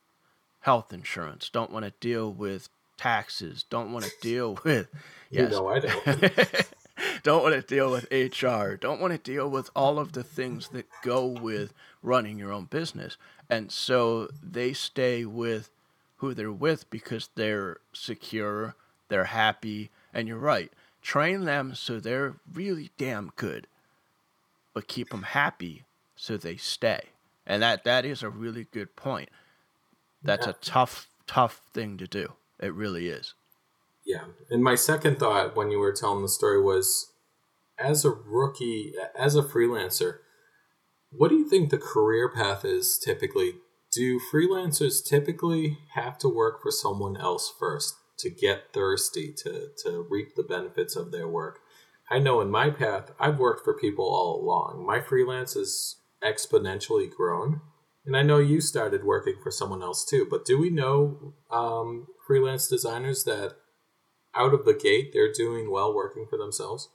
health 0.61 0.93
insurance, 0.93 1.49
don't 1.49 1.71
want 1.71 1.85
to 1.85 1.93
deal 2.01 2.33
with 2.33 2.69
taxes, 2.97 3.65
don't 3.71 3.93
want 3.93 4.07
to 4.07 4.13
deal 4.21 4.59
with 4.65 4.89
yes. 5.31 5.51
You 5.53 5.57
know 5.57 5.69
I 5.69 5.79
don't. 5.79 6.73
don't 7.23 7.43
want 7.43 7.55
to 7.55 7.63
deal 7.63 7.91
with 7.91 8.11
HR, 8.11 8.75
don't 8.75 9.01
want 9.01 9.13
to 9.13 9.19
deal 9.19 9.49
with 9.49 9.71
all 9.77 9.99
of 9.99 10.13
the 10.13 10.25
things 10.25 10.69
that 10.69 10.87
go 11.03 11.27
with 11.27 11.73
running 12.03 12.39
your 12.39 12.53
own 12.53 12.65
business. 12.65 13.17
And 13.49 13.71
so 13.71 14.29
they 14.43 14.73
stay 14.73 15.25
with 15.25 15.71
who 16.17 16.35
they're 16.35 16.53
with 16.53 16.89
because 16.91 17.31
they're 17.35 17.79
secure, 17.93 18.75
they're 19.09 19.25
happy, 19.25 19.91
and 20.13 20.29
you're 20.29 20.39
right. 20.39 20.73
Train 21.03 21.45
them 21.45 21.75
so 21.75 21.99
they're 21.99 22.35
really 22.53 22.91
damn 22.99 23.33
good, 23.37 23.67
but 24.75 24.89
keep 24.89 25.11
them 25.11 25.23
happy 25.23 25.85
so 26.15 26.37
they 26.37 26.57
stay. 26.57 27.01
And 27.47 27.63
that 27.63 27.85
that 27.85 28.05
is 28.05 28.23
a 28.23 28.29
really 28.29 28.67
good 28.71 28.95
point. 28.97 29.31
That's 30.23 30.47
yeah. 30.47 30.53
a 30.53 30.57
tough 30.61 31.09
tough 31.27 31.63
thing 31.73 31.97
to 31.99 32.07
do. 32.07 32.35
It 32.59 32.75
really 32.75 33.09
is. 33.09 33.35
Yeah. 34.05 34.25
And 34.51 34.63
my 34.63 34.75
second 34.75 35.19
thought 35.19 35.57
when 35.57 35.71
you 35.71 35.79
were 35.79 35.93
telling 35.93 36.23
the 36.23 36.29
story 36.29 36.61
was 36.61 37.13
as 37.79 38.05
a 38.05 38.11
rookie, 38.11 38.93
as 39.19 39.35
a 39.35 39.43
freelancer, 39.43 40.19
what 41.11 41.29
do 41.29 41.37
you 41.37 41.49
think 41.49 41.71
the 41.71 41.79
career 41.79 42.29
path 42.29 42.65
is 42.65 42.99
typically 42.99 43.55
do 43.93 44.21
freelancers 44.33 45.05
typically 45.05 45.79
have 45.95 46.17
to 46.19 46.29
work 46.29 46.63
for 46.63 46.71
someone 46.71 47.17
else 47.17 47.53
first 47.59 47.97
to 48.23 48.31
get 48.31 48.73
thirsty 48.73 49.33
to, 49.39 49.71
to 49.85 50.07
reap 50.09 50.35
the 50.35 50.43
benefits 50.43 50.97
of 50.97 51.13
their 51.13 51.29
work? 51.29 51.61
I 52.11 52.19
know 52.19 52.41
in 52.41 52.51
my 52.51 52.71
path, 52.71 53.13
I've 53.21 53.39
worked 53.39 53.65
for 53.65 53.75
people 53.75 54.05
all 54.05 54.41
along. 54.41 54.85
My 54.87 55.01
freelance 55.01 55.55
is 55.55 55.97
exponentially 56.23 57.11
grown. 57.11 57.61
And 58.05 58.17
I 58.17 58.23
know 58.23 58.39
you 58.39 58.61
started 58.61 59.05
working 59.05 59.37
for 59.43 59.51
someone 59.51 59.83
else 59.83 60.05
too, 60.05 60.27
but 60.29 60.45
do 60.45 60.59
we 60.59 60.71
know 60.71 61.35
um, 61.51 62.09
freelance 62.27 62.67
designers 62.67 63.25
that 63.25 63.57
out 64.35 64.55
of 64.55 64.65
the 64.65 64.75
gate 64.75 65.13
they're 65.13 65.33
doing 65.33 65.71
well 65.71 65.95
working 65.95 66.27
for 66.29 66.37
themselves? 66.39 66.89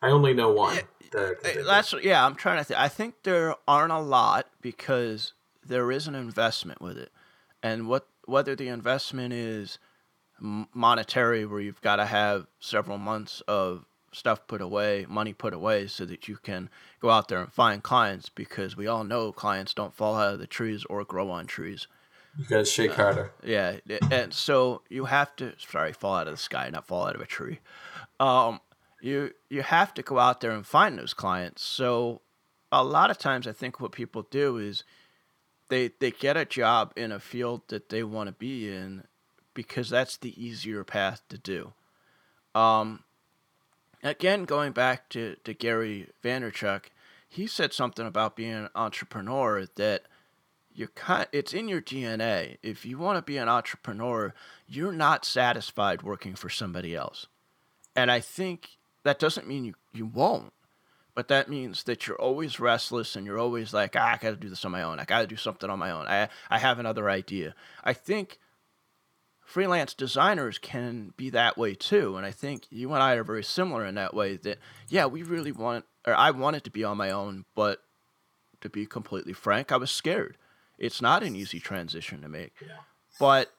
I 0.00 0.10
only 0.10 0.34
know 0.34 0.52
one. 0.52 0.78
That's 1.10 1.94
yeah. 2.02 2.24
I'm 2.24 2.34
trying 2.34 2.58
to 2.58 2.64
think. 2.64 2.78
I 2.78 2.88
think 2.88 3.14
there 3.24 3.54
aren't 3.66 3.92
a 3.92 3.98
lot 3.98 4.46
because 4.60 5.32
there 5.66 5.90
is 5.90 6.06
an 6.06 6.14
investment 6.14 6.80
with 6.80 6.98
it, 6.98 7.10
and 7.62 7.88
what 7.88 8.06
whether 8.28 8.54
the 8.54 8.68
investment 8.68 9.32
is 9.32 9.78
monetary, 10.40 11.46
where 11.46 11.60
you've 11.60 11.80
got 11.80 11.96
to 11.96 12.04
have 12.04 12.46
several 12.60 12.98
months 12.98 13.42
of 13.48 13.86
stuff 14.12 14.46
put 14.46 14.60
away, 14.60 15.06
money 15.08 15.32
put 15.32 15.52
away, 15.52 15.86
so 15.86 16.04
that 16.04 16.28
you 16.28 16.36
can 16.36 16.70
go 17.00 17.10
out 17.10 17.28
there 17.28 17.40
and 17.40 17.52
find 17.52 17.82
clients. 17.82 18.28
Because 18.28 18.76
we 18.76 18.86
all 18.86 19.04
know 19.04 19.32
clients 19.32 19.74
don't 19.74 19.94
fall 19.94 20.16
out 20.16 20.34
of 20.34 20.38
the 20.38 20.46
trees 20.46 20.84
or 20.84 21.04
grow 21.04 21.30
on 21.30 21.46
trees. 21.46 21.88
You 22.38 22.44
gotta 22.44 22.64
shake 22.64 22.92
harder. 22.92 23.32
Uh, 23.42 23.46
yeah, 23.46 23.76
and 24.10 24.32
so 24.32 24.82
you 24.88 25.06
have 25.06 25.34
to. 25.36 25.54
Sorry, 25.58 25.92
fall 25.92 26.14
out 26.14 26.28
of 26.28 26.34
the 26.34 26.38
sky, 26.38 26.68
not 26.70 26.86
fall 26.86 27.06
out 27.06 27.16
of 27.16 27.20
a 27.20 27.26
tree. 27.26 27.58
Um, 28.20 28.60
you 29.00 29.32
you 29.48 29.62
have 29.62 29.94
to 29.94 30.02
go 30.02 30.18
out 30.18 30.40
there 30.40 30.52
and 30.52 30.66
find 30.66 30.98
those 30.98 31.14
clients. 31.14 31.64
So 31.64 32.20
a 32.70 32.84
lot 32.84 33.10
of 33.10 33.18
times 33.18 33.46
I 33.46 33.52
think 33.52 33.80
what 33.80 33.92
people 33.92 34.26
do 34.30 34.58
is 34.58 34.84
they 35.68 35.90
they 36.00 36.10
get 36.10 36.36
a 36.36 36.44
job 36.44 36.92
in 36.96 37.12
a 37.12 37.20
field 37.20 37.62
that 37.68 37.88
they 37.88 38.02
want 38.02 38.28
to 38.28 38.32
be 38.32 38.68
in 38.68 39.04
because 39.54 39.90
that's 39.90 40.16
the 40.16 40.42
easier 40.42 40.84
path 40.84 41.22
to 41.28 41.38
do. 41.38 41.72
Um, 42.54 43.04
again, 44.02 44.44
going 44.44 44.72
back 44.72 45.08
to, 45.10 45.36
to 45.44 45.54
Gary 45.54 46.08
Vaynerchuk, 46.22 46.84
he 47.28 47.46
said 47.46 47.72
something 47.72 48.06
about 48.06 48.36
being 48.36 48.52
an 48.52 48.68
entrepreneur 48.74 49.66
that 49.76 50.02
you 50.72 50.88
kind 50.88 51.26
it's 51.32 51.52
in 51.52 51.68
your 51.68 51.80
DNA. 51.80 52.56
If 52.62 52.86
you 52.86 52.98
want 52.98 53.18
to 53.18 53.22
be 53.22 53.36
an 53.36 53.48
entrepreneur, 53.48 54.32
you're 54.66 54.92
not 54.92 55.24
satisfied 55.24 56.02
working 56.02 56.34
for 56.34 56.48
somebody 56.48 56.94
else. 56.94 57.26
And 57.96 58.10
I 58.10 58.20
think 58.20 58.78
that 59.02 59.18
doesn't 59.18 59.48
mean 59.48 59.64
you, 59.64 59.74
you 59.92 60.06
won't, 60.06 60.52
but 61.18 61.26
that 61.26 61.48
means 61.48 61.82
that 61.82 62.06
you're 62.06 62.20
always 62.20 62.60
restless 62.60 63.16
and 63.16 63.26
you're 63.26 63.40
always 63.40 63.74
like, 63.74 63.96
ah, 63.96 64.12
I 64.12 64.18
got 64.18 64.30
to 64.30 64.36
do 64.36 64.48
this 64.48 64.64
on 64.64 64.70
my 64.70 64.82
own. 64.82 65.00
I 65.00 65.04
got 65.04 65.22
to 65.22 65.26
do 65.26 65.34
something 65.34 65.68
on 65.68 65.76
my 65.76 65.90
own. 65.90 66.06
I, 66.06 66.28
I 66.48 66.58
have 66.58 66.78
another 66.78 67.10
idea. 67.10 67.56
I 67.82 67.92
think 67.92 68.38
freelance 69.44 69.94
designers 69.94 70.58
can 70.58 71.14
be 71.16 71.28
that 71.30 71.58
way 71.58 71.74
too. 71.74 72.16
And 72.16 72.24
I 72.24 72.30
think 72.30 72.68
you 72.70 72.92
and 72.92 73.02
I 73.02 73.14
are 73.14 73.24
very 73.24 73.42
similar 73.42 73.84
in 73.84 73.96
that 73.96 74.14
way 74.14 74.36
that, 74.36 74.58
yeah, 74.88 75.06
we 75.06 75.24
really 75.24 75.50
want, 75.50 75.86
or 76.06 76.14
I 76.14 76.30
wanted 76.30 76.62
to 76.62 76.70
be 76.70 76.84
on 76.84 76.96
my 76.96 77.10
own, 77.10 77.46
but 77.56 77.80
to 78.60 78.68
be 78.70 78.86
completely 78.86 79.32
frank, 79.32 79.72
I 79.72 79.76
was 79.76 79.90
scared. 79.90 80.38
It's 80.78 81.02
not 81.02 81.24
an 81.24 81.34
easy 81.34 81.58
transition 81.58 82.22
to 82.22 82.28
make. 82.28 82.52
Yeah. 82.60 82.76
But 83.18 83.50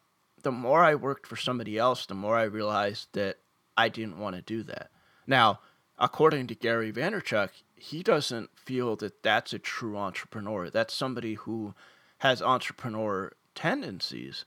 the 0.43 0.53
more 0.53 0.81
I 0.81 0.95
worked 0.95 1.27
for 1.27 1.35
somebody 1.35 1.77
else, 1.77 2.05
the 2.05 2.15
more 2.15 2.37
I 2.37 2.43
realized 2.43 3.09
that 3.15 3.39
I 3.75 3.89
didn't 3.89 4.17
want 4.17 4.37
to 4.37 4.41
do 4.41 4.63
that. 4.63 4.91
Now, 5.27 5.59
according 5.99 6.47
to 6.47 6.55
Gary 6.55 6.91
Vaynerchuk, 6.91 7.49
he 7.75 8.01
doesn't 8.01 8.49
feel 8.57 8.95
that 8.97 9.21
that's 9.21 9.53
a 9.53 9.59
true 9.59 9.97
entrepreneur. 9.97 10.69
That's 10.69 10.93
somebody 10.93 11.35
who 11.35 11.75
has 12.19 12.41
entrepreneur 12.41 13.33
tendencies, 13.53 14.45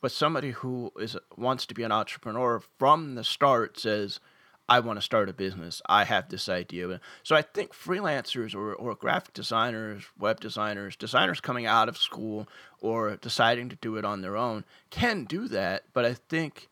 but 0.00 0.12
somebody 0.12 0.50
who 0.50 0.92
is 0.98 1.16
wants 1.36 1.66
to 1.66 1.74
be 1.74 1.82
an 1.82 1.92
entrepreneur 1.92 2.60
from 2.78 3.14
the 3.14 3.24
start 3.24 3.78
says, 3.78 4.20
I 4.68 4.80
want 4.80 4.98
to 4.98 5.02
start 5.02 5.28
a 5.28 5.32
business. 5.32 5.82
I 5.86 6.04
have 6.04 6.28
this 6.28 6.48
idea. 6.48 7.00
So 7.22 7.34
I 7.34 7.42
think 7.42 7.72
freelancers 7.72 8.54
or, 8.54 8.74
or 8.74 8.94
graphic 8.94 9.34
designers, 9.34 10.04
web 10.18 10.40
designers, 10.40 10.96
designers 10.96 11.40
coming 11.40 11.66
out 11.66 11.88
of 11.88 11.98
school 11.98 12.48
or 12.80 13.16
deciding 13.16 13.68
to 13.70 13.76
do 13.76 13.96
it 13.96 14.04
on 14.04 14.22
their 14.22 14.36
own 14.36 14.64
can 14.90 15.24
do 15.24 15.48
that. 15.48 15.84
But 15.92 16.04
I 16.04 16.14
think, 16.14 16.68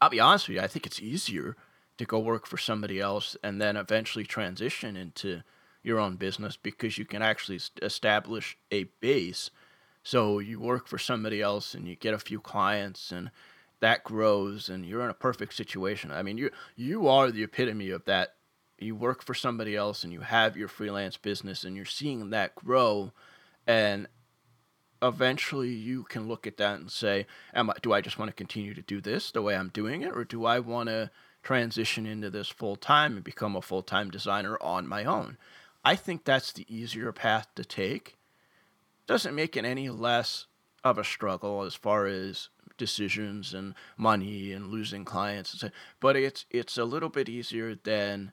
I'll 0.00 0.10
be 0.10 0.20
honest 0.20 0.48
with 0.48 0.56
you, 0.56 0.62
I 0.62 0.66
think 0.66 0.86
it's 0.86 1.00
easier 1.00 1.56
to 1.98 2.04
go 2.04 2.18
work 2.18 2.46
for 2.46 2.56
somebody 2.56 3.00
else 3.00 3.36
and 3.42 3.60
then 3.60 3.76
eventually 3.76 4.24
transition 4.24 4.96
into 4.96 5.42
your 5.82 5.98
own 5.98 6.16
business 6.16 6.56
because 6.56 6.96
you 6.96 7.04
can 7.04 7.22
actually 7.22 7.60
establish 7.82 8.56
a 8.70 8.84
base. 9.00 9.50
So 10.02 10.38
you 10.38 10.60
work 10.60 10.86
for 10.86 10.98
somebody 10.98 11.42
else 11.42 11.74
and 11.74 11.86
you 11.86 11.96
get 11.96 12.14
a 12.14 12.18
few 12.18 12.40
clients 12.40 13.12
and 13.12 13.30
that 13.80 14.04
grows 14.04 14.68
and 14.68 14.86
you're 14.86 15.02
in 15.02 15.10
a 15.10 15.14
perfect 15.14 15.54
situation. 15.54 16.10
I 16.10 16.22
mean, 16.22 16.38
you 16.38 16.50
you 16.76 17.08
are 17.08 17.30
the 17.30 17.42
epitome 17.42 17.90
of 17.90 18.04
that. 18.06 18.34
You 18.78 18.94
work 18.94 19.22
for 19.22 19.34
somebody 19.34 19.74
else 19.74 20.04
and 20.04 20.12
you 20.12 20.20
have 20.20 20.56
your 20.56 20.68
freelance 20.68 21.16
business 21.16 21.64
and 21.64 21.76
you're 21.76 21.84
seeing 21.84 22.30
that 22.30 22.54
grow 22.54 23.12
and 23.66 24.08
eventually 25.02 25.70
you 25.70 26.04
can 26.04 26.28
look 26.28 26.46
at 26.46 26.56
that 26.56 26.80
and 26.80 26.90
say, 26.90 27.26
"Am 27.54 27.70
I? 27.70 27.74
Do 27.82 27.92
I 27.92 28.00
just 28.00 28.18
want 28.18 28.28
to 28.30 28.34
continue 28.34 28.74
to 28.74 28.82
do 28.82 29.00
this 29.00 29.30
the 29.30 29.42
way 29.42 29.56
I'm 29.56 29.68
doing 29.68 30.02
it, 30.02 30.12
or 30.14 30.24
do 30.24 30.44
I 30.44 30.58
want 30.58 30.88
to 30.88 31.10
transition 31.48 32.04
into 32.04 32.28
this 32.28 32.50
full 32.50 32.76
time 32.76 33.14
and 33.14 33.24
become 33.24 33.56
a 33.56 33.62
full 33.62 33.82
time 33.82 34.10
designer 34.10 34.58
on 34.60 34.86
my 34.86 35.02
own?" 35.04 35.38
I 35.82 35.96
think 35.96 36.24
that's 36.24 36.52
the 36.52 36.66
easier 36.68 37.10
path 37.10 37.48
to 37.54 37.64
take. 37.64 38.18
Doesn't 39.06 39.34
make 39.34 39.56
it 39.56 39.64
any 39.64 39.88
less 39.88 40.44
of 40.84 40.98
a 40.98 41.04
struggle 41.04 41.62
as 41.62 41.74
far 41.74 42.04
as 42.04 42.50
decisions 42.76 43.54
and 43.54 43.74
money 43.96 44.52
and 44.52 44.66
losing 44.66 45.06
clients, 45.06 45.64
but 46.00 46.16
it's 46.16 46.44
it's 46.50 46.76
a 46.76 46.84
little 46.84 47.08
bit 47.08 47.30
easier 47.30 47.74
than 47.74 48.32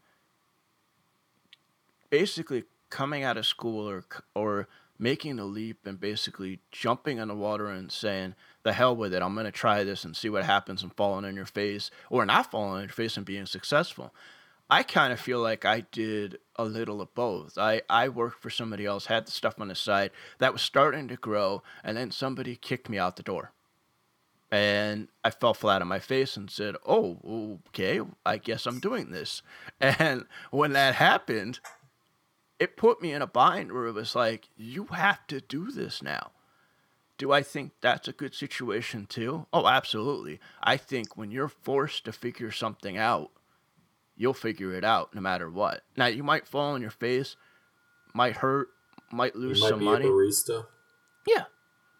basically 2.09 2.65
coming 2.89 3.23
out 3.23 3.37
of 3.37 3.45
school 3.45 3.89
or 3.89 4.03
or 4.35 4.67
making 4.97 5.35
the 5.35 5.45
leap 5.45 5.85
and 5.85 5.99
basically 5.99 6.59
jumping 6.71 7.17
in 7.17 7.27
the 7.27 7.35
water 7.35 7.67
and 7.67 7.91
saying, 7.91 8.35
the 8.63 8.73
hell 8.73 8.95
with 8.95 9.13
it, 9.13 9.21
I'm 9.21 9.33
going 9.33 9.45
to 9.45 9.51
try 9.51 9.83
this 9.83 10.03
and 10.03 10.15
see 10.15 10.29
what 10.29 10.43
happens 10.43 10.81
and 10.81 10.93
falling 10.95 11.25
on 11.25 11.35
your 11.35 11.45
face 11.45 11.91
or 12.09 12.25
not 12.25 12.51
falling 12.51 12.73
on 12.75 12.81
your 12.81 12.89
face 12.89 13.17
and 13.17 13.25
being 13.25 13.45
successful. 13.45 14.13
I 14.69 14.81
kind 14.81 15.13
of 15.13 15.19
feel 15.19 15.39
like 15.39 15.63
I 15.63 15.81
did 15.91 16.39
a 16.55 16.65
little 16.65 16.99
of 16.99 17.13
both. 17.13 17.57
I, 17.57 17.83
I 17.89 18.09
worked 18.09 18.41
for 18.41 18.49
somebody 18.49 18.85
else, 18.85 19.05
had 19.05 19.27
the 19.27 19.31
stuff 19.31 19.61
on 19.61 19.67
the 19.67 19.75
side 19.75 20.09
that 20.39 20.53
was 20.53 20.63
starting 20.63 21.07
to 21.09 21.15
grow, 21.15 21.61
and 21.83 21.95
then 21.95 22.09
somebody 22.09 22.55
kicked 22.55 22.89
me 22.89 22.97
out 22.97 23.15
the 23.15 23.23
door. 23.23 23.51
And 24.51 25.09
I 25.23 25.29
fell 25.29 25.53
flat 25.53 25.81
on 25.81 25.87
my 25.87 25.99
face 25.99 26.37
and 26.37 26.49
said, 26.49 26.75
Oh, 26.85 27.59
okay, 27.69 28.01
I 28.25 28.37
guess 28.37 28.65
I'm 28.65 28.79
doing 28.79 29.11
this. 29.11 29.41
And 29.81 30.25
when 30.49 30.73
that 30.73 30.95
happened, 30.95 31.59
it 32.59 32.77
put 32.77 33.01
me 33.01 33.11
in 33.11 33.21
a 33.21 33.27
bind 33.27 33.71
where 33.71 33.85
it 33.85 33.93
was 33.93 34.15
like, 34.15 34.49
you 34.55 34.85
have 34.85 35.25
to 35.27 35.41
do 35.41 35.71
this 35.71 36.01
now. 36.01 36.31
Do 37.17 37.31
I 37.31 37.43
think 37.43 37.71
that's 37.81 38.07
a 38.07 38.13
good 38.13 38.35
situation 38.35 39.05
too? 39.05 39.47
Oh, 39.53 39.67
absolutely. 39.67 40.39
I 40.61 40.77
think 40.77 41.15
when 41.15 41.31
you're 41.31 41.47
forced 41.47 42.05
to 42.05 42.11
figure 42.11 42.51
something 42.51 42.97
out, 42.97 43.31
you'll 44.17 44.33
figure 44.33 44.73
it 44.73 44.83
out 44.83 45.13
no 45.13 45.21
matter 45.21 45.49
what. 45.49 45.83
Now 45.95 46.07
you 46.07 46.23
might 46.23 46.47
fall 46.47 46.73
on 46.73 46.81
your 46.81 46.91
face, 46.91 47.35
might 48.13 48.37
hurt, 48.37 48.69
might 49.11 49.35
lose 49.35 49.61
might 49.61 49.69
some 49.69 49.83
money. 49.83 50.05
barista. 50.05 50.65
Yeah, 51.25 51.45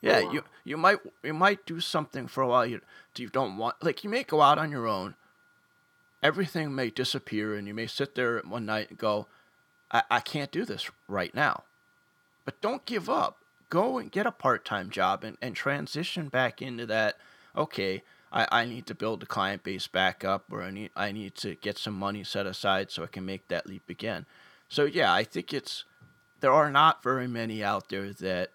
yeah. 0.02 0.20
Oh, 0.20 0.26
wow. 0.26 0.32
You 0.34 0.44
you 0.66 0.78
might 0.78 1.00
you 1.24 1.34
might 1.34 1.66
do 1.66 1.80
something 1.80 2.28
for 2.28 2.42
a 2.42 2.48
while 2.48 2.66
you 2.66 2.82
you 3.16 3.30
don't 3.30 3.58
want. 3.58 3.82
Like 3.82 4.04
you 4.04 4.10
may 4.10 4.24
go 4.24 4.42
out 4.42 4.58
on 4.58 4.72
your 4.72 4.88
own. 4.88 5.16
Everything 6.22 6.74
may 6.74 6.90
disappear, 6.90 7.56
and 7.56 7.68
you 7.68 7.74
may 7.74 7.88
sit 7.88 8.16
there 8.16 8.42
one 8.42 8.66
night 8.66 8.90
and 8.90 8.98
go, 8.98 9.28
I, 9.92 10.04
I 10.10 10.20
can't 10.20 10.52
do 10.52 10.66
this 10.66 10.90
right 11.08 11.34
now. 11.34 11.64
But 12.44 12.62
don't 12.62 12.86
give 12.86 13.10
up. 13.10 13.38
Go 13.70 13.98
and 13.98 14.12
get 14.12 14.28
a 14.28 14.32
part 14.32 14.64
time 14.64 14.90
job 14.90 15.24
and, 15.24 15.38
and 15.42 15.56
transition 15.56 16.30
back 16.30 16.62
into 16.62 16.86
that. 16.86 17.16
Okay, 17.58 18.04
I, 18.32 18.48
I 18.52 18.66
need 18.66 18.86
to 18.88 18.96
build 18.96 19.22
the 19.22 19.26
client 19.26 19.64
base 19.64 19.88
back 19.88 20.24
up, 20.24 20.46
or 20.52 20.62
I 20.62 20.70
need 20.70 20.92
I 20.96 21.12
need 21.12 21.36
to 21.36 21.56
get 21.56 21.78
some 21.78 21.96
money 21.96 22.24
set 22.24 22.46
aside 22.46 22.92
so 22.92 23.04
I 23.04 23.08
can 23.08 23.26
make 23.26 23.48
that 23.48 23.66
leap 23.66 23.90
again. 23.90 24.26
So 24.70 24.86
yeah, 24.86 25.14
I 25.14 25.24
think 25.24 25.54
it's 25.54 25.86
there 26.42 26.52
are 26.52 26.70
not 26.70 27.02
very 27.02 27.28
many 27.28 27.64
out 27.64 27.90
there 27.90 28.14
that 28.14 28.52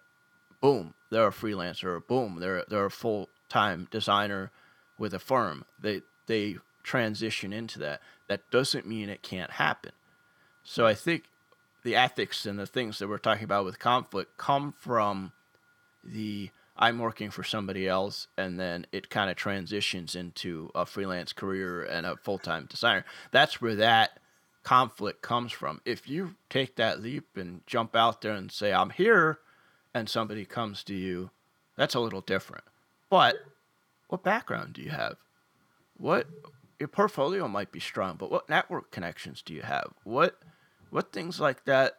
boom, 0.61 0.93
they're 1.09 1.27
a 1.27 1.31
freelancer 1.31 1.85
or 1.85 1.99
boom, 1.99 2.37
they're 2.39 2.63
they're 2.69 2.85
a 2.85 2.91
full 2.91 3.27
time 3.49 3.87
designer 3.91 4.51
with 4.97 5.13
a 5.13 5.19
firm. 5.19 5.65
They 5.79 6.03
they 6.27 6.57
transition 6.83 7.51
into 7.51 7.79
that. 7.79 8.01
That 8.27 8.49
doesn't 8.51 8.87
mean 8.87 9.09
it 9.09 9.23
can't 9.23 9.51
happen. 9.51 9.91
So 10.63 10.85
I 10.85 10.93
think 10.93 11.23
the 11.83 11.95
ethics 11.95 12.45
and 12.45 12.59
the 12.59 12.65
things 12.65 12.99
that 12.99 13.07
we're 13.07 13.17
talking 13.17 13.43
about 13.43 13.65
with 13.65 13.79
conflict 13.79 14.37
come 14.37 14.73
from 14.77 15.31
the 16.03 16.49
I'm 16.77 16.97
working 16.97 17.29
for 17.29 17.43
somebody 17.43 17.87
else, 17.87 18.27
and 18.37 18.59
then 18.59 18.87
it 18.91 19.09
kind 19.09 19.29
of 19.29 19.35
transitions 19.35 20.15
into 20.15 20.71
a 20.73 20.85
freelance 20.85 21.31
career 21.31 21.83
and 21.83 22.07
a 22.07 22.15
full 22.17 22.39
time 22.39 22.65
designer. 22.65 23.05
That's 23.31 23.61
where 23.61 23.75
that 23.75 24.19
conflict 24.63 25.21
comes 25.21 25.51
from. 25.51 25.81
If 25.85 26.09
you 26.09 26.35
take 26.49 26.77
that 26.77 27.01
leap 27.01 27.37
and 27.37 27.61
jump 27.67 27.95
out 27.95 28.21
there 28.21 28.33
and 28.33 28.51
say, 28.51 28.73
I'm 28.73 28.89
here, 28.89 29.39
and 29.93 30.09
somebody 30.09 30.45
comes 30.45 30.83
to 30.85 30.95
you, 30.95 31.29
that's 31.75 31.95
a 31.95 31.99
little 31.99 32.21
different. 32.21 32.63
But 33.09 33.35
what 34.07 34.23
background 34.23 34.73
do 34.73 34.81
you 34.81 34.91
have? 34.91 35.17
What 35.97 36.27
your 36.79 36.87
portfolio 36.87 37.47
might 37.47 37.71
be 37.71 37.79
strong, 37.79 38.15
but 38.15 38.31
what 38.31 38.49
network 38.49 38.89
connections 38.91 39.41
do 39.41 39.53
you 39.53 39.61
have? 39.61 39.93
What 40.03 40.39
what 40.91 41.11
things 41.11 41.39
like 41.39 41.65
that 41.65 41.93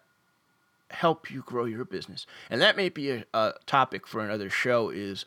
help 0.90 1.30
you 1.30 1.42
grow 1.42 1.64
your 1.64 1.84
business? 1.84 2.26
And 2.48 2.60
that 2.60 2.76
may 2.76 2.88
be 2.88 3.10
a, 3.10 3.24
a 3.34 3.54
topic 3.66 4.06
for 4.06 4.20
another 4.20 4.50
show 4.50 4.90
is 4.90 5.24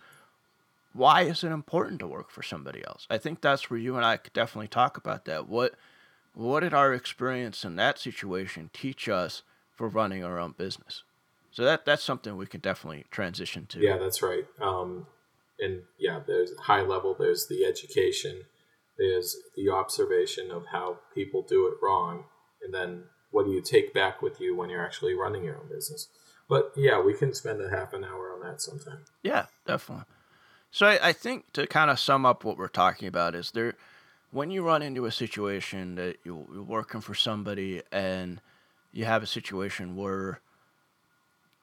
why 0.93 1.23
is 1.23 1.43
it 1.43 1.51
important 1.51 1.99
to 1.99 2.07
work 2.07 2.31
for 2.31 2.41
somebody 2.41 2.81
else? 2.87 3.05
I 3.09 3.17
think 3.17 3.41
that's 3.41 3.69
where 3.69 3.79
you 3.79 3.97
and 3.97 4.05
I 4.05 4.15
could 4.15 4.31
definitely 4.31 4.69
talk 4.69 4.95
about 4.95 5.25
that. 5.25 5.49
What 5.49 5.75
what 6.33 6.61
did 6.61 6.73
our 6.73 6.93
experience 6.93 7.63
in 7.65 7.75
that 7.77 7.97
situation 7.97 8.69
teach 8.73 9.09
us 9.09 9.41
for 9.73 9.87
running 9.87 10.23
our 10.23 10.39
own 10.39 10.53
business? 10.57 11.03
So 11.51 11.63
that 11.63 11.85
that's 11.85 12.03
something 12.03 12.37
we 12.37 12.45
can 12.45 12.61
definitely 12.61 13.05
transition 13.11 13.65
to. 13.67 13.79
Yeah, 13.79 13.97
that's 13.97 14.21
right. 14.21 14.45
Um, 14.61 15.07
and 15.59 15.83
yeah, 15.99 16.21
there's 16.25 16.51
high 16.63 16.81
level. 16.81 17.15
There's 17.17 17.47
the 17.47 17.65
education. 17.65 18.43
There's 18.97 19.35
the 19.55 19.69
observation 19.69 20.51
of 20.51 20.63
how 20.71 20.99
people 21.13 21.45
do 21.47 21.67
it 21.67 21.73
wrong, 21.81 22.25
and 22.61 22.73
then 22.73 23.05
what 23.35 23.45
do 23.45 23.51
you 23.51 23.59
take 23.59 23.93
back 23.93 24.21
with 24.21 24.39
you 24.39 24.55
when 24.55 24.69
you're 24.69 24.83
actually 24.83 25.13
running 25.13 25.43
your 25.43 25.57
own 25.57 25.67
business? 25.67 26.07
But 26.47 26.71
yeah, 26.77 27.01
we 27.01 27.13
can 27.13 27.33
spend 27.33 27.59
a 27.59 27.69
half 27.69 27.91
an 27.91 28.05
hour 28.05 28.33
on 28.33 28.39
that 28.47 28.61
sometime. 28.61 28.99
Yeah, 29.23 29.47
definitely. 29.67 30.05
So 30.71 30.87
I, 30.87 31.09
I 31.09 31.11
think 31.11 31.51
to 31.51 31.67
kind 31.67 31.91
of 31.91 31.99
sum 31.99 32.25
up 32.25 32.45
what 32.45 32.57
we're 32.57 32.69
talking 32.69 33.09
about 33.09 33.35
is 33.35 33.51
there, 33.51 33.75
when 34.31 34.51
you 34.51 34.63
run 34.63 34.81
into 34.81 35.05
a 35.05 35.11
situation 35.11 35.95
that 35.95 36.15
you, 36.23 36.47
you're 36.53 36.63
working 36.63 37.01
for 37.01 37.13
somebody 37.13 37.81
and 37.91 38.39
you 38.93 39.03
have 39.03 39.21
a 39.21 39.27
situation 39.27 39.97
where 39.97 40.39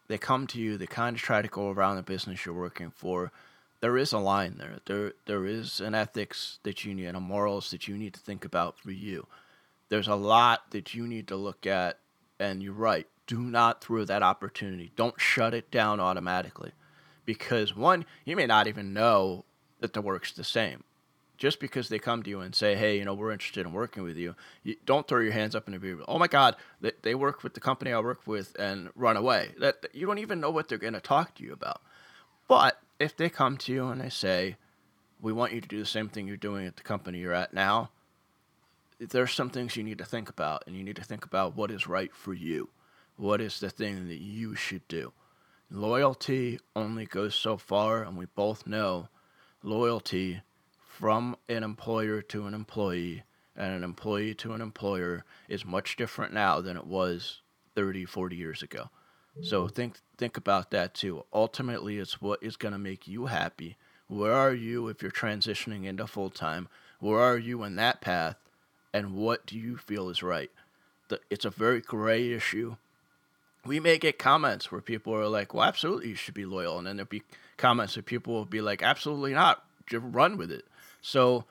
they 0.08 0.18
come 0.18 0.46
to 0.48 0.60
you, 0.60 0.76
they 0.76 0.86
kind 0.86 1.16
of 1.16 1.22
try 1.22 1.40
to 1.40 1.48
go 1.48 1.70
around 1.70 1.96
the 1.96 2.02
business 2.02 2.44
you're 2.44 2.54
working 2.54 2.90
for. 2.90 3.32
There 3.80 3.96
is 3.96 4.12
a 4.12 4.18
line 4.18 4.56
there. 4.58 4.80
There, 4.84 5.12
there 5.24 5.46
is 5.46 5.80
an 5.80 5.94
ethics 5.94 6.58
that 6.64 6.84
you 6.84 6.92
need 6.92 7.06
and 7.06 7.16
a 7.16 7.20
morals 7.20 7.70
that 7.70 7.88
you 7.88 7.96
need 7.96 8.12
to 8.12 8.20
think 8.20 8.44
about 8.44 8.78
for 8.78 8.90
you 8.90 9.26
there's 9.92 10.08
a 10.08 10.14
lot 10.14 10.70
that 10.70 10.94
you 10.94 11.06
need 11.06 11.28
to 11.28 11.36
look 11.36 11.66
at. 11.66 11.98
And 12.40 12.62
you're 12.62 12.72
right. 12.72 13.06
Do 13.26 13.40
not 13.42 13.84
throw 13.84 14.06
that 14.06 14.22
opportunity. 14.22 14.90
Don't 14.96 15.20
shut 15.20 15.52
it 15.52 15.70
down 15.70 16.00
automatically. 16.00 16.72
Because 17.26 17.76
one, 17.76 18.06
you 18.24 18.34
may 18.34 18.46
not 18.46 18.66
even 18.66 18.94
know 18.94 19.44
that 19.80 19.92
the 19.92 20.00
work's 20.00 20.32
the 20.32 20.44
same. 20.44 20.84
Just 21.36 21.60
because 21.60 21.90
they 21.90 21.98
come 21.98 22.22
to 22.22 22.30
you 22.30 22.40
and 22.40 22.54
say, 22.54 22.74
hey, 22.74 22.96
you 22.96 23.04
know, 23.04 23.12
we're 23.12 23.32
interested 23.32 23.66
in 23.66 23.74
working 23.74 24.02
with 24.02 24.16
you, 24.16 24.34
you 24.62 24.76
don't 24.86 25.06
throw 25.06 25.20
your 25.20 25.34
hands 25.34 25.54
up 25.54 25.68
in 25.68 25.78
the 25.78 25.86
air. 25.86 25.98
Oh 26.08 26.18
my 26.18 26.26
God, 26.26 26.56
they, 26.80 26.92
they 27.02 27.14
work 27.14 27.42
with 27.42 27.52
the 27.52 27.60
company 27.60 27.92
I 27.92 28.00
work 28.00 28.26
with 28.26 28.56
and 28.58 28.88
run 28.96 29.18
away. 29.18 29.50
That 29.60 29.84
You 29.92 30.06
don't 30.06 30.20
even 30.20 30.40
know 30.40 30.50
what 30.50 30.68
they're 30.70 30.78
going 30.78 30.94
to 30.94 31.00
talk 31.00 31.34
to 31.34 31.44
you 31.44 31.52
about. 31.52 31.82
But 32.48 32.80
if 32.98 33.14
they 33.14 33.28
come 33.28 33.58
to 33.58 33.72
you 33.74 33.88
and 33.88 34.00
they 34.00 34.08
say, 34.08 34.56
we 35.20 35.34
want 35.34 35.52
you 35.52 35.60
to 35.60 35.68
do 35.68 35.80
the 35.80 35.84
same 35.84 36.08
thing 36.08 36.26
you're 36.26 36.38
doing 36.38 36.66
at 36.66 36.76
the 36.76 36.82
company 36.82 37.18
you're 37.18 37.34
at 37.34 37.52
now, 37.52 37.90
there's 39.10 39.32
some 39.32 39.50
things 39.50 39.76
you 39.76 39.82
need 39.82 39.98
to 39.98 40.04
think 40.04 40.28
about, 40.28 40.64
and 40.66 40.76
you 40.76 40.82
need 40.82 40.96
to 40.96 41.04
think 41.04 41.24
about 41.24 41.56
what 41.56 41.70
is 41.70 41.86
right 41.86 42.14
for 42.14 42.34
you. 42.34 42.70
What 43.16 43.40
is 43.40 43.60
the 43.60 43.70
thing 43.70 44.08
that 44.08 44.20
you 44.20 44.54
should 44.54 44.86
do? 44.88 45.12
Loyalty 45.70 46.58
only 46.76 47.06
goes 47.06 47.34
so 47.34 47.56
far, 47.56 48.02
and 48.02 48.16
we 48.16 48.26
both 48.26 48.66
know 48.66 49.08
loyalty 49.62 50.42
from 50.86 51.36
an 51.48 51.62
employer 51.62 52.20
to 52.22 52.46
an 52.46 52.54
employee 52.54 53.22
and 53.56 53.74
an 53.74 53.84
employee 53.84 54.34
to 54.34 54.52
an 54.52 54.60
employer 54.60 55.24
is 55.48 55.64
much 55.64 55.96
different 55.96 56.32
now 56.32 56.60
than 56.60 56.76
it 56.76 56.86
was 56.86 57.42
30, 57.74 58.04
40 58.04 58.36
years 58.36 58.62
ago. 58.62 58.90
So 59.40 59.66
think 59.66 59.98
think 60.18 60.36
about 60.36 60.70
that 60.72 60.92
too. 60.92 61.24
Ultimately, 61.32 61.98
it's 61.98 62.20
what 62.20 62.42
is 62.42 62.56
going 62.56 62.72
to 62.72 62.78
make 62.78 63.08
you 63.08 63.26
happy. 63.26 63.76
Where 64.06 64.34
are 64.34 64.52
you 64.52 64.88
if 64.88 65.00
you're 65.00 65.10
transitioning 65.10 65.86
into 65.86 66.06
full 66.06 66.28
time? 66.28 66.68
Where 67.00 67.18
are 67.18 67.38
you 67.38 67.62
in 67.64 67.76
that 67.76 68.02
path? 68.02 68.36
And 68.92 69.14
what 69.14 69.46
do 69.46 69.58
you 69.58 69.76
feel 69.76 70.08
is 70.08 70.22
right? 70.22 70.50
The, 71.08 71.20
it's 71.30 71.44
a 71.44 71.50
very 71.50 71.80
gray 71.80 72.32
issue. 72.32 72.76
We 73.64 73.80
may 73.80 73.98
get 73.98 74.18
comments 74.18 74.72
where 74.72 74.80
people 74.80 75.14
are 75.14 75.28
like, 75.28 75.54
well, 75.54 75.64
absolutely, 75.64 76.08
you 76.08 76.14
should 76.14 76.34
be 76.34 76.44
loyal. 76.44 76.78
And 76.78 76.86
then 76.86 76.96
there'll 76.96 77.08
be 77.08 77.22
comments 77.56 77.96
where 77.96 78.02
people 78.02 78.34
will 78.34 78.44
be 78.44 78.60
like, 78.60 78.82
absolutely 78.82 79.32
not, 79.32 79.64
just 79.86 80.04
run 80.04 80.36
with 80.36 80.50
it. 80.50 80.64
So 81.00 81.44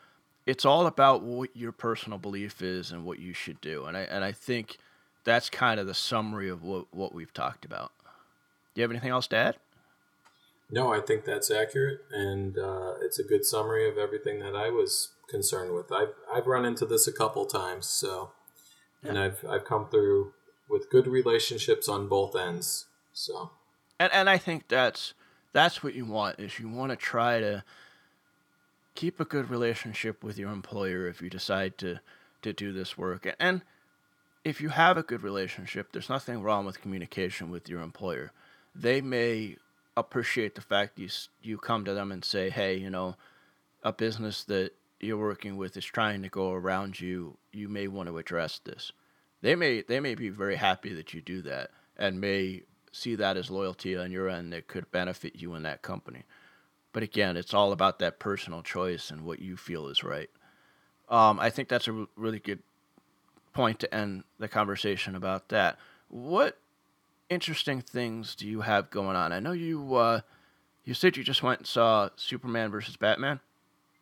it's 0.45 0.65
all 0.65 0.87
about 0.87 1.21
what 1.21 1.55
your 1.55 1.71
personal 1.71 2.17
belief 2.17 2.61
is 2.61 2.91
and 2.91 3.05
what 3.05 3.19
you 3.19 3.33
should 3.33 3.61
do. 3.61 3.85
And 3.85 3.95
I, 3.95 4.01
and 4.01 4.23
I 4.23 4.31
think 4.31 4.77
that's 5.23 5.49
kind 5.49 5.79
of 5.79 5.87
the 5.87 5.93
summary 5.93 6.49
of 6.49 6.63
what, 6.63 6.93
what 6.93 7.13
we've 7.13 7.33
talked 7.33 7.63
about. 7.63 7.91
Do 8.73 8.81
you 8.81 8.83
have 8.83 8.91
anything 8.91 9.09
else 9.09 9.27
to 9.27 9.37
add? 9.37 9.57
No, 10.73 10.93
I 10.93 11.01
think 11.01 11.25
that's 11.25 11.51
accurate, 11.51 11.99
and 12.11 12.57
uh, 12.57 12.93
it's 13.01 13.19
a 13.19 13.23
good 13.23 13.43
summary 13.43 13.89
of 13.89 13.97
everything 13.97 14.39
that 14.39 14.55
I 14.55 14.69
was 14.69 15.09
concerned 15.31 15.73
with. 15.73 15.91
I've 15.91 16.13
I've 16.31 16.47
run 16.47 16.65
into 16.65 16.85
this 16.85 17.07
a 17.07 17.13
couple 17.13 17.45
times, 17.45 17.87
so 17.87 18.31
yeah. 19.01 19.09
and 19.09 19.19
I've 19.19 19.43
I've 19.49 19.65
come 19.65 19.87
through 19.89 20.33
with 20.69 20.89
good 20.89 21.07
relationships 21.07 21.89
on 21.89 22.07
both 22.07 22.35
ends. 22.35 22.85
So 23.13 23.51
and 23.99 24.11
and 24.13 24.29
I 24.29 24.37
think 24.37 24.67
that's 24.67 25.13
that's 25.53 25.83
what 25.83 25.93
you 25.93 26.05
want 26.05 26.39
is 26.39 26.59
you 26.59 26.69
want 26.69 26.91
to 26.91 26.95
try 26.95 27.39
to 27.39 27.63
keep 28.95 29.19
a 29.19 29.25
good 29.25 29.49
relationship 29.49 30.23
with 30.23 30.37
your 30.37 30.51
employer 30.51 31.07
if 31.07 31.21
you 31.21 31.29
decide 31.29 31.77
to 31.77 31.99
to 32.41 32.53
do 32.53 32.73
this 32.73 32.97
work 32.97 33.27
and 33.39 33.61
if 34.43 34.59
you 34.59 34.69
have 34.69 34.97
a 34.97 35.03
good 35.03 35.21
relationship 35.21 35.91
there's 35.91 36.09
nothing 36.09 36.41
wrong 36.41 36.65
with 36.65 36.81
communication 36.81 37.51
with 37.51 37.69
your 37.69 37.81
employer 37.81 38.31
they 38.73 38.99
may 39.01 39.55
appreciate 39.95 40.55
the 40.55 40.61
fact 40.61 40.97
you 40.97 41.07
you 41.41 41.57
come 41.57 41.85
to 41.85 41.93
them 41.93 42.11
and 42.11 42.25
say 42.25 42.49
hey 42.49 42.75
you 42.75 42.89
know 42.89 43.15
a 43.83 43.93
business 43.93 44.43
that 44.43 44.71
you're 45.03 45.17
working 45.17 45.57
with 45.57 45.75
is 45.77 45.85
trying 45.85 46.21
to 46.21 46.29
go 46.29 46.51
around 46.51 46.99
you 46.99 47.37
you 47.51 47.67
may 47.67 47.87
want 47.87 48.07
to 48.07 48.17
address 48.17 48.59
this 48.63 48.91
they 49.41 49.55
may 49.55 49.81
they 49.81 49.99
may 49.99 50.15
be 50.15 50.29
very 50.29 50.55
happy 50.55 50.93
that 50.93 51.13
you 51.13 51.21
do 51.21 51.41
that 51.41 51.71
and 51.97 52.21
may 52.21 52.61
see 52.91 53.15
that 53.15 53.37
as 53.37 53.49
loyalty 53.49 53.95
on 53.95 54.11
your 54.11 54.29
end 54.29 54.51
that 54.51 54.67
could 54.67 54.91
benefit 54.91 55.35
you 55.35 55.55
in 55.55 55.63
that 55.63 55.81
company 55.81 56.23
but 56.93 57.03
again, 57.03 57.37
it's 57.37 57.53
all 57.53 57.71
about 57.71 57.99
that 57.99 58.19
personal 58.19 58.61
choice 58.61 59.11
and 59.11 59.21
what 59.21 59.39
you 59.39 59.55
feel 59.55 59.87
is 59.87 60.03
right. 60.03 60.29
Um, 61.09 61.39
I 61.39 61.49
think 61.49 61.69
that's 61.69 61.87
a 61.87 62.07
really 62.15 62.39
good 62.39 62.59
point 63.53 63.79
to 63.79 63.93
end 63.93 64.23
the 64.39 64.47
conversation 64.47 65.15
about 65.15 65.49
that. 65.49 65.77
What 66.07 66.57
interesting 67.29 67.81
things 67.81 68.35
do 68.35 68.47
you 68.47 68.61
have 68.61 68.89
going 68.89 69.15
on? 69.15 69.31
I 69.31 69.39
know 69.39 69.51
you 69.51 69.95
uh, 69.95 70.21
you 70.83 70.93
said 70.93 71.15
you 71.15 71.23
just 71.23 71.43
went 71.43 71.61
and 71.61 71.67
saw 71.67 72.09
Superman 72.15 72.71
versus 72.71 72.97
Batman. 72.97 73.39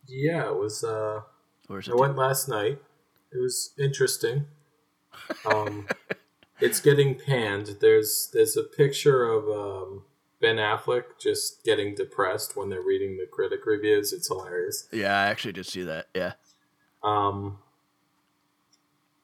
Yeah, 0.08 0.48
it 0.50 0.56
was. 0.56 0.84
Uh, 0.84 1.22
it 1.70 1.90
I 1.90 1.96
went 1.96 2.16
last 2.16 2.48
night. 2.48 2.80
It 3.32 3.42
was 3.42 3.74
interesting. 3.78 4.46
Um, 5.46 5.88
it's 6.60 6.80
getting 6.80 7.16
panned. 7.16 7.78
There's 7.82 8.30
there's 8.34 8.56
a 8.58 8.64
picture 8.64 9.24
of 9.24 9.48
um, 9.50 10.04
Ben 10.42 10.58
Affleck 10.58 11.04
just 11.20 11.64
getting 11.64 11.94
depressed 11.96 12.56
when 12.56 12.70
they're 12.70 12.82
reading 12.82 13.18
the 13.18 13.28
critic 13.30 13.66
reviews. 13.66 14.14
It's 14.14 14.28
hilarious. 14.28 14.88
Yeah, 14.92 15.18
I 15.18 15.28
actually 15.28 15.54
did 15.54 15.66
see 15.66 15.84
that. 15.84 16.08
Yeah. 16.16 16.34
Um 17.04 17.60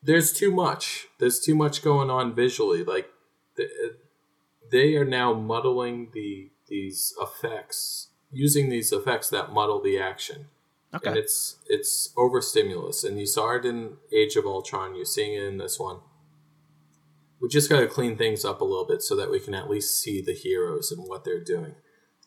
there's 0.03 0.31
too 0.31 0.51
much. 0.51 1.07
There's 1.19 1.39
too 1.39 1.55
much 1.55 1.81
going 1.81 2.09
on 2.09 2.35
visually. 2.35 2.83
Like 2.83 3.09
they 4.71 4.95
are 4.95 5.05
now 5.05 5.33
muddling 5.33 6.09
the 6.13 6.51
these 6.67 7.13
effects, 7.21 8.09
using 8.31 8.69
these 8.69 8.91
effects 8.91 9.29
that 9.29 9.51
muddle 9.51 9.81
the 9.81 9.99
action. 9.99 10.47
Okay. 10.95 11.09
And 11.09 11.17
it's 11.17 11.57
it's 11.67 12.13
overstimulus, 12.17 13.03
and 13.03 13.19
you 13.19 13.25
saw 13.25 13.55
it 13.55 13.65
in 13.65 13.97
Age 14.13 14.35
of 14.35 14.45
Ultron. 14.45 14.95
You're 14.95 15.05
seeing 15.05 15.33
it 15.33 15.43
in 15.43 15.57
this 15.57 15.79
one 15.79 15.99
we 17.45 17.49
just 17.49 17.69
got 17.69 17.79
to 17.79 17.87
clean 17.87 18.17
things 18.17 18.45
up 18.45 18.61
a 18.61 18.65
little 18.65 18.85
bit 18.85 19.01
so 19.01 19.15
that 19.15 19.29
we 19.29 19.39
can 19.39 19.53
at 19.53 19.69
least 19.69 19.99
see 20.01 20.21
the 20.21 20.33
heroes 20.33 20.91
and 20.91 21.07
what 21.07 21.23
they're 21.23 21.43
doing. 21.43 21.75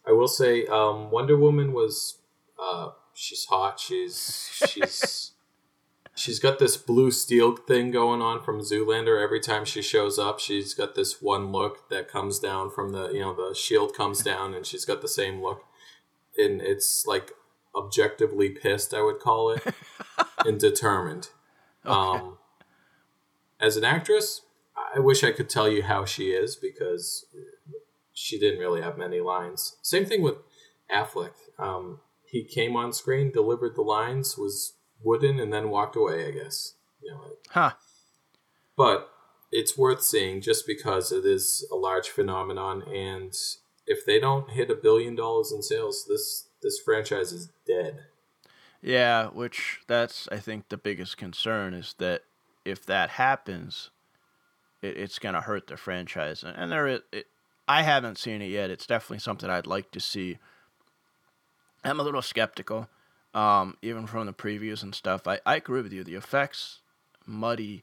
I 0.06 0.12
will 0.12 0.28
say, 0.28 0.66
um, 0.66 1.10
Wonder 1.10 1.36
Woman 1.36 1.72
was 1.72 2.18
uh, 2.56 2.90
she's 3.14 3.44
hot. 3.46 3.80
She's 3.80 4.48
she's 4.68 5.32
she's 6.14 6.38
got 6.38 6.58
this 6.58 6.76
blue 6.76 7.10
steel 7.10 7.56
thing 7.56 7.90
going 7.90 8.22
on 8.22 8.42
from 8.42 8.60
Zoolander. 8.60 9.22
Every 9.22 9.40
time 9.40 9.64
she 9.64 9.82
shows 9.82 10.18
up, 10.18 10.38
she's 10.38 10.72
got 10.72 10.94
this 10.94 11.20
one 11.20 11.52
look 11.52 11.90
that 11.90 12.08
comes 12.08 12.38
down 12.38 12.70
from 12.70 12.92
the 12.92 13.10
you 13.10 13.20
know 13.20 13.34
the 13.34 13.54
shield 13.54 13.94
comes 13.94 14.22
down, 14.22 14.54
and 14.54 14.64
she's 14.64 14.84
got 14.84 15.02
the 15.02 15.08
same 15.08 15.42
look, 15.42 15.64
and 16.38 16.62
it's 16.62 17.04
like 17.06 17.32
objectively 17.76 18.50
pissed. 18.50 18.94
I 18.94 19.02
would 19.02 19.20
call 19.20 19.50
it, 19.50 19.62
and 20.44 20.58
determined. 20.58 21.30
Okay. 21.84 21.94
Um, 21.94 22.38
as 23.60 23.76
an 23.76 23.84
actress, 23.84 24.42
I 24.94 25.00
wish 25.00 25.24
I 25.24 25.32
could 25.32 25.48
tell 25.48 25.68
you 25.68 25.82
how 25.82 26.04
she 26.04 26.30
is 26.30 26.56
because 26.56 27.26
she 28.12 28.38
didn't 28.38 28.60
really 28.60 28.82
have 28.82 28.98
many 28.98 29.20
lines. 29.20 29.76
Same 29.82 30.04
thing 30.04 30.22
with 30.22 30.36
Affleck. 30.92 31.32
Um, 31.58 32.00
he 32.24 32.44
came 32.44 32.76
on 32.76 32.92
screen, 32.92 33.30
delivered 33.32 33.74
the 33.74 33.82
lines, 33.82 34.36
was 34.36 34.74
wooden, 35.02 35.40
and 35.40 35.52
then 35.52 35.70
walked 35.70 35.96
away. 35.96 36.26
I 36.26 36.30
guess 36.30 36.74
you 37.02 37.12
know. 37.12 37.36
Huh. 37.50 37.72
But 38.76 39.10
it's 39.50 39.78
worth 39.78 40.02
seeing 40.02 40.40
just 40.40 40.66
because 40.66 41.10
it 41.10 41.24
is 41.24 41.66
a 41.72 41.76
large 41.76 42.08
phenomenon, 42.08 42.82
and 42.82 43.34
if 43.86 44.04
they 44.04 44.20
don't 44.20 44.50
hit 44.50 44.70
a 44.70 44.74
billion 44.74 45.14
dollars 45.14 45.52
in 45.52 45.62
sales, 45.62 46.04
this 46.08 46.47
this 46.62 46.78
franchise 46.84 47.32
is 47.32 47.50
dead. 47.66 48.00
Yeah, 48.80 49.26
which 49.28 49.80
that's 49.86 50.28
I 50.30 50.38
think 50.38 50.68
the 50.68 50.76
biggest 50.76 51.16
concern 51.16 51.74
is 51.74 51.94
that 51.98 52.22
if 52.64 52.84
that 52.86 53.10
happens, 53.10 53.90
it, 54.82 54.96
it's 54.96 55.18
going 55.18 55.34
to 55.34 55.40
hurt 55.40 55.66
the 55.66 55.76
franchise. 55.76 56.44
And 56.44 56.70
there, 56.70 56.86
it, 56.86 57.26
I 57.66 57.82
haven't 57.82 58.18
seen 58.18 58.40
it 58.42 58.50
yet. 58.50 58.70
It's 58.70 58.86
definitely 58.86 59.18
something 59.18 59.50
I'd 59.50 59.66
like 59.66 59.90
to 59.92 60.00
see. 60.00 60.38
I'm 61.84 62.00
a 62.00 62.04
little 62.04 62.22
skeptical, 62.22 62.88
um, 63.34 63.76
even 63.82 64.06
from 64.06 64.26
the 64.26 64.32
previews 64.32 64.82
and 64.82 64.94
stuff. 64.94 65.26
I, 65.26 65.40
I 65.44 65.56
agree 65.56 65.82
with 65.82 65.92
you. 65.92 66.04
The 66.04 66.14
effects 66.14 66.80
muddy 67.26 67.82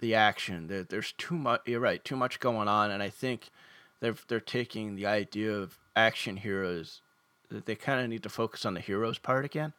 the 0.00 0.14
action. 0.14 0.66
There, 0.66 0.84
there's 0.84 1.12
too 1.12 1.36
much. 1.36 1.62
You're 1.66 1.80
right. 1.80 2.04
Too 2.04 2.16
much 2.16 2.40
going 2.40 2.68
on, 2.68 2.90
and 2.90 3.02
I 3.02 3.08
think 3.08 3.50
they're 4.00 4.16
they're 4.28 4.40
taking 4.40 4.96
the 4.96 5.06
idea 5.06 5.52
of 5.52 5.78
action 5.96 6.38
heroes. 6.38 7.00
That 7.50 7.66
they 7.66 7.74
kind 7.74 8.00
of 8.00 8.08
need 8.08 8.22
to 8.22 8.28
focus 8.28 8.64
on 8.64 8.74
the 8.74 8.80
heroes 8.80 9.18
part 9.18 9.44
again, 9.44 9.72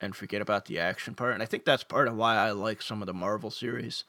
and 0.00 0.14
forget 0.14 0.42
about 0.42 0.66
the 0.66 0.78
action 0.78 1.14
part. 1.14 1.34
And 1.34 1.42
I 1.42 1.46
think 1.46 1.64
that's 1.64 1.84
part 1.84 2.08
of 2.08 2.16
why 2.16 2.36
I 2.36 2.50
like 2.52 2.82
some 2.82 3.02
of 3.02 3.06
the 3.06 3.14
Marvel 3.14 3.50
series 3.50 4.04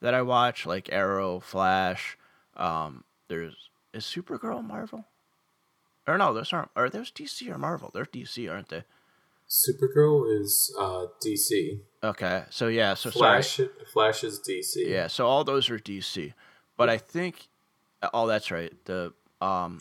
that 0.00 0.14
I 0.14 0.22
watch, 0.22 0.66
like 0.66 0.92
Arrow, 0.92 1.40
Flash. 1.40 2.16
Um, 2.56 3.04
there's 3.28 3.70
is 3.92 4.04
Supergirl 4.04 4.64
Marvel? 4.64 5.04
Or 6.06 6.18
no, 6.18 6.32
those 6.32 6.52
aren't. 6.52 6.70
Are 6.76 6.88
those 6.88 7.10
DC 7.10 7.50
or 7.50 7.58
Marvel? 7.58 7.90
They're 7.92 8.04
DC, 8.04 8.50
aren't 8.50 8.68
they? 8.68 8.84
Supergirl 9.48 10.40
is 10.40 10.74
uh, 10.78 11.06
DC. 11.24 11.80
Okay, 12.02 12.44
so 12.50 12.68
yeah, 12.68 12.94
so 12.94 13.10
Flash, 13.10 13.56
sorry. 13.56 13.68
Flash 13.92 14.24
is 14.24 14.40
DC. 14.40 14.88
Yeah, 14.88 15.06
so 15.06 15.26
all 15.26 15.44
those 15.44 15.70
are 15.70 15.78
DC, 15.78 16.34
but 16.76 16.88
I 16.88 16.98
think, 16.98 17.48
oh, 18.12 18.26
that's 18.26 18.50
right. 18.50 18.72
The 18.86 19.12
um, 19.40 19.80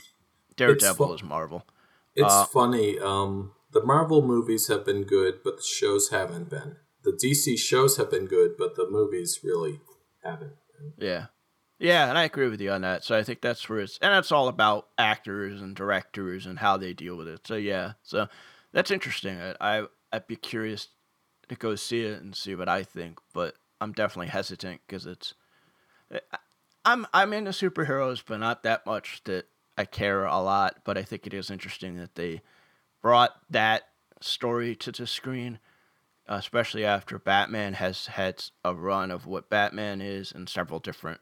Daredevil 0.55 1.15
is 1.15 1.23
Marvel. 1.23 1.65
It's 2.15 2.33
uh, 2.33 2.45
funny. 2.45 2.97
Um, 2.99 3.51
the 3.71 3.83
Marvel 3.83 4.21
movies 4.21 4.67
have 4.67 4.85
been 4.85 5.03
good, 5.03 5.39
but 5.43 5.57
the 5.57 5.63
shows 5.63 6.09
haven't 6.09 6.49
been. 6.49 6.77
The 7.03 7.11
DC 7.11 7.57
shows 7.59 7.97
have 7.97 8.09
been 8.09 8.25
good, 8.25 8.55
but 8.57 8.75
the 8.75 8.89
movies 8.89 9.39
really 9.43 9.81
haven't. 10.23 10.53
Yeah. 10.97 11.27
Yeah, 11.77 12.07
and 12.07 12.17
I 12.17 12.23
agree 12.23 12.47
with 12.47 12.61
you 12.61 12.71
on 12.71 12.81
that. 12.81 13.03
So 13.03 13.17
I 13.17 13.23
think 13.23 13.41
that's 13.41 13.67
where 13.67 13.79
it's, 13.79 13.99
and 14.01 14.13
that's 14.13 14.31
all 14.31 14.47
about 14.47 14.87
actors 14.97 15.61
and 15.61 15.75
directors 15.75 16.45
and 16.45 16.57
how 16.59 16.77
they 16.77 16.93
deal 16.93 17.17
with 17.17 17.27
it. 17.27 17.45
So 17.45 17.55
yeah, 17.55 17.93
so 18.01 18.27
that's 18.71 18.91
interesting. 18.91 19.39
I, 19.39 19.55
I 19.59 19.85
I'd 20.13 20.27
be 20.27 20.37
curious 20.37 20.87
to 21.49 21.55
go 21.55 21.75
see 21.75 22.05
it 22.05 22.21
and 22.21 22.33
see 22.33 22.55
what 22.55 22.69
I 22.69 22.83
think, 22.83 23.19
but 23.33 23.55
I'm 23.81 23.91
definitely 23.91 24.27
hesitant 24.27 24.81
because 24.87 25.05
it's, 25.05 25.33
I'm 26.85 27.05
I'm 27.13 27.33
into 27.33 27.51
superheroes, 27.51 28.23
but 28.25 28.39
not 28.39 28.63
that 28.63 28.85
much 28.85 29.21
that 29.25 29.47
I 29.77 29.85
care 29.85 30.25
a 30.25 30.39
lot. 30.39 30.77
But 30.83 30.97
I 30.97 31.03
think 31.03 31.27
it 31.27 31.33
is 31.33 31.49
interesting 31.49 31.97
that 31.97 32.15
they 32.15 32.41
brought 33.01 33.31
that 33.49 33.83
story 34.21 34.75
to 34.77 34.91
the 34.91 35.07
screen 35.07 35.59
especially 36.27 36.85
after 36.85 37.19
Batman 37.19 37.73
has 37.73 38.07
had 38.07 38.43
a 38.63 38.73
run 38.73 39.11
of 39.11 39.25
what 39.25 39.49
Batman 39.49 40.01
is 40.01 40.31
in 40.31 40.47
several 40.47 40.79
different 40.79 41.21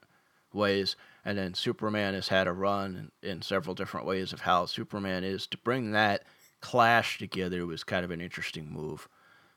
ways, 0.54 0.96
and 1.26 1.38
then 1.38 1.54
Superman 1.54 2.14
has 2.14 2.30
had 2.30 2.48
a 2.48 2.54
run 2.54 3.12
in, 3.22 3.30
in, 3.30 3.42
several 3.42 3.76
different 3.76 4.06
ways 4.06 4.34
of 4.34 4.42
how 4.42 4.66
Superman 4.66 5.24
is. 5.24 5.48
To 5.48 5.58
bring 5.58 5.92
that 5.92 6.24
clash 6.62 7.18
together 7.18 7.66
was 7.66 7.84
kind 7.84 8.06
of 8.06 8.12
an 8.12 8.22
interesting 8.22 8.72
move. 8.72 9.10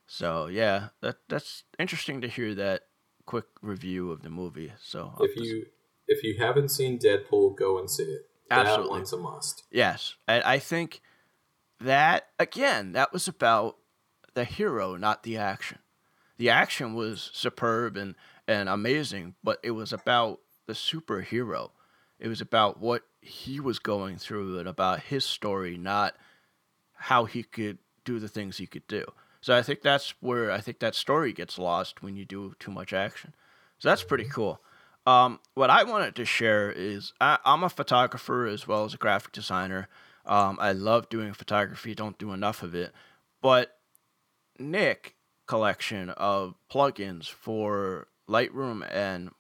So 0.07 0.47
yeah, 0.47 0.89
that 1.01 1.17
that's 1.29 1.65
interesting 1.79 2.21
to 2.23 2.29
hear 2.29 2.55
that 2.55 2.83
quick 3.27 3.47
review 3.61 4.11
of 4.11 4.23
the 4.23 4.31
movie. 4.31 4.73
So 4.81 5.15
if 5.21 5.37
you 5.37 5.67
if 6.09 6.23
you 6.23 6.37
haven't 6.39 6.71
seen 6.71 6.99
Deadpool, 6.99 7.57
go 7.57 7.79
and 7.79 7.91
see 7.91 8.05
it. 8.05 8.29
Absolutely, 8.51 8.85
that 8.85 8.91
one's 8.91 9.13
a 9.13 9.17
must. 9.17 9.65
Yes, 9.71 10.15
and 10.29 10.43
I 10.45 10.59
think 10.59 11.01
that 11.81 12.29
again, 12.39 12.93
that 12.93 13.13
was 13.13 13.29
about 13.29 13.77
the 14.35 14.45
hero, 14.45 14.97
not 14.97 15.23
the 15.23 15.37
action. 15.37 15.79
The 16.39 16.51
action 16.51 16.95
was 16.95 17.31
superb 17.33 17.97
and, 17.97 18.15
and 18.47 18.69
amazing, 18.69 19.35
but 19.43 19.59
it 19.63 19.71
was 19.71 19.93
about 19.93 20.41
the 20.67 20.75
superhero. 20.75 21.71
It 22.19 22.29
was 22.29 22.41
about 22.41 22.79
what 22.79 23.03
he 23.21 23.61
was 23.61 23.79
going 23.79 24.19
through 24.19 24.59
and 24.59 24.69
about 24.69 25.01
his 25.01 25.25
story, 25.25 25.77
not 25.77 26.15
how 26.95 27.25
he 27.25 27.43
could 27.43 27.79
do 28.05 28.19
the 28.19 28.29
things 28.29 28.59
he 28.59 28.67
could 28.67 28.87
do. 28.87 29.05
So 29.41 29.57
I 29.57 29.63
think 29.63 29.83
that's 29.83 30.15
where 30.21 30.51
I 30.51 30.61
think 30.61 30.81
that 30.81 30.95
story 30.95 31.33
gets 31.33 31.59
lost 31.59 32.03
when 32.03 32.17
you 32.17 32.25
do 32.25 32.55
too 32.59 32.71
much 32.71 32.93
action. 32.93 33.35
So 33.79 33.89
that's 33.89 34.05
pretty 34.05 34.25
mm-hmm. 34.25 34.33
cool. 34.33 34.61
Um, 35.07 35.39
what 35.55 35.71
I 35.71 35.85
wanted 35.85 36.17
to 36.17 36.25
share 36.25 36.71
is 36.71 37.13
I, 37.21 37.39
am 37.45 37.63
a 37.63 37.69
photographer 37.69 38.47
as 38.47 38.67
well 38.67 38.85
as 38.85 38.95
a 38.95 38.99
graphic 38.99 39.33
designer. 39.33 39.89
Um, 40.27 40.59
I 40.61 40.73
love 40.73 41.09
doing 41.09 41.33
photography, 41.33 41.95
don't 41.95 42.19
do 42.19 42.33
enough 42.33 42.63
of 42.63 42.75
it. 42.75 42.93
But 43.41 43.79
Nik 44.59 45.15
collection 45.47 46.11
of 46.11 46.57
plugins 46.71 47.29
for 47.29 48.09
Lightroom 48.29 48.87
and 48.93 49.31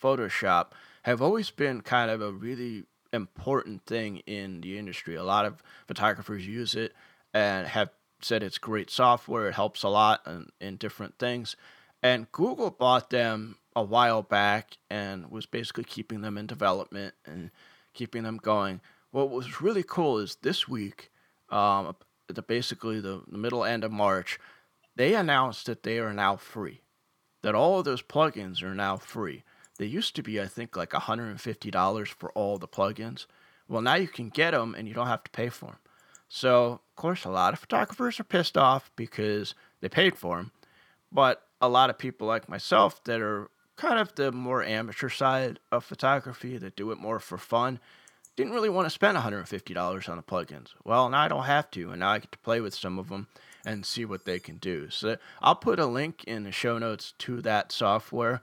Photoshop 0.00 0.68
have 1.02 1.20
always 1.20 1.50
been 1.50 1.80
kind 1.80 2.10
of 2.10 2.22
a 2.22 2.30
really 2.30 2.84
important 3.12 3.84
thing 3.84 4.18
in 4.26 4.60
the 4.60 4.78
industry. 4.78 5.16
A 5.16 5.24
lot 5.24 5.44
of 5.44 5.62
photographers 5.88 6.46
use 6.46 6.74
it 6.76 6.94
and 7.34 7.66
have 7.66 7.90
said 8.20 8.42
it's 8.42 8.58
great 8.58 8.90
software. 8.90 9.48
It 9.48 9.54
helps 9.54 9.82
a 9.82 9.88
lot 9.88 10.22
in, 10.26 10.50
in 10.60 10.76
different 10.76 11.18
things. 11.18 11.56
And 12.02 12.30
Google 12.30 12.70
bought 12.70 13.10
them 13.10 13.56
a 13.76 13.82
while 13.82 14.22
back 14.22 14.78
and 14.88 15.30
was 15.30 15.44
basically 15.44 15.84
keeping 15.84 16.22
them 16.22 16.38
in 16.38 16.46
development 16.46 17.14
and 17.26 17.50
keeping 17.92 18.22
them 18.22 18.38
going. 18.38 18.80
What 19.10 19.30
was 19.30 19.60
really 19.60 19.82
cool 19.82 20.18
is 20.18 20.36
this 20.36 20.66
week, 20.66 21.12
um, 21.50 21.94
the 22.26 22.40
basically 22.40 23.00
the, 23.00 23.22
the 23.28 23.36
middle 23.36 23.64
end 23.64 23.84
of 23.84 23.92
March, 23.92 24.40
they 24.96 25.14
announced 25.14 25.66
that 25.66 25.82
they 25.82 25.98
are 25.98 26.14
now 26.14 26.36
free. 26.36 26.80
That 27.42 27.54
all 27.54 27.78
of 27.78 27.84
those 27.84 28.02
plugins 28.02 28.62
are 28.62 28.74
now 28.74 28.96
free. 28.96 29.44
They 29.78 29.84
used 29.84 30.16
to 30.16 30.22
be, 30.22 30.40
I 30.40 30.46
think, 30.46 30.74
like 30.74 30.90
$150 30.90 32.08
for 32.08 32.32
all 32.32 32.56
the 32.56 32.66
plugins. 32.66 33.26
Well, 33.68 33.82
now 33.82 33.96
you 33.96 34.08
can 34.08 34.30
get 34.30 34.52
them 34.52 34.74
and 34.74 34.88
you 34.88 34.94
don't 34.94 35.06
have 35.06 35.24
to 35.24 35.30
pay 35.30 35.50
for 35.50 35.66
them. 35.66 35.78
So, 36.28 36.80
of 36.88 36.96
course, 36.96 37.24
a 37.26 37.30
lot 37.30 37.52
of 37.52 37.58
photographers 37.58 38.18
are 38.18 38.24
pissed 38.24 38.56
off 38.56 38.90
because 38.96 39.54
they 39.82 39.90
paid 39.90 40.16
for 40.16 40.38
them. 40.38 40.52
But 41.12 41.42
a 41.60 41.68
lot 41.68 41.90
of 41.90 41.98
people 41.98 42.26
like 42.26 42.48
myself 42.48 43.04
that 43.04 43.20
are 43.20 43.50
kind 43.76 43.98
of 43.98 44.14
the 44.14 44.32
more 44.32 44.62
amateur 44.62 45.08
side 45.08 45.60
of 45.70 45.84
photography 45.84 46.56
that 46.58 46.76
do 46.76 46.90
it 46.90 46.98
more 46.98 47.18
for 47.18 47.38
fun 47.38 47.78
didn't 48.36 48.52
really 48.52 48.68
want 48.68 48.86
to 48.86 48.90
spend 48.90 49.16
$150 49.16 50.08
on 50.08 50.16
the 50.16 50.22
plugins. 50.22 50.68
Well, 50.84 51.08
now 51.08 51.20
I 51.20 51.28
don't 51.28 51.44
have 51.44 51.70
to, 51.72 51.90
and 51.90 52.00
now 52.00 52.10
I 52.10 52.18
get 52.18 52.32
to 52.32 52.38
play 52.38 52.60
with 52.60 52.74
some 52.74 52.98
of 52.98 53.08
them 53.08 53.28
and 53.64 53.84
see 53.84 54.04
what 54.04 54.26
they 54.26 54.38
can 54.38 54.58
do. 54.58 54.90
So 54.90 55.16
I'll 55.40 55.54
put 55.54 55.78
a 55.78 55.86
link 55.86 56.22
in 56.24 56.44
the 56.44 56.52
show 56.52 56.78
notes 56.78 57.14
to 57.20 57.40
that 57.42 57.72
software. 57.72 58.42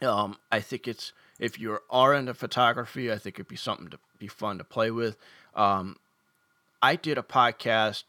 Um, 0.00 0.38
I 0.50 0.60
think 0.60 0.88
it's 0.88 1.12
if 1.38 1.60
you 1.60 1.78
are 1.90 2.14
into 2.14 2.32
photography, 2.32 3.12
I 3.12 3.18
think 3.18 3.36
it'd 3.36 3.48
be 3.48 3.56
something 3.56 3.88
to 3.88 3.98
be 4.18 4.26
fun 4.26 4.58
to 4.58 4.64
play 4.64 4.90
with. 4.90 5.18
Um, 5.54 5.96
I 6.82 6.96
did 6.96 7.18
a 7.18 7.22
podcast. 7.22 8.04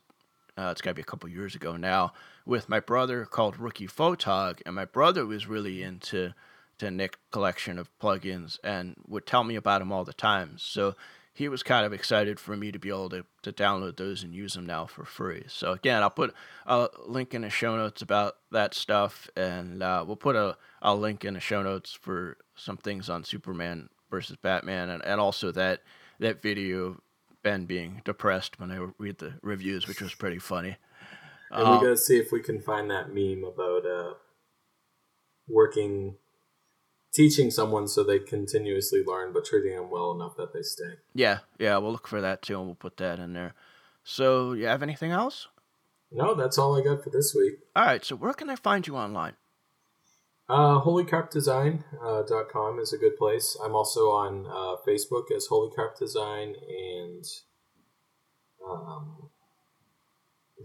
Uh, 0.57 0.69
it's 0.71 0.81
got 0.81 0.91
to 0.91 0.95
be 0.95 1.01
a 1.01 1.05
couple 1.05 1.29
years 1.29 1.55
ago 1.55 1.75
now 1.75 2.13
with 2.45 2.69
my 2.69 2.79
brother 2.79 3.25
called 3.25 3.59
Rookie 3.59 3.87
Photog, 3.87 4.61
and 4.65 4.75
my 4.75 4.85
brother 4.85 5.25
was 5.25 5.47
really 5.47 5.81
into 5.81 6.33
to 6.77 6.91
Nik 6.91 7.17
collection 7.31 7.79
of 7.79 7.89
plugins 7.99 8.59
and 8.63 8.95
would 9.07 9.25
tell 9.25 9.43
me 9.43 9.55
about 9.55 9.79
them 9.79 9.91
all 9.91 10.03
the 10.03 10.13
time. 10.13 10.55
So 10.57 10.95
he 11.33 11.47
was 11.49 11.63
kind 11.63 11.85
of 11.85 11.93
excited 11.93 12.39
for 12.39 12.55
me 12.55 12.71
to 12.71 12.79
be 12.79 12.89
able 12.89 13.09
to, 13.09 13.25
to 13.43 13.51
download 13.51 13.97
those 13.97 14.23
and 14.23 14.33
use 14.33 14.53
them 14.53 14.65
now 14.65 14.85
for 14.85 15.05
free. 15.05 15.43
So 15.47 15.71
again, 15.71 16.01
I'll 16.01 16.09
put 16.09 16.33
a 16.65 16.89
link 17.05 17.33
in 17.33 17.41
the 17.41 17.49
show 17.49 17.75
notes 17.75 18.01
about 18.01 18.35
that 18.51 18.73
stuff, 18.73 19.29
and 19.35 19.81
uh, 19.81 20.03
we'll 20.05 20.15
put 20.15 20.35
a, 20.35 20.57
a 20.81 20.95
link 20.95 21.25
in 21.25 21.33
the 21.33 21.39
show 21.39 21.61
notes 21.61 21.93
for 21.93 22.37
some 22.55 22.77
things 22.77 23.09
on 23.09 23.23
Superman 23.23 23.89
versus 24.09 24.37
Batman, 24.41 24.89
and, 24.89 25.03
and 25.03 25.19
also 25.19 25.51
that 25.51 25.81
that 26.19 26.41
video 26.41 27.01
Ben 27.43 27.65
being 27.65 28.01
depressed 28.05 28.59
when 28.59 28.71
I 28.71 28.87
read 28.97 29.17
the 29.17 29.33
reviews, 29.41 29.87
which 29.87 30.01
was 30.01 30.15
pretty 30.15 30.39
funny. 30.39 30.77
And 31.51 31.67
um, 31.67 31.79
we 31.79 31.85
gotta 31.85 31.97
see 31.97 32.17
if 32.17 32.31
we 32.31 32.41
can 32.41 32.61
find 32.61 32.89
that 32.89 33.13
meme 33.13 33.43
about 33.43 33.85
uh, 33.85 34.13
working, 35.47 36.15
teaching 37.13 37.51
someone 37.51 37.87
so 37.87 38.03
they 38.03 38.19
continuously 38.19 39.03
learn, 39.05 39.33
but 39.33 39.45
treating 39.45 39.75
them 39.75 39.89
well 39.89 40.11
enough 40.11 40.35
that 40.37 40.53
they 40.53 40.61
stay. 40.61 40.95
Yeah, 41.13 41.39
yeah, 41.59 41.77
we'll 41.77 41.91
look 41.91 42.07
for 42.07 42.21
that 42.21 42.41
too, 42.41 42.57
and 42.57 42.65
we'll 42.65 42.75
put 42.75 42.97
that 42.97 43.19
in 43.19 43.33
there. 43.33 43.53
So, 44.03 44.53
you 44.53 44.67
have 44.67 44.83
anything 44.83 45.11
else? 45.11 45.47
No, 46.11 46.35
that's 46.35 46.57
all 46.57 46.79
I 46.79 46.83
got 46.83 47.03
for 47.03 47.09
this 47.09 47.33
week. 47.35 47.55
All 47.75 47.85
right, 47.85 48.05
so 48.05 48.15
where 48.15 48.33
can 48.33 48.49
I 48.49 48.55
find 48.55 48.85
you 48.85 48.95
online? 48.95 49.33
Uh, 50.47 50.79
holycarpdesign.com 50.81 52.77
uh, 52.77 52.81
is 52.81 52.93
a 52.93 52.97
good 52.97 53.17
place. 53.17 53.57
I'm 53.63 53.75
also 53.75 54.11
on 54.11 54.45
uh, 54.45 54.75
Facebook 54.87 55.31
as 55.35 55.47
Holy 55.47 55.75
Carp 55.75 55.97
Design, 55.97 56.53
and 56.69 57.25
um, 58.63 59.29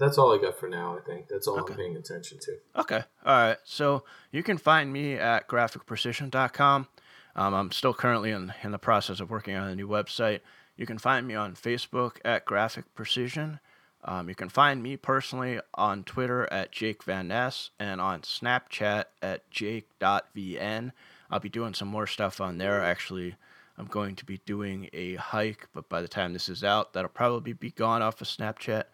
that's 0.01 0.19
all 0.19 0.35
I 0.35 0.39
got 0.39 0.59
for 0.59 0.69
now. 0.69 0.97
I 0.97 1.01
think 1.03 1.29
that's 1.29 1.47
all 1.47 1.61
okay. 1.61 1.75
I'm 1.75 1.79
paying 1.79 1.97
attention 1.97 2.39
to. 2.41 2.57
Okay, 2.81 3.03
all 3.25 3.37
right. 3.37 3.59
So 3.65 4.03
you 4.33 4.43
can 4.43 4.59
find 4.59 4.93
me 4.93 5.15
at 5.15 5.47
graphicprecision.com. 5.47 6.89
Um, 7.37 7.55
I'm 7.55 7.71
still 7.71 7.95
currently 7.95 8.33
in, 8.33 8.53
in 8.65 8.73
the 8.73 8.79
process 8.79 9.21
of 9.21 9.31
working 9.31 9.55
on 9.55 9.69
a 9.69 9.77
new 9.77 9.87
website. 9.87 10.41
You 10.77 10.87
can 10.87 10.99
find 10.99 11.29
me 11.29 11.35
on 11.35 11.55
Facebook 11.55 12.17
at 12.25 12.47
Graphic 12.47 12.93
Precision. 12.95 13.61
Um, 14.03 14.31
you 14.31 14.35
can 14.35 14.49
find 14.49 14.83
me 14.83 14.97
personally 14.97 15.61
on 15.75 16.05
Twitter 16.05 16.51
at 16.51 16.73
Jake 16.73 17.05
Van 17.05 17.29
Ness 17.29 17.71
and 17.79 18.01
on 18.01 18.23
Snapchat 18.23 19.05
at 19.21 19.49
Jake.vn. 19.51 20.93
I'll 21.31 21.41
be 21.41 21.51
doing 21.51 21.75
some 21.75 21.89
more 21.89 22.07
stuff 22.07 22.41
on 22.41 22.57
there. 22.57 22.83
Actually, 22.83 23.37
I'm 23.77 23.87
going 23.87 24.17
to 24.17 24.25
be 24.25 24.41
doing 24.47 24.89
a 24.95 25.17
hike, 25.17 25.69
but 25.75 25.89
by 25.91 26.01
the 26.01 26.09
time 26.09 26.33
this 26.33 26.49
is 26.49 26.65
out, 26.65 26.95
that'll 26.95 27.11
probably 27.11 27.53
be 27.53 27.71
gone 27.71 28.01
off 28.01 28.23
of 28.23 28.27
Snapchat. 28.27 28.85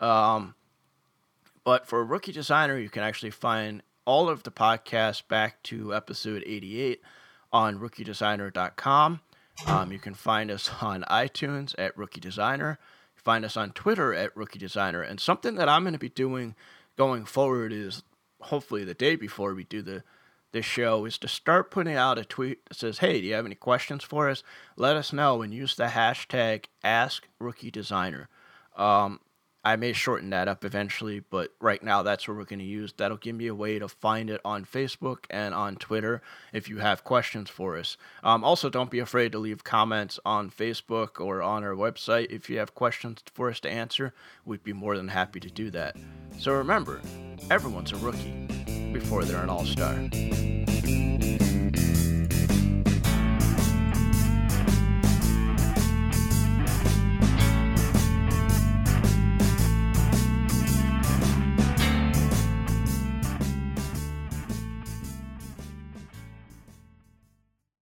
Um, 0.00 0.54
but 1.64 1.86
for 1.86 2.04
rookie 2.04 2.32
designer, 2.32 2.78
you 2.78 2.88
can 2.88 3.02
actually 3.02 3.30
find 3.30 3.82
all 4.04 4.28
of 4.28 4.42
the 4.42 4.50
podcasts 4.50 5.26
back 5.26 5.62
to 5.64 5.94
episode 5.94 6.42
88 6.46 7.02
on 7.52 7.78
rookiedesigner.com. 7.78 9.20
Um, 9.66 9.92
you 9.92 9.98
can 9.98 10.14
find 10.14 10.50
us 10.50 10.70
on 10.80 11.02
iTunes 11.10 11.74
at 11.76 11.96
Rookie 11.96 12.20
Designer. 12.20 12.78
Find 13.14 13.44
us 13.44 13.56
on 13.56 13.72
Twitter 13.72 14.14
at 14.14 14.34
Rookie 14.36 14.58
Designer. 14.58 15.02
And 15.02 15.20
something 15.20 15.56
that 15.56 15.68
I'm 15.68 15.82
going 15.82 15.92
to 15.92 15.98
be 15.98 16.08
doing 16.08 16.54
going 16.96 17.24
forward 17.24 17.72
is 17.72 18.02
hopefully 18.40 18.84
the 18.84 18.94
day 18.94 19.16
before 19.16 19.54
we 19.54 19.64
do 19.64 19.82
the 19.82 20.04
this 20.52 20.64
show 20.64 21.04
is 21.04 21.18
to 21.18 21.28
start 21.28 21.70
putting 21.70 21.94
out 21.94 22.16
a 22.16 22.24
tweet 22.24 22.64
that 22.66 22.78
says, 22.78 22.98
"Hey, 22.98 23.20
do 23.20 23.26
you 23.26 23.34
have 23.34 23.44
any 23.44 23.54
questions 23.54 24.02
for 24.02 24.30
us? 24.30 24.42
Let 24.76 24.96
us 24.96 25.12
know 25.12 25.42
and 25.42 25.52
use 25.52 25.76
the 25.76 25.88
hashtag 25.88 26.66
ask 26.82 27.28
AskRookieDesigner." 27.38 28.28
Um, 28.74 29.20
I 29.68 29.76
may 29.76 29.92
shorten 29.92 30.30
that 30.30 30.48
up 30.48 30.64
eventually, 30.64 31.20
but 31.20 31.52
right 31.60 31.82
now 31.82 32.02
that's 32.02 32.26
what 32.26 32.38
we're 32.38 32.44
going 32.44 32.58
to 32.60 32.64
use. 32.64 32.94
That'll 32.96 33.18
give 33.18 33.36
me 33.36 33.48
a 33.48 33.54
way 33.54 33.78
to 33.78 33.86
find 33.86 34.30
it 34.30 34.40
on 34.42 34.64
Facebook 34.64 35.26
and 35.28 35.52
on 35.52 35.76
Twitter 35.76 36.22
if 36.54 36.70
you 36.70 36.78
have 36.78 37.04
questions 37.04 37.50
for 37.50 37.76
us. 37.76 37.98
Um, 38.24 38.44
also, 38.44 38.70
don't 38.70 38.90
be 38.90 38.98
afraid 38.98 39.30
to 39.32 39.38
leave 39.38 39.64
comments 39.64 40.18
on 40.24 40.50
Facebook 40.50 41.20
or 41.20 41.42
on 41.42 41.64
our 41.64 41.74
website 41.74 42.30
if 42.30 42.48
you 42.48 42.56
have 42.56 42.74
questions 42.74 43.22
for 43.34 43.50
us 43.50 43.60
to 43.60 43.70
answer. 43.70 44.14
We'd 44.46 44.64
be 44.64 44.72
more 44.72 44.96
than 44.96 45.08
happy 45.08 45.38
to 45.38 45.50
do 45.50 45.70
that. 45.72 45.96
So 46.38 46.54
remember, 46.54 47.02
everyone's 47.50 47.92
a 47.92 47.96
rookie 47.96 48.48
before 48.90 49.26
they're 49.26 49.42
an 49.42 49.50
all 49.50 49.66
star. 49.66 49.98